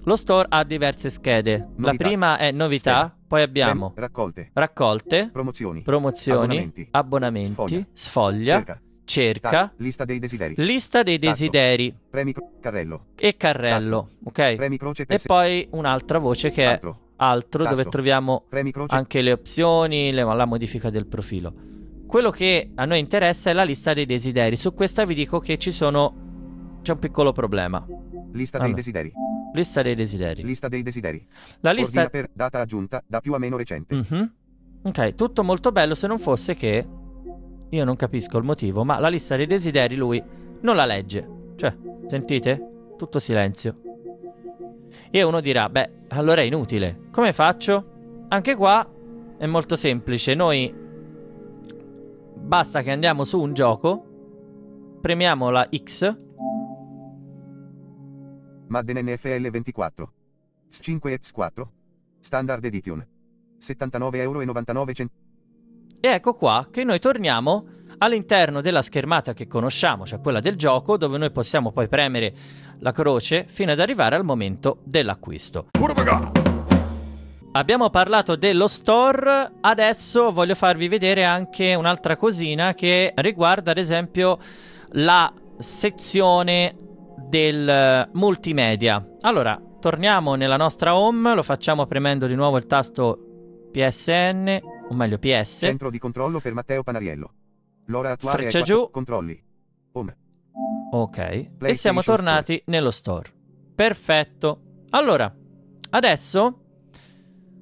Lo 0.03 0.15
store 0.15 0.47
ha 0.49 0.63
diverse 0.63 1.09
schede. 1.09 1.57
La 1.57 1.65
Novità. 1.91 2.03
prima 2.03 2.37
è 2.37 2.51
novità, 2.51 2.91
Scheda. 2.99 3.17
poi 3.27 3.41
scheda. 3.41 3.43
abbiamo 3.61 3.91
Rem- 3.95 4.05
Raccolte. 4.05 4.49
raccolte, 4.53 5.29
Promozioni. 5.31 5.81
promozioni, 5.81 6.39
Abbonamenti. 6.43 6.87
abbonamenti, 6.91 7.51
Sfoglia. 7.53 7.85
sfoglia, 7.93 8.55
Cerca. 8.57 8.81
cerca, 9.05 9.49
Tasto. 9.49 9.73
Lista 9.77 10.05
dei 10.05 10.19
desideri. 10.19 10.53
lista 10.57 11.03
dei 11.03 11.19
Tasto. 11.19 11.29
desideri 11.43 11.95
Premi. 12.09 12.33
Carrello. 12.59 13.05
e 13.15 13.37
carrello, 13.37 14.09
ok? 14.23 14.55
Premi 14.55 14.77
croce 14.77 15.05
per 15.05 15.15
E 15.17 15.21
poi 15.25 15.67
un'altra 15.71 16.17
voce 16.17 16.49
che 16.51 16.65
è 16.65 16.79
Altro. 17.23 17.63
altro 17.63 17.63
dove 17.63 17.75
Tasto. 17.75 17.89
troviamo 17.89 18.45
anche 18.87 19.21
le 19.21 19.31
opzioni, 19.31 20.11
le- 20.11 20.23
la 20.23 20.45
modifica 20.45 20.89
del 20.89 21.05
profilo. 21.05 21.53
Quello 22.07 22.29
che 22.31 22.71
a 22.75 22.85
noi 22.85 22.99
interessa 22.99 23.49
è 23.49 23.53
la 23.53 23.63
lista 23.63 23.93
dei 23.93 24.05
desideri. 24.05 24.55
Su 24.57 24.73
questa 24.73 25.05
vi 25.05 25.13
dico 25.13 25.39
che 25.39 25.57
ci 25.57 25.71
sono. 25.71 26.79
C'è 26.81 26.93
un 26.93 26.99
piccolo 26.99 27.31
problema. 27.31 27.85
Lista 28.33 28.57
Allora. 28.57 28.73
dei 28.73 28.83
desideri. 28.83 29.11
Lista 29.53 29.81
dei 29.81 29.95
desideri. 29.95 30.43
Lista 30.43 30.67
dei 30.67 30.81
desideri. 30.81 31.25
La 31.59 31.71
lista. 31.71 32.01
Ordina 32.01 32.21
per 32.23 32.29
data 32.33 32.59
aggiunta 32.59 33.03
da 33.05 33.19
più 33.21 33.33
a 33.33 33.37
meno 33.37 33.55
recente. 33.55 33.95
Mhm. 33.95 34.33
Ok, 34.83 35.13
tutto 35.15 35.43
molto 35.43 35.71
bello 35.71 35.93
se 35.93 36.07
non 36.07 36.17
fosse 36.19 36.55
che. 36.55 36.87
Io 37.69 37.83
non 37.85 37.95
capisco 37.95 38.37
il 38.37 38.43
motivo, 38.43 38.83
ma 38.83 38.99
la 38.99 39.07
lista 39.07 39.35
dei 39.35 39.45
desideri 39.47 39.95
lui 39.95 40.21
non 40.61 40.75
la 40.75 40.85
legge. 40.85 41.25
Cioè, 41.55 41.73
sentite? 42.07 42.93
Tutto 42.97 43.19
silenzio. 43.19 43.81
E 45.09 45.23
uno 45.23 45.41
dirà, 45.41 45.69
beh, 45.69 45.91
allora 46.09 46.41
è 46.41 46.45
inutile. 46.45 47.07
Come 47.11 47.33
faccio? 47.33 48.25
Anche 48.29 48.55
qua 48.55 48.87
è 49.37 49.45
molto 49.45 49.75
semplice. 49.75 50.33
Noi 50.33 50.73
basta 52.35 52.81
che 52.81 52.91
andiamo 52.91 53.23
su 53.23 53.39
un 53.39 53.53
gioco, 53.53 54.97
premiamo 55.01 55.49
la 55.49 55.67
X, 55.73 56.29
Madden 58.71 59.05
NFL 59.05 59.49
24. 59.49 60.13
S5 60.71 61.19
X4. 61.19 61.67
Standard 62.21 62.63
Edition. 62.63 63.05
79,99 63.59 64.17
euro. 64.19 64.41
E 65.99 66.07
ecco 66.07 66.33
qua 66.33 66.67
che 66.71 66.85
noi 66.85 66.99
torniamo 66.99 67.65
all'interno 68.03 68.61
della 68.61 68.81
schermata 68.81 69.33
che 69.33 69.47
conosciamo, 69.47 70.05
cioè 70.05 70.19
quella 70.19 70.39
del 70.39 70.55
gioco, 70.55 70.97
dove 70.97 71.17
noi 71.17 71.31
possiamo 71.31 71.71
poi 71.71 71.87
premere 71.87 72.33
la 72.79 72.91
croce 72.91 73.45
fino 73.47 73.71
ad 73.71 73.79
arrivare 73.79 74.15
al 74.15 74.23
momento 74.23 74.79
dell'acquisto. 74.83 75.67
Abbiamo 77.53 77.89
parlato 77.89 78.35
dello 78.35 78.67
store, 78.67 79.51
adesso 79.61 80.31
voglio 80.31 80.55
farvi 80.55 80.87
vedere 80.87 81.25
anche 81.25 81.75
un'altra 81.75 82.15
cosina 82.15 82.73
che 82.73 83.11
riguarda 83.15 83.71
ad 83.71 83.77
esempio 83.77 84.39
la 84.93 85.31
sezione 85.57 86.75
del 87.27 87.67
eh, 87.67 88.09
multimedia. 88.13 89.05
Allora, 89.21 89.61
torniamo 89.79 90.35
nella 90.35 90.57
nostra 90.57 90.95
home, 90.95 91.35
lo 91.35 91.43
facciamo 91.43 91.85
premendo 91.85 92.25
di 92.25 92.35
nuovo 92.35 92.57
il 92.57 92.65
tasto 92.65 93.67
PSN, 93.71 94.59
o 94.89 94.93
meglio 94.93 95.17
PS. 95.17 95.59
Centro 95.59 95.89
di 95.89 95.99
controllo 95.99 96.39
per 96.39 96.53
Matteo 96.53 96.83
Panariello. 96.83 97.33
L'ora 97.91 98.11
attuale 98.11 98.37
Freccia 98.43 98.59
è 98.59 98.61
4. 98.61 98.73
giù. 98.75 98.89
Controlli. 98.89 99.43
Home. 99.91 100.17
Ok. 100.91 101.49
E 101.59 101.73
siamo 101.73 102.01
tornati 102.01 102.61
nello 102.67 102.89
store. 102.89 103.29
Perfetto. 103.75 104.61
Allora, 104.91 105.33
adesso 105.89 106.59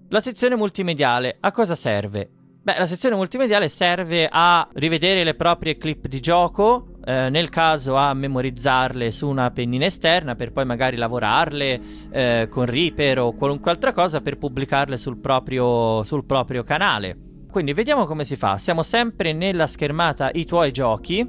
la 0.08 0.20
sezione 0.20 0.56
multimediale 0.56 1.38
a 1.40 1.52
cosa 1.52 1.74
serve? 1.74 2.30
Beh, 2.62 2.78
la 2.78 2.86
sezione 2.86 3.16
multimediale 3.16 3.70
serve 3.70 4.30
a 4.32 4.68
rivedere 4.74 5.24
le 5.24 5.34
proprie 5.34 5.78
clip 5.78 6.08
di 6.08 6.20
gioco, 6.20 6.98
eh, 7.06 7.30
nel 7.30 7.50
caso 7.50 7.96
a 7.96 8.14
memorizzarle 8.14 9.10
su 9.10 9.28
una 9.28 9.50
pennina 9.50 9.86
esterna 9.86 10.36
per 10.36 10.52
poi 10.52 10.66
magari 10.66 10.96
lavorarle 10.96 11.82
eh, 12.12 12.48
con 12.52 12.66
Reaper 12.66 13.20
o 13.20 13.34
qualunque 13.34 13.72
altra 13.72 13.94
cosa 13.94 14.22
per 14.22 14.38
pubblicarle 14.38 14.98
sul 14.98 15.18
proprio, 15.18 16.04
sul 16.04 16.26
proprio 16.26 16.62
canale. 16.62 17.29
Quindi 17.52 17.74
vediamo 17.74 18.06
come 18.06 18.26
si 18.26 18.36
fa. 18.36 18.58
Siamo 18.58 18.84
sempre 18.84 19.34
nella 19.34 19.66
schermata 19.66 20.30
i 20.34 20.46
tuoi 20.46 20.72
giochi. 20.72 21.28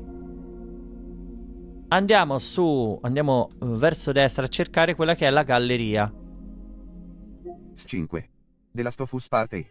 Andiamo 1.89 2.39
su, 2.39 2.99
andiamo 3.03 3.49
eh, 3.61 3.67
verso 3.67 4.13
destra 4.13 4.45
a 4.45 4.49
cercare 4.49 4.95
quella 4.95 5.15
che 5.15 5.27
è 5.27 5.31
la 5.31 5.43
galleria. 5.43 6.13
S5. 7.75 8.25
Della 8.71 8.91
Stofus 8.91 9.29
Party. 9.29 9.67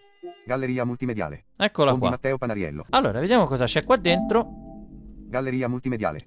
Galleria 0.45 0.85
multimediale. 0.85 1.45
Eccola 1.55 1.91
Con 1.91 1.99
di 1.99 2.05
qua. 2.05 2.09
Matteo 2.15 2.37
Panariello. 2.37 2.85
Allora, 2.89 3.19
vediamo 3.19 3.45
cosa 3.45 3.65
c'è 3.65 3.83
qua 3.83 3.97
dentro. 3.97 4.47
Galleria 5.27 5.69
multimediale. 5.69 6.19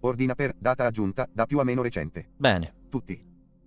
Ordina 0.00 0.34
per 0.36 0.54
data 0.56 0.84
aggiunta 0.84 1.28
da 1.30 1.46
più 1.46 1.58
a 1.58 1.64
meno 1.64 1.82
recente. 1.82 2.28
Bene, 2.36 2.72
Tutti. 2.88 3.20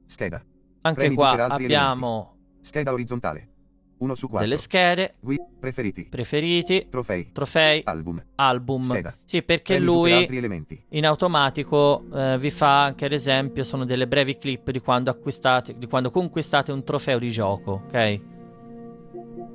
Scheda. 0.06 0.42
anche 0.82 1.00
Premi 1.00 1.16
qua 1.16 1.48
abbiamo 1.48 2.38
Scheda 2.62 2.94
orizzontale. 2.94 3.56
1 4.00 4.16
su 4.16 4.28
4. 4.28 4.46
delle 4.48 4.58
schede, 4.60 5.16
Gui. 5.20 5.38
Preferiti. 5.60 6.06
preferiti, 6.06 6.88
Trofei. 6.90 7.32
trofei, 7.32 7.82
Album. 7.86 8.24
album. 8.36 8.82
Scheda. 8.84 9.16
Sì, 9.26 9.42
perché 9.44 9.74
per 9.76 9.82
lui 9.84 10.12
altri 10.12 10.38
elementi. 10.38 10.84
in 10.90 11.06
automatico 11.06 12.04
eh, 12.14 12.38
vi 12.38 12.52
fa 12.52 12.84
anche 12.84 13.06
ad 13.06 13.12
esempio 13.12 13.64
sono 13.64 13.86
delle 13.86 14.08
brevi 14.08 14.38
clip 14.38 14.70
di 14.72 14.80
quando 14.80 15.10
acquistate 15.10 15.78
di 15.78 15.88
quando 15.88 16.12
conquistate 16.12 16.72
un 16.72 16.84
trofeo 16.84 17.18
di 17.20 17.30
gioco, 17.32 17.84
ok? 17.88 18.20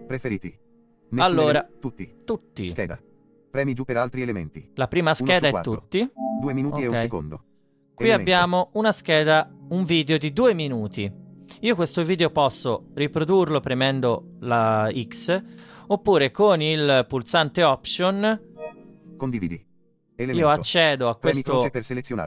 Preferiti. 0.07 0.59
Nessun 1.11 1.31
Allora, 1.31 1.65
ele- 1.67 1.79
tutti. 1.81 2.15
Tutti. 2.25 2.69
Scheda. 2.69 2.99
Premi 3.51 3.75
giù 3.75 3.85
per 3.85 3.97
altri 3.99 4.23
elementi. 4.23 4.71
La 4.75 4.89
prima 4.89 5.15
scheda 5.15 5.49
è 5.49 5.61
tutti. 5.61 6.11
2 6.41 6.53
minuti 6.55 6.83
e 6.83 6.87
un 6.87 6.97
secondo. 6.97 7.45
Qui 7.95 8.07
Elemento. 8.07 8.31
abbiamo 8.33 8.71
una 8.73 8.91
scheda, 8.93 9.51
un 9.69 9.85
video 9.85 10.17
di 10.19 10.33
due 10.33 10.55
minuti. 10.55 11.13
Io 11.65 11.77
questo 11.77 12.03
video 12.03 12.31
posso 12.31 12.87
riprodurlo 12.95 13.61
premendo 13.61 14.33
la 14.41 14.91
X 14.93 15.43
oppure 15.87 16.33
con 16.33 16.61
il 16.61 17.05
pulsante 17.09 17.63
option 17.63 18.41
Condividi. 19.17 19.65
Elemento. 20.17 20.41
io 20.47 20.53
accedo 20.53 21.09
a 21.09 21.17
questo 21.17 21.71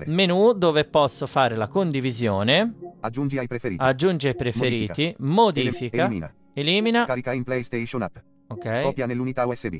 menu 0.06 0.54
dove 0.54 0.86
posso 0.86 1.28
fare 1.28 1.56
la 1.56 1.68
condivisione, 1.68 2.74
Aggiungi 3.02 3.38
ai 3.38 3.48
preferiti. 3.48 3.82
aggiungi 3.84 4.28
ai 4.28 4.36
preferiti, 4.36 5.04
Ele- 5.04 5.16
modifica, 5.20 6.06
elimina. 6.06 6.34
elimina, 6.54 7.06
Carica 7.06 7.34
in 7.34 7.44
PlayStation 7.44 8.02
App. 8.02 8.16
ok? 8.48 8.82
Copia 8.84 9.06
nell'unità 9.06 9.46
USB. 9.46 9.76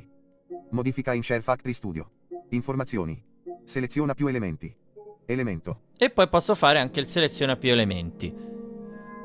Modifica 0.72 1.14
in 1.14 1.24
Share 1.24 1.42
Factory 1.42 1.74
Studio. 1.74 2.10
Informazioni. 2.50 3.22
Seleziona 3.64 4.14
più 4.14 4.28
elementi. 4.28 4.74
Elemento. 5.26 5.80
E 5.98 6.10
poi 6.10 6.28
posso 6.28 6.54
fare 6.56 6.80
anche 6.80 7.00
il 7.00 7.08
seleziona 7.08 7.56
più 7.56 7.72
elementi. 7.72 8.34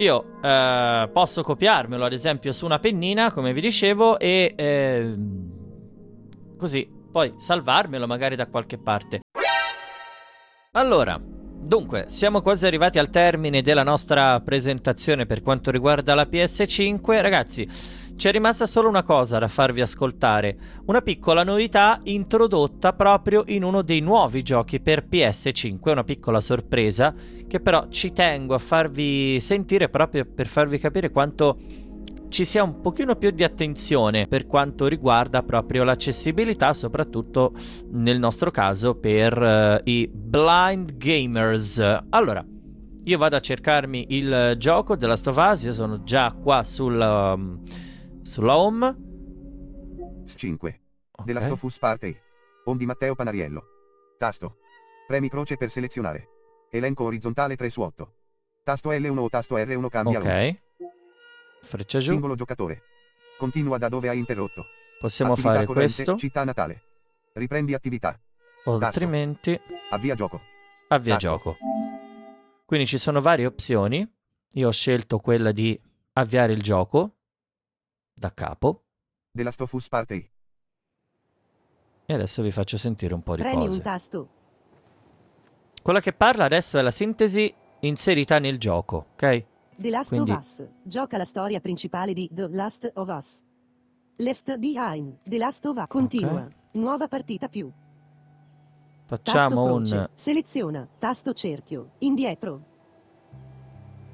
Io 0.00 0.40
eh, 0.42 1.10
posso 1.12 1.42
copiarmelo 1.42 2.06
ad 2.06 2.12
esempio 2.12 2.52
su 2.52 2.64
una 2.64 2.78
pennina, 2.78 3.30
come 3.30 3.52
vi 3.52 3.60
dicevo, 3.60 4.18
e 4.18 4.54
ehm, 4.56 6.56
così 6.56 6.88
poi 7.12 7.34
salvarmelo 7.36 8.06
magari 8.06 8.34
da 8.34 8.46
qualche 8.46 8.78
parte. 8.78 9.20
Allora, 10.72 11.20
dunque, 11.20 12.04
siamo 12.08 12.40
quasi 12.40 12.64
arrivati 12.64 12.98
al 12.98 13.10
termine 13.10 13.60
della 13.60 13.82
nostra 13.82 14.40
presentazione 14.40 15.26
per 15.26 15.42
quanto 15.42 15.70
riguarda 15.70 16.14
la 16.14 16.26
PS5. 16.30 17.20
Ragazzi, 17.20 17.68
c'è 18.20 18.32
rimasta 18.32 18.66
solo 18.66 18.86
una 18.86 19.02
cosa 19.02 19.38
da 19.38 19.48
farvi 19.48 19.80
ascoltare, 19.80 20.54
una 20.84 21.00
piccola 21.00 21.42
novità 21.42 21.98
introdotta 22.02 22.92
proprio 22.92 23.44
in 23.46 23.64
uno 23.64 23.80
dei 23.80 24.00
nuovi 24.00 24.42
giochi 24.42 24.78
per 24.78 25.06
PS5, 25.10 25.90
una 25.90 26.04
piccola 26.04 26.38
sorpresa 26.38 27.14
che 27.48 27.60
però 27.60 27.86
ci 27.88 28.12
tengo 28.12 28.52
a 28.52 28.58
farvi 28.58 29.40
sentire 29.40 29.88
proprio 29.88 30.26
per 30.26 30.48
farvi 30.48 30.78
capire 30.78 31.10
quanto 31.10 31.56
ci 32.28 32.44
sia 32.44 32.62
un 32.62 32.82
pochino 32.82 33.16
più 33.16 33.30
di 33.30 33.42
attenzione 33.42 34.26
per 34.26 34.46
quanto 34.46 34.86
riguarda 34.86 35.42
proprio 35.42 35.82
l'accessibilità, 35.82 36.74
soprattutto 36.74 37.54
nel 37.92 38.18
nostro 38.18 38.50
caso 38.50 38.96
per 38.96 39.32
eh, 39.42 39.80
i 39.84 40.10
blind 40.12 40.98
gamers. 40.98 42.02
Allora, 42.10 42.44
io 43.02 43.16
vado 43.16 43.36
a 43.36 43.40
cercarmi 43.40 44.08
il 44.10 44.56
gioco 44.58 44.94
della 44.94 45.14
Us, 45.14 45.62
io 45.62 45.72
sono 45.72 46.02
già 46.02 46.30
qua 46.38 46.62
sul, 46.62 47.00
um, 47.00 47.62
sulla 48.30 48.56
home. 48.56 48.96
S5. 50.24 50.54
Ok. 51.10 51.24
Della 51.24 51.40
Stofus 51.40 51.78
Party. 51.78 52.16
Home 52.66 52.78
di 52.78 52.86
Matteo 52.86 53.16
Panariello. 53.16 53.64
Tasto. 54.18 54.58
Premi 55.08 55.28
croce 55.28 55.56
per 55.56 55.68
selezionare. 55.68 56.28
Elenco 56.70 57.02
orizzontale 57.02 57.56
3 57.56 57.68
su 57.68 57.80
8. 57.80 58.14
Tasto 58.62 58.90
L1 58.90 59.18
o 59.18 59.28
tasto 59.28 59.56
R1 59.56 59.88
cambia 59.88 60.20
home. 60.20 60.48
Ok. 60.48 60.86
Freccia 61.62 61.98
giù. 61.98 62.12
Singolo 62.12 62.36
giocatore. 62.36 62.82
Continua 63.36 63.78
da 63.78 63.88
dove 63.88 64.08
hai 64.08 64.18
interrotto. 64.18 64.66
Possiamo 65.00 65.32
attività 65.32 65.52
fare 65.52 65.66
corrente, 65.66 65.94
questo. 65.94 66.16
Città 66.16 66.44
natale. 66.44 66.82
Riprendi 67.32 67.74
attività. 67.74 68.16
O 68.64 68.78
tasto. 68.78 68.84
altrimenti 68.84 69.60
Avvia 69.90 70.14
gioco. 70.14 70.40
avvia 70.88 71.16
Tasto. 71.16 71.28
gioco. 71.28 71.56
Quindi 72.64 72.86
ci 72.86 72.98
sono 72.98 73.20
varie 73.20 73.46
opzioni. 73.46 74.08
Io 74.52 74.68
ho 74.68 74.72
scelto 74.72 75.18
quella 75.18 75.50
di 75.50 75.80
avviare 76.12 76.52
il 76.52 76.62
gioco 76.62 77.16
da 78.20 78.32
capo. 78.34 78.82
Della 79.32 79.50
Stofus 79.50 79.88
Party. 79.88 80.30
E 82.04 82.12
adesso 82.12 82.42
vi 82.42 82.50
faccio 82.50 82.76
sentire 82.76 83.14
un 83.14 83.22
po' 83.22 83.34
di 83.34 83.40
Premi 83.40 83.62
un 83.62 83.68
cose. 83.68 83.80
tasto. 83.80 84.28
Quella 85.82 86.00
che 86.00 86.12
parla 86.12 86.44
adesso 86.44 86.78
è 86.78 86.82
la 86.82 86.90
sintesi 86.90 87.52
inserita 87.80 88.38
nel 88.38 88.58
gioco, 88.58 89.06
ok? 89.14 89.44
The 89.76 89.88
Last 89.90 90.08
Quindi- 90.08 90.32
of 90.32 90.38
Us. 90.38 90.68
Gioca 90.82 91.16
la 91.16 91.24
storia 91.24 91.60
principale 91.60 92.12
di 92.12 92.28
The 92.30 92.48
Last 92.50 92.90
of 92.94 93.08
Us. 93.08 93.42
Left 94.16 94.58
Behind. 94.58 95.20
The 95.22 95.38
Last 95.38 95.64
of 95.64 95.78
Us. 95.78 95.86
Continua. 95.88 96.46
Nuova 96.72 97.08
partita 97.08 97.48
più. 97.48 97.72
Facciamo 99.06 99.54
tasto 99.64 99.74
un 99.74 99.84
croce. 99.84 100.10
Seleziona. 100.14 100.88
Tasto 100.98 101.32
cerchio. 101.32 101.92
Indietro. 102.00 102.64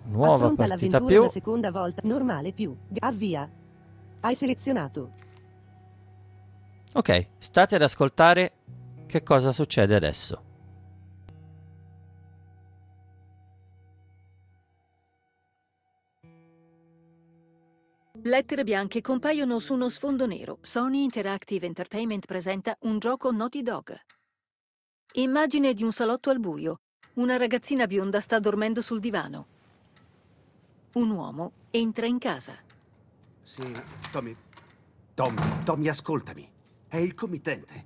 nuova 0.08 0.34
Affronta 0.36 0.66
partita 0.68 0.74
l'avventura 0.98 1.06
più. 1.06 1.20
una 1.22 1.28
seconda 1.30 1.70
volta. 1.72 2.02
Normale 2.04 2.52
più. 2.52 2.76
Avvia. 3.00 3.50
Hai 4.20 4.34
selezionato. 4.34 5.12
Ok, 6.94 7.26
state 7.38 7.74
ad 7.74 7.82
ascoltare 7.82 8.52
che 9.06 9.22
cosa 9.22 9.52
succede 9.52 9.94
adesso. 9.94 10.44
Lettere 18.22 18.64
bianche 18.64 19.00
compaiono 19.02 19.60
su 19.60 19.74
uno 19.74 19.88
sfondo 19.88 20.26
nero. 20.26 20.58
Sony 20.60 21.04
Interactive 21.04 21.64
Entertainment 21.64 22.26
presenta 22.26 22.76
un 22.80 22.98
gioco 22.98 23.30
Naughty 23.30 23.62
Dog. 23.62 23.94
Immagine 25.12 25.74
di 25.74 25.84
un 25.84 25.92
salotto 25.92 26.30
al 26.30 26.40
buio. 26.40 26.80
Una 27.14 27.36
ragazzina 27.36 27.86
bionda 27.86 28.20
sta 28.20 28.40
dormendo 28.40 28.82
sul 28.82 28.98
divano. 28.98 29.46
Un 30.94 31.10
uomo 31.10 31.52
entra 31.70 32.06
in 32.06 32.18
casa. 32.18 32.65
Sì, 33.46 33.62
Tommy. 34.10 34.36
Tommy, 35.14 35.62
Tommy, 35.62 35.86
ascoltami. 35.86 36.50
È 36.88 36.96
il 36.96 37.14
committente. 37.14 37.84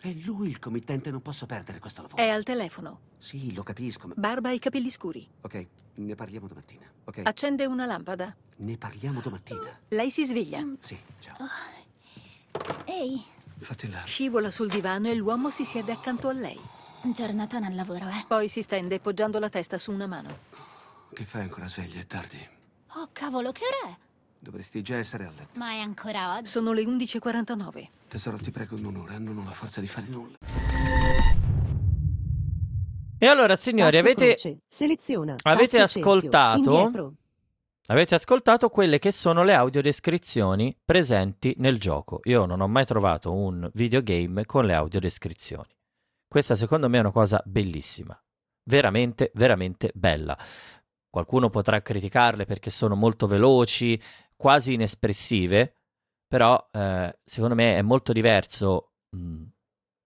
È 0.00 0.10
lui 0.24 0.48
il 0.48 0.58
committente, 0.58 1.10
non 1.10 1.20
posso 1.20 1.44
perdere 1.44 1.78
questo 1.78 2.00
lavoro. 2.00 2.22
È 2.22 2.26
al 2.30 2.42
telefono. 2.42 3.00
Sì, 3.18 3.52
lo 3.52 3.62
capisco, 3.62 4.08
ma... 4.08 4.14
Barba 4.16 4.50
e 4.52 4.58
capelli 4.58 4.88
scuri. 4.88 5.28
Ok, 5.42 5.66
ne 5.96 6.14
parliamo 6.14 6.48
domattina, 6.48 6.90
ok? 7.04 7.20
Accende 7.24 7.66
una 7.66 7.84
lampada. 7.84 8.34
Ne 8.56 8.78
parliamo 8.78 9.20
domattina. 9.20 9.78
Lei 9.88 10.10
si 10.10 10.24
sveglia. 10.24 10.66
Sì, 10.80 10.98
ciao. 11.18 11.36
Ehi, 12.86 13.22
Fatti 13.58 13.90
là. 13.90 14.04
Scivola 14.04 14.50
sul 14.50 14.70
divano 14.70 15.08
e 15.08 15.14
l'uomo 15.14 15.50
si 15.50 15.66
siede 15.66 15.92
accanto 15.92 16.28
a 16.28 16.32
lei. 16.32 16.58
giornatona 17.12 17.66
al 17.66 17.74
lavoro, 17.74 18.08
eh? 18.08 18.24
Poi 18.26 18.48
si 18.48 18.62
stende 18.62 19.00
poggiando 19.00 19.38
la 19.38 19.50
testa 19.50 19.76
su 19.76 19.92
una 19.92 20.06
mano. 20.06 20.38
Che 21.12 21.24
fai 21.26 21.42
ancora 21.42 21.68
sveglia? 21.68 22.00
È 22.00 22.06
tardi. 22.06 22.48
Oh, 22.94 23.10
cavolo, 23.12 23.52
che 23.52 23.64
ora 23.64 23.92
è? 23.92 24.04
Dovresti 24.38 24.82
già 24.82 24.96
essere 24.96 25.24
a 25.24 25.30
letto. 25.36 25.58
Ma 25.58 25.70
è 25.70 25.78
ancora 25.78 26.36
oggi? 26.36 26.46
Sono 26.46 26.72
le 26.72 26.82
11.49. 26.82 27.88
Tesoro, 28.08 28.36
ti 28.36 28.50
prego 28.50 28.76
un'ora, 28.76 29.18
non 29.18 29.38
ho 29.38 29.44
la 29.44 29.50
forza 29.50 29.80
di 29.80 29.86
fare 29.86 30.06
nulla. 30.08 30.36
E 33.18 33.26
allora, 33.26 33.56
signori, 33.56 33.96
avete, 33.96 34.36
avete 35.42 35.80
ascoltato? 35.80 37.14
Avete 37.88 38.14
ascoltato 38.16 38.68
quelle 38.68 38.98
che 38.98 39.12
sono 39.12 39.44
le 39.44 39.54
audiodescrizioni 39.54 40.76
presenti 40.84 41.54
nel 41.58 41.78
gioco. 41.78 42.20
Io 42.24 42.44
non 42.44 42.60
ho 42.60 42.66
mai 42.66 42.84
trovato 42.84 43.32
un 43.32 43.70
videogame 43.74 44.44
con 44.44 44.66
le 44.66 44.74
audiodescrizioni. 44.74 45.68
Questa 46.28 46.54
secondo 46.56 46.88
me 46.88 46.96
è 46.98 47.00
una 47.00 47.12
cosa 47.12 47.40
bellissima. 47.46 48.20
Veramente, 48.64 49.30
veramente 49.34 49.92
bella. 49.94 50.36
qualcuno 51.08 51.48
potrà 51.48 51.80
criticarle 51.80 52.44
perché 52.44 52.68
sono 52.68 52.94
molto 52.96 53.26
veloci, 53.26 53.98
quasi 54.36 54.74
inespressive, 54.74 55.74
però 56.26 56.68
eh, 56.72 57.18
secondo 57.24 57.54
me 57.54 57.76
è 57.76 57.82
molto 57.82 58.12
diverso 58.12 58.92
mh, 59.10 59.44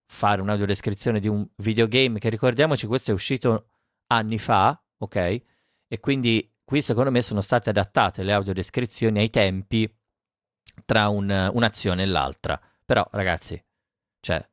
fare 0.06 0.40
un'audiodescrizione 0.40 1.20
di 1.20 1.28
un 1.28 1.46
videogame 1.56 2.18
che 2.18 2.28
ricordiamoci 2.28 2.86
questo 2.86 3.10
è 3.10 3.14
uscito 3.14 3.68
anni 4.08 4.38
fa, 4.38 4.80
ok? 4.98 5.16
E 5.16 6.00
quindi 6.00 6.52
qui 6.64 6.82
secondo 6.82 7.10
me 7.10 7.22
sono 7.22 7.40
state 7.40 7.70
adattate 7.70 8.22
le 8.22 8.32
audiodescrizioni 8.32 9.18
ai 9.18 9.30
tempi 9.30 9.92
tra 10.84 11.08
un, 11.08 11.50
un'azione 11.52 12.02
e 12.02 12.06
l'altra. 12.06 12.60
Però 12.84 13.06
ragazzi, 13.12 13.62
cioè, 14.20 14.44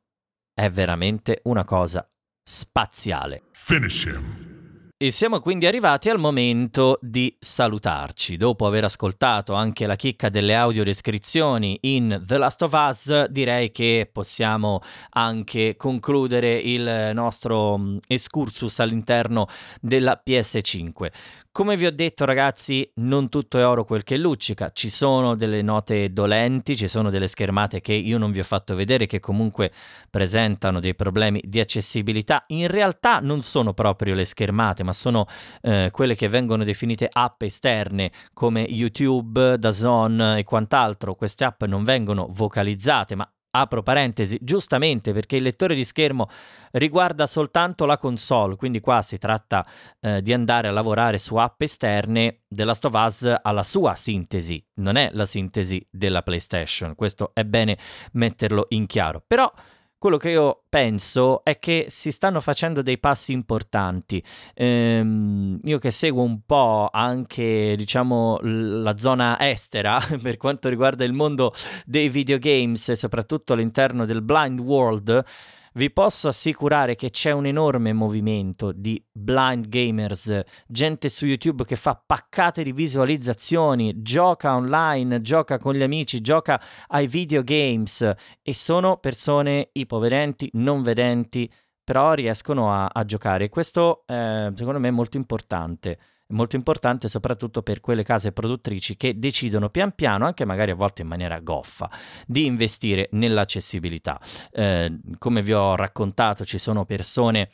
è 0.54 0.70
veramente 0.70 1.40
una 1.44 1.64
cosa 1.64 2.08
spaziale. 2.42 3.44
Finish 3.52 4.04
him. 4.04 4.57
E 5.00 5.12
siamo 5.12 5.38
quindi 5.38 5.64
arrivati 5.64 6.08
al 6.08 6.18
momento 6.18 6.98
di 7.00 7.32
salutarci. 7.38 8.36
Dopo 8.36 8.66
aver 8.66 8.82
ascoltato 8.82 9.54
anche 9.54 9.86
la 9.86 9.94
chicca 9.94 10.28
delle 10.28 10.56
audiodescrizioni 10.56 11.78
in 11.82 12.20
The 12.26 12.36
Last 12.36 12.62
of 12.62 12.72
Us, 12.72 13.26
direi 13.26 13.70
che 13.70 14.10
possiamo 14.12 14.80
anche 15.10 15.76
concludere 15.76 16.56
il 16.56 17.12
nostro 17.14 17.78
mm, 17.78 17.98
excursus 18.08 18.80
all'interno 18.80 19.46
della 19.80 20.20
PS5. 20.26 21.12
Come 21.58 21.76
vi 21.76 21.86
ho 21.86 21.90
detto 21.90 22.24
ragazzi, 22.24 22.88
non 22.98 23.28
tutto 23.28 23.58
è 23.58 23.66
oro 23.66 23.84
quel 23.84 24.04
che 24.04 24.16
luccica, 24.16 24.70
ci 24.72 24.88
sono 24.88 25.34
delle 25.34 25.60
note 25.60 26.12
dolenti, 26.12 26.76
ci 26.76 26.86
sono 26.86 27.10
delle 27.10 27.26
schermate 27.26 27.80
che 27.80 27.94
io 27.94 28.16
non 28.16 28.30
vi 28.30 28.38
ho 28.38 28.44
fatto 28.44 28.76
vedere 28.76 29.06
che 29.06 29.18
comunque 29.18 29.72
presentano 30.08 30.78
dei 30.78 30.94
problemi 30.94 31.42
di 31.44 31.58
accessibilità. 31.58 32.44
In 32.50 32.68
realtà 32.68 33.18
non 33.18 33.42
sono 33.42 33.74
proprio 33.74 34.14
le 34.14 34.24
schermate, 34.24 34.84
ma 34.84 34.92
sono 34.92 35.26
eh, 35.62 35.88
quelle 35.90 36.14
che 36.14 36.28
vengono 36.28 36.62
definite 36.62 37.08
app 37.10 37.42
esterne 37.42 38.12
come 38.32 38.60
YouTube, 38.60 39.58
DAZN 39.58 40.36
e 40.38 40.44
quant'altro. 40.44 41.16
Queste 41.16 41.44
app 41.44 41.64
non 41.64 41.82
vengono 41.82 42.28
vocalizzate, 42.30 43.16
ma 43.16 43.28
apro 43.50 43.82
parentesi, 43.82 44.38
giustamente 44.40 45.12
perché 45.12 45.36
il 45.36 45.42
lettore 45.42 45.74
di 45.74 45.84
schermo 45.84 46.28
riguarda 46.72 47.26
soltanto 47.26 47.86
la 47.86 47.96
console, 47.96 48.56
quindi 48.56 48.80
qua 48.80 49.02
si 49.02 49.18
tratta 49.18 49.66
eh, 50.00 50.22
di 50.22 50.32
andare 50.32 50.68
a 50.68 50.72
lavorare 50.72 51.18
su 51.18 51.36
app 51.36 51.60
esterne 51.60 52.40
della 52.46 52.76
Us 52.80 53.34
alla 53.42 53.62
sua 53.62 53.94
sintesi, 53.94 54.64
non 54.74 54.96
è 54.96 55.10
la 55.12 55.24
sintesi 55.24 55.86
della 55.90 56.22
PlayStation, 56.22 56.94
questo 56.94 57.30
è 57.34 57.44
bene 57.44 57.78
metterlo 58.12 58.66
in 58.70 58.86
chiaro. 58.86 59.22
Però 59.26 59.50
quello 59.98 60.16
che 60.16 60.30
io 60.30 60.62
penso 60.68 61.42
è 61.44 61.58
che 61.58 61.86
si 61.88 62.12
stanno 62.12 62.40
facendo 62.40 62.82
dei 62.82 62.98
passi 62.98 63.32
importanti. 63.32 64.22
Ehm, 64.54 65.58
io 65.64 65.78
che 65.78 65.90
seguo 65.90 66.22
un 66.22 66.42
po' 66.46 66.88
anche, 66.92 67.74
diciamo, 67.76 68.38
la 68.42 68.96
zona 68.96 69.36
estera 69.40 70.00
per 70.22 70.36
quanto 70.36 70.68
riguarda 70.68 71.04
il 71.04 71.12
mondo 71.12 71.52
dei 71.84 72.08
videogames, 72.08 72.92
soprattutto 72.92 73.52
all'interno 73.52 74.04
del 74.04 74.22
blind 74.22 74.60
world, 74.60 75.24
vi 75.78 75.92
posso 75.92 76.26
assicurare 76.26 76.96
che 76.96 77.10
c'è 77.10 77.30
un 77.30 77.46
enorme 77.46 77.92
movimento 77.92 78.72
di 78.72 79.00
blind 79.12 79.68
gamers, 79.68 80.42
gente 80.66 81.08
su 81.08 81.24
YouTube 81.24 81.64
che 81.64 81.76
fa 81.76 82.02
paccate 82.04 82.64
di 82.64 82.72
visualizzazioni, 82.72 84.02
gioca 84.02 84.56
online, 84.56 85.20
gioca 85.20 85.56
con 85.58 85.74
gli 85.74 85.82
amici, 85.82 86.20
gioca 86.20 86.60
ai 86.88 87.06
videogames 87.06 88.12
e 88.42 88.54
sono 88.54 88.96
persone 88.96 89.68
ipovedenti, 89.70 90.50
non 90.54 90.82
vedenti, 90.82 91.48
però 91.84 92.12
riescono 92.12 92.72
a, 92.72 92.90
a 92.92 93.04
giocare. 93.04 93.48
Questo 93.48 94.02
eh, 94.06 94.50
secondo 94.56 94.80
me 94.80 94.88
è 94.88 94.90
molto 94.90 95.16
importante 95.16 95.96
molto 96.28 96.56
importante 96.56 97.08
soprattutto 97.08 97.62
per 97.62 97.80
quelle 97.80 98.02
case 98.02 98.32
produttrici 98.32 98.96
che 98.96 99.18
decidono 99.18 99.70
pian 99.70 99.92
piano, 99.92 100.26
anche 100.26 100.44
magari 100.44 100.70
a 100.70 100.74
volte 100.74 101.02
in 101.02 101.08
maniera 101.08 101.38
goffa, 101.40 101.90
di 102.26 102.46
investire 102.46 103.08
nell'accessibilità. 103.12 104.20
Eh, 104.50 104.98
come 105.18 105.42
vi 105.42 105.52
ho 105.52 105.76
raccontato, 105.76 106.44
ci 106.44 106.58
sono 106.58 106.84
persone 106.84 107.50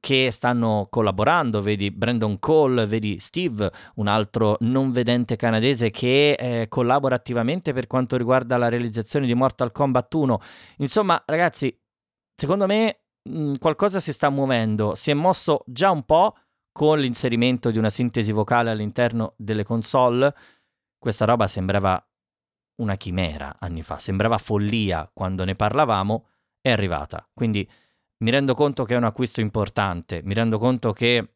che 0.00 0.30
stanno 0.30 0.86
collaborando, 0.88 1.60
vedi 1.60 1.90
Brandon 1.90 2.38
Cole, 2.38 2.86
vedi 2.86 3.18
Steve, 3.18 3.70
un 3.96 4.06
altro 4.06 4.56
non 4.60 4.92
vedente 4.92 5.36
canadese 5.36 5.90
che 5.90 6.32
eh, 6.32 6.68
collabora 6.68 7.14
attivamente 7.14 7.72
per 7.72 7.86
quanto 7.86 8.16
riguarda 8.16 8.56
la 8.56 8.68
realizzazione 8.68 9.26
di 9.26 9.34
Mortal 9.34 9.72
Kombat 9.72 10.14
1. 10.14 10.40
Insomma, 10.78 11.20
ragazzi, 11.26 11.76
secondo 12.34 12.66
me 12.66 13.00
mh, 13.22 13.54
qualcosa 13.58 14.00
si 14.00 14.12
sta 14.12 14.30
muovendo, 14.30 14.94
si 14.94 15.10
è 15.10 15.14
mosso 15.14 15.64
già 15.66 15.90
un 15.90 16.04
po', 16.04 16.34
con 16.78 17.00
l'inserimento 17.00 17.72
di 17.72 17.78
una 17.78 17.90
sintesi 17.90 18.30
vocale 18.30 18.70
all'interno 18.70 19.34
delle 19.36 19.64
console, 19.64 20.32
questa 20.96 21.24
roba 21.24 21.48
sembrava 21.48 22.00
una 22.76 22.94
chimera 22.94 23.56
anni 23.58 23.82
fa, 23.82 23.98
sembrava 23.98 24.38
follia 24.38 25.10
quando 25.12 25.44
ne 25.44 25.56
parlavamo, 25.56 26.28
è 26.60 26.70
arrivata. 26.70 27.28
Quindi 27.34 27.68
mi 28.18 28.30
rendo 28.30 28.54
conto 28.54 28.84
che 28.84 28.94
è 28.94 28.96
un 28.96 29.02
acquisto 29.02 29.40
importante, 29.40 30.20
mi 30.22 30.34
rendo 30.34 30.56
conto 30.58 30.92
che 30.92 31.32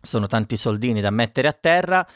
sono 0.00 0.26
tanti 0.26 0.56
soldini 0.56 1.02
da 1.02 1.10
mettere 1.10 1.48
a 1.48 1.52
terra, 1.52 2.08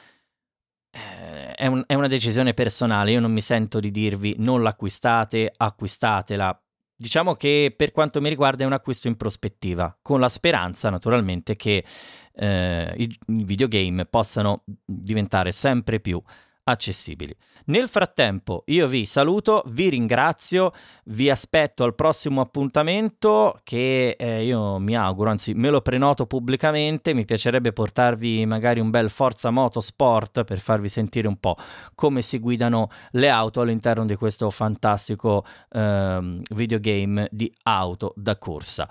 eh, 0.91 1.53
è, 1.53 1.67
un, 1.67 1.85
è 1.87 1.93
una 1.93 2.09
decisione 2.09 2.55
personale, 2.55 3.11
io 3.11 3.21
non 3.21 3.33
mi 3.33 3.43
sento 3.43 3.81
di 3.81 3.91
dirvi 3.91 4.35
non 4.39 4.63
l'acquistate, 4.63 5.53
acquistatela, 5.55 6.59
Diciamo 6.99 7.35
che 7.35 7.75
per 7.77 7.93
quanto 7.93 8.23
mi 8.23 8.31
riguarda 8.31 8.63
è 8.65 8.67
un 8.67 8.73
acquisto 8.73 9.07
in 9.07 9.17
prospettiva, 9.17 9.97
con 10.01 10.19
la 10.19 10.31
speranza 10.31 10.89
naturalmente 10.89 11.55
che 11.55 11.85
eh, 12.33 12.95
i, 12.97 13.19
i 13.27 13.45
videogame 13.45 14.07
possano 14.07 14.65
diventare 14.85 15.53
sempre 15.53 16.01
più 16.01 16.23
accessibili. 16.69 17.35
Nel 17.67 17.89
frattempo 17.89 18.63
io 18.67 18.87
vi 18.87 19.07
saluto, 19.07 19.65
vi 19.67 19.89
ringrazio, 19.89 20.73
vi 21.07 21.29
aspetto 21.31 21.83
al 21.83 21.95
prossimo 21.95 22.41
appuntamento 22.41 23.59
che 23.65 24.15
eh, 24.17 24.45
io 24.45 24.79
mi 24.79 24.97
auguro, 24.97 25.31
anzi 25.31 25.53
me 25.55 25.71
lo 25.71 25.81
prenoto 25.81 26.27
pubblicamente, 26.27 27.13
mi 27.13 27.25
piacerebbe 27.25 27.73
portarvi 27.73 28.47
magari 28.47 28.79
un 28.79 28.91
bel 28.91 29.11
Forza 29.11 29.51
Motorsport 29.51 30.45
per 30.45 30.61
farvi 30.61 30.89
sentire 30.89 31.27
un 31.27 31.39
po' 31.39 31.57
come 31.95 32.23
si 32.23 32.39
guidano 32.39 32.89
le 33.13 33.29
auto 33.29 33.63
all'interno 33.63 34.05
di 34.05 34.15
questo 34.15 34.49
fantastico 34.51 35.45
eh, 35.71 36.41
videogame 36.51 37.29
di 37.33 37.53
auto 37.65 38.13
da 38.17 38.37
corsa. 38.39 38.89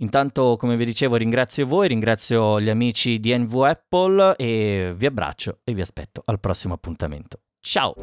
Intanto, 0.00 0.56
come 0.58 0.76
vi 0.76 0.84
dicevo, 0.84 1.16
ringrazio 1.16 1.66
voi, 1.66 1.88
ringrazio 1.88 2.60
gli 2.60 2.70
amici 2.70 3.20
di 3.20 3.36
NV 3.36 3.54
Apple 3.62 4.36
e 4.36 4.92
vi 4.94 5.06
abbraccio 5.06 5.60
e 5.64 5.74
vi 5.74 5.80
aspetto 5.80 6.22
al 6.24 6.40
prossimo 6.40 6.74
appuntamento. 6.74 7.40
Ciao! 7.60 7.94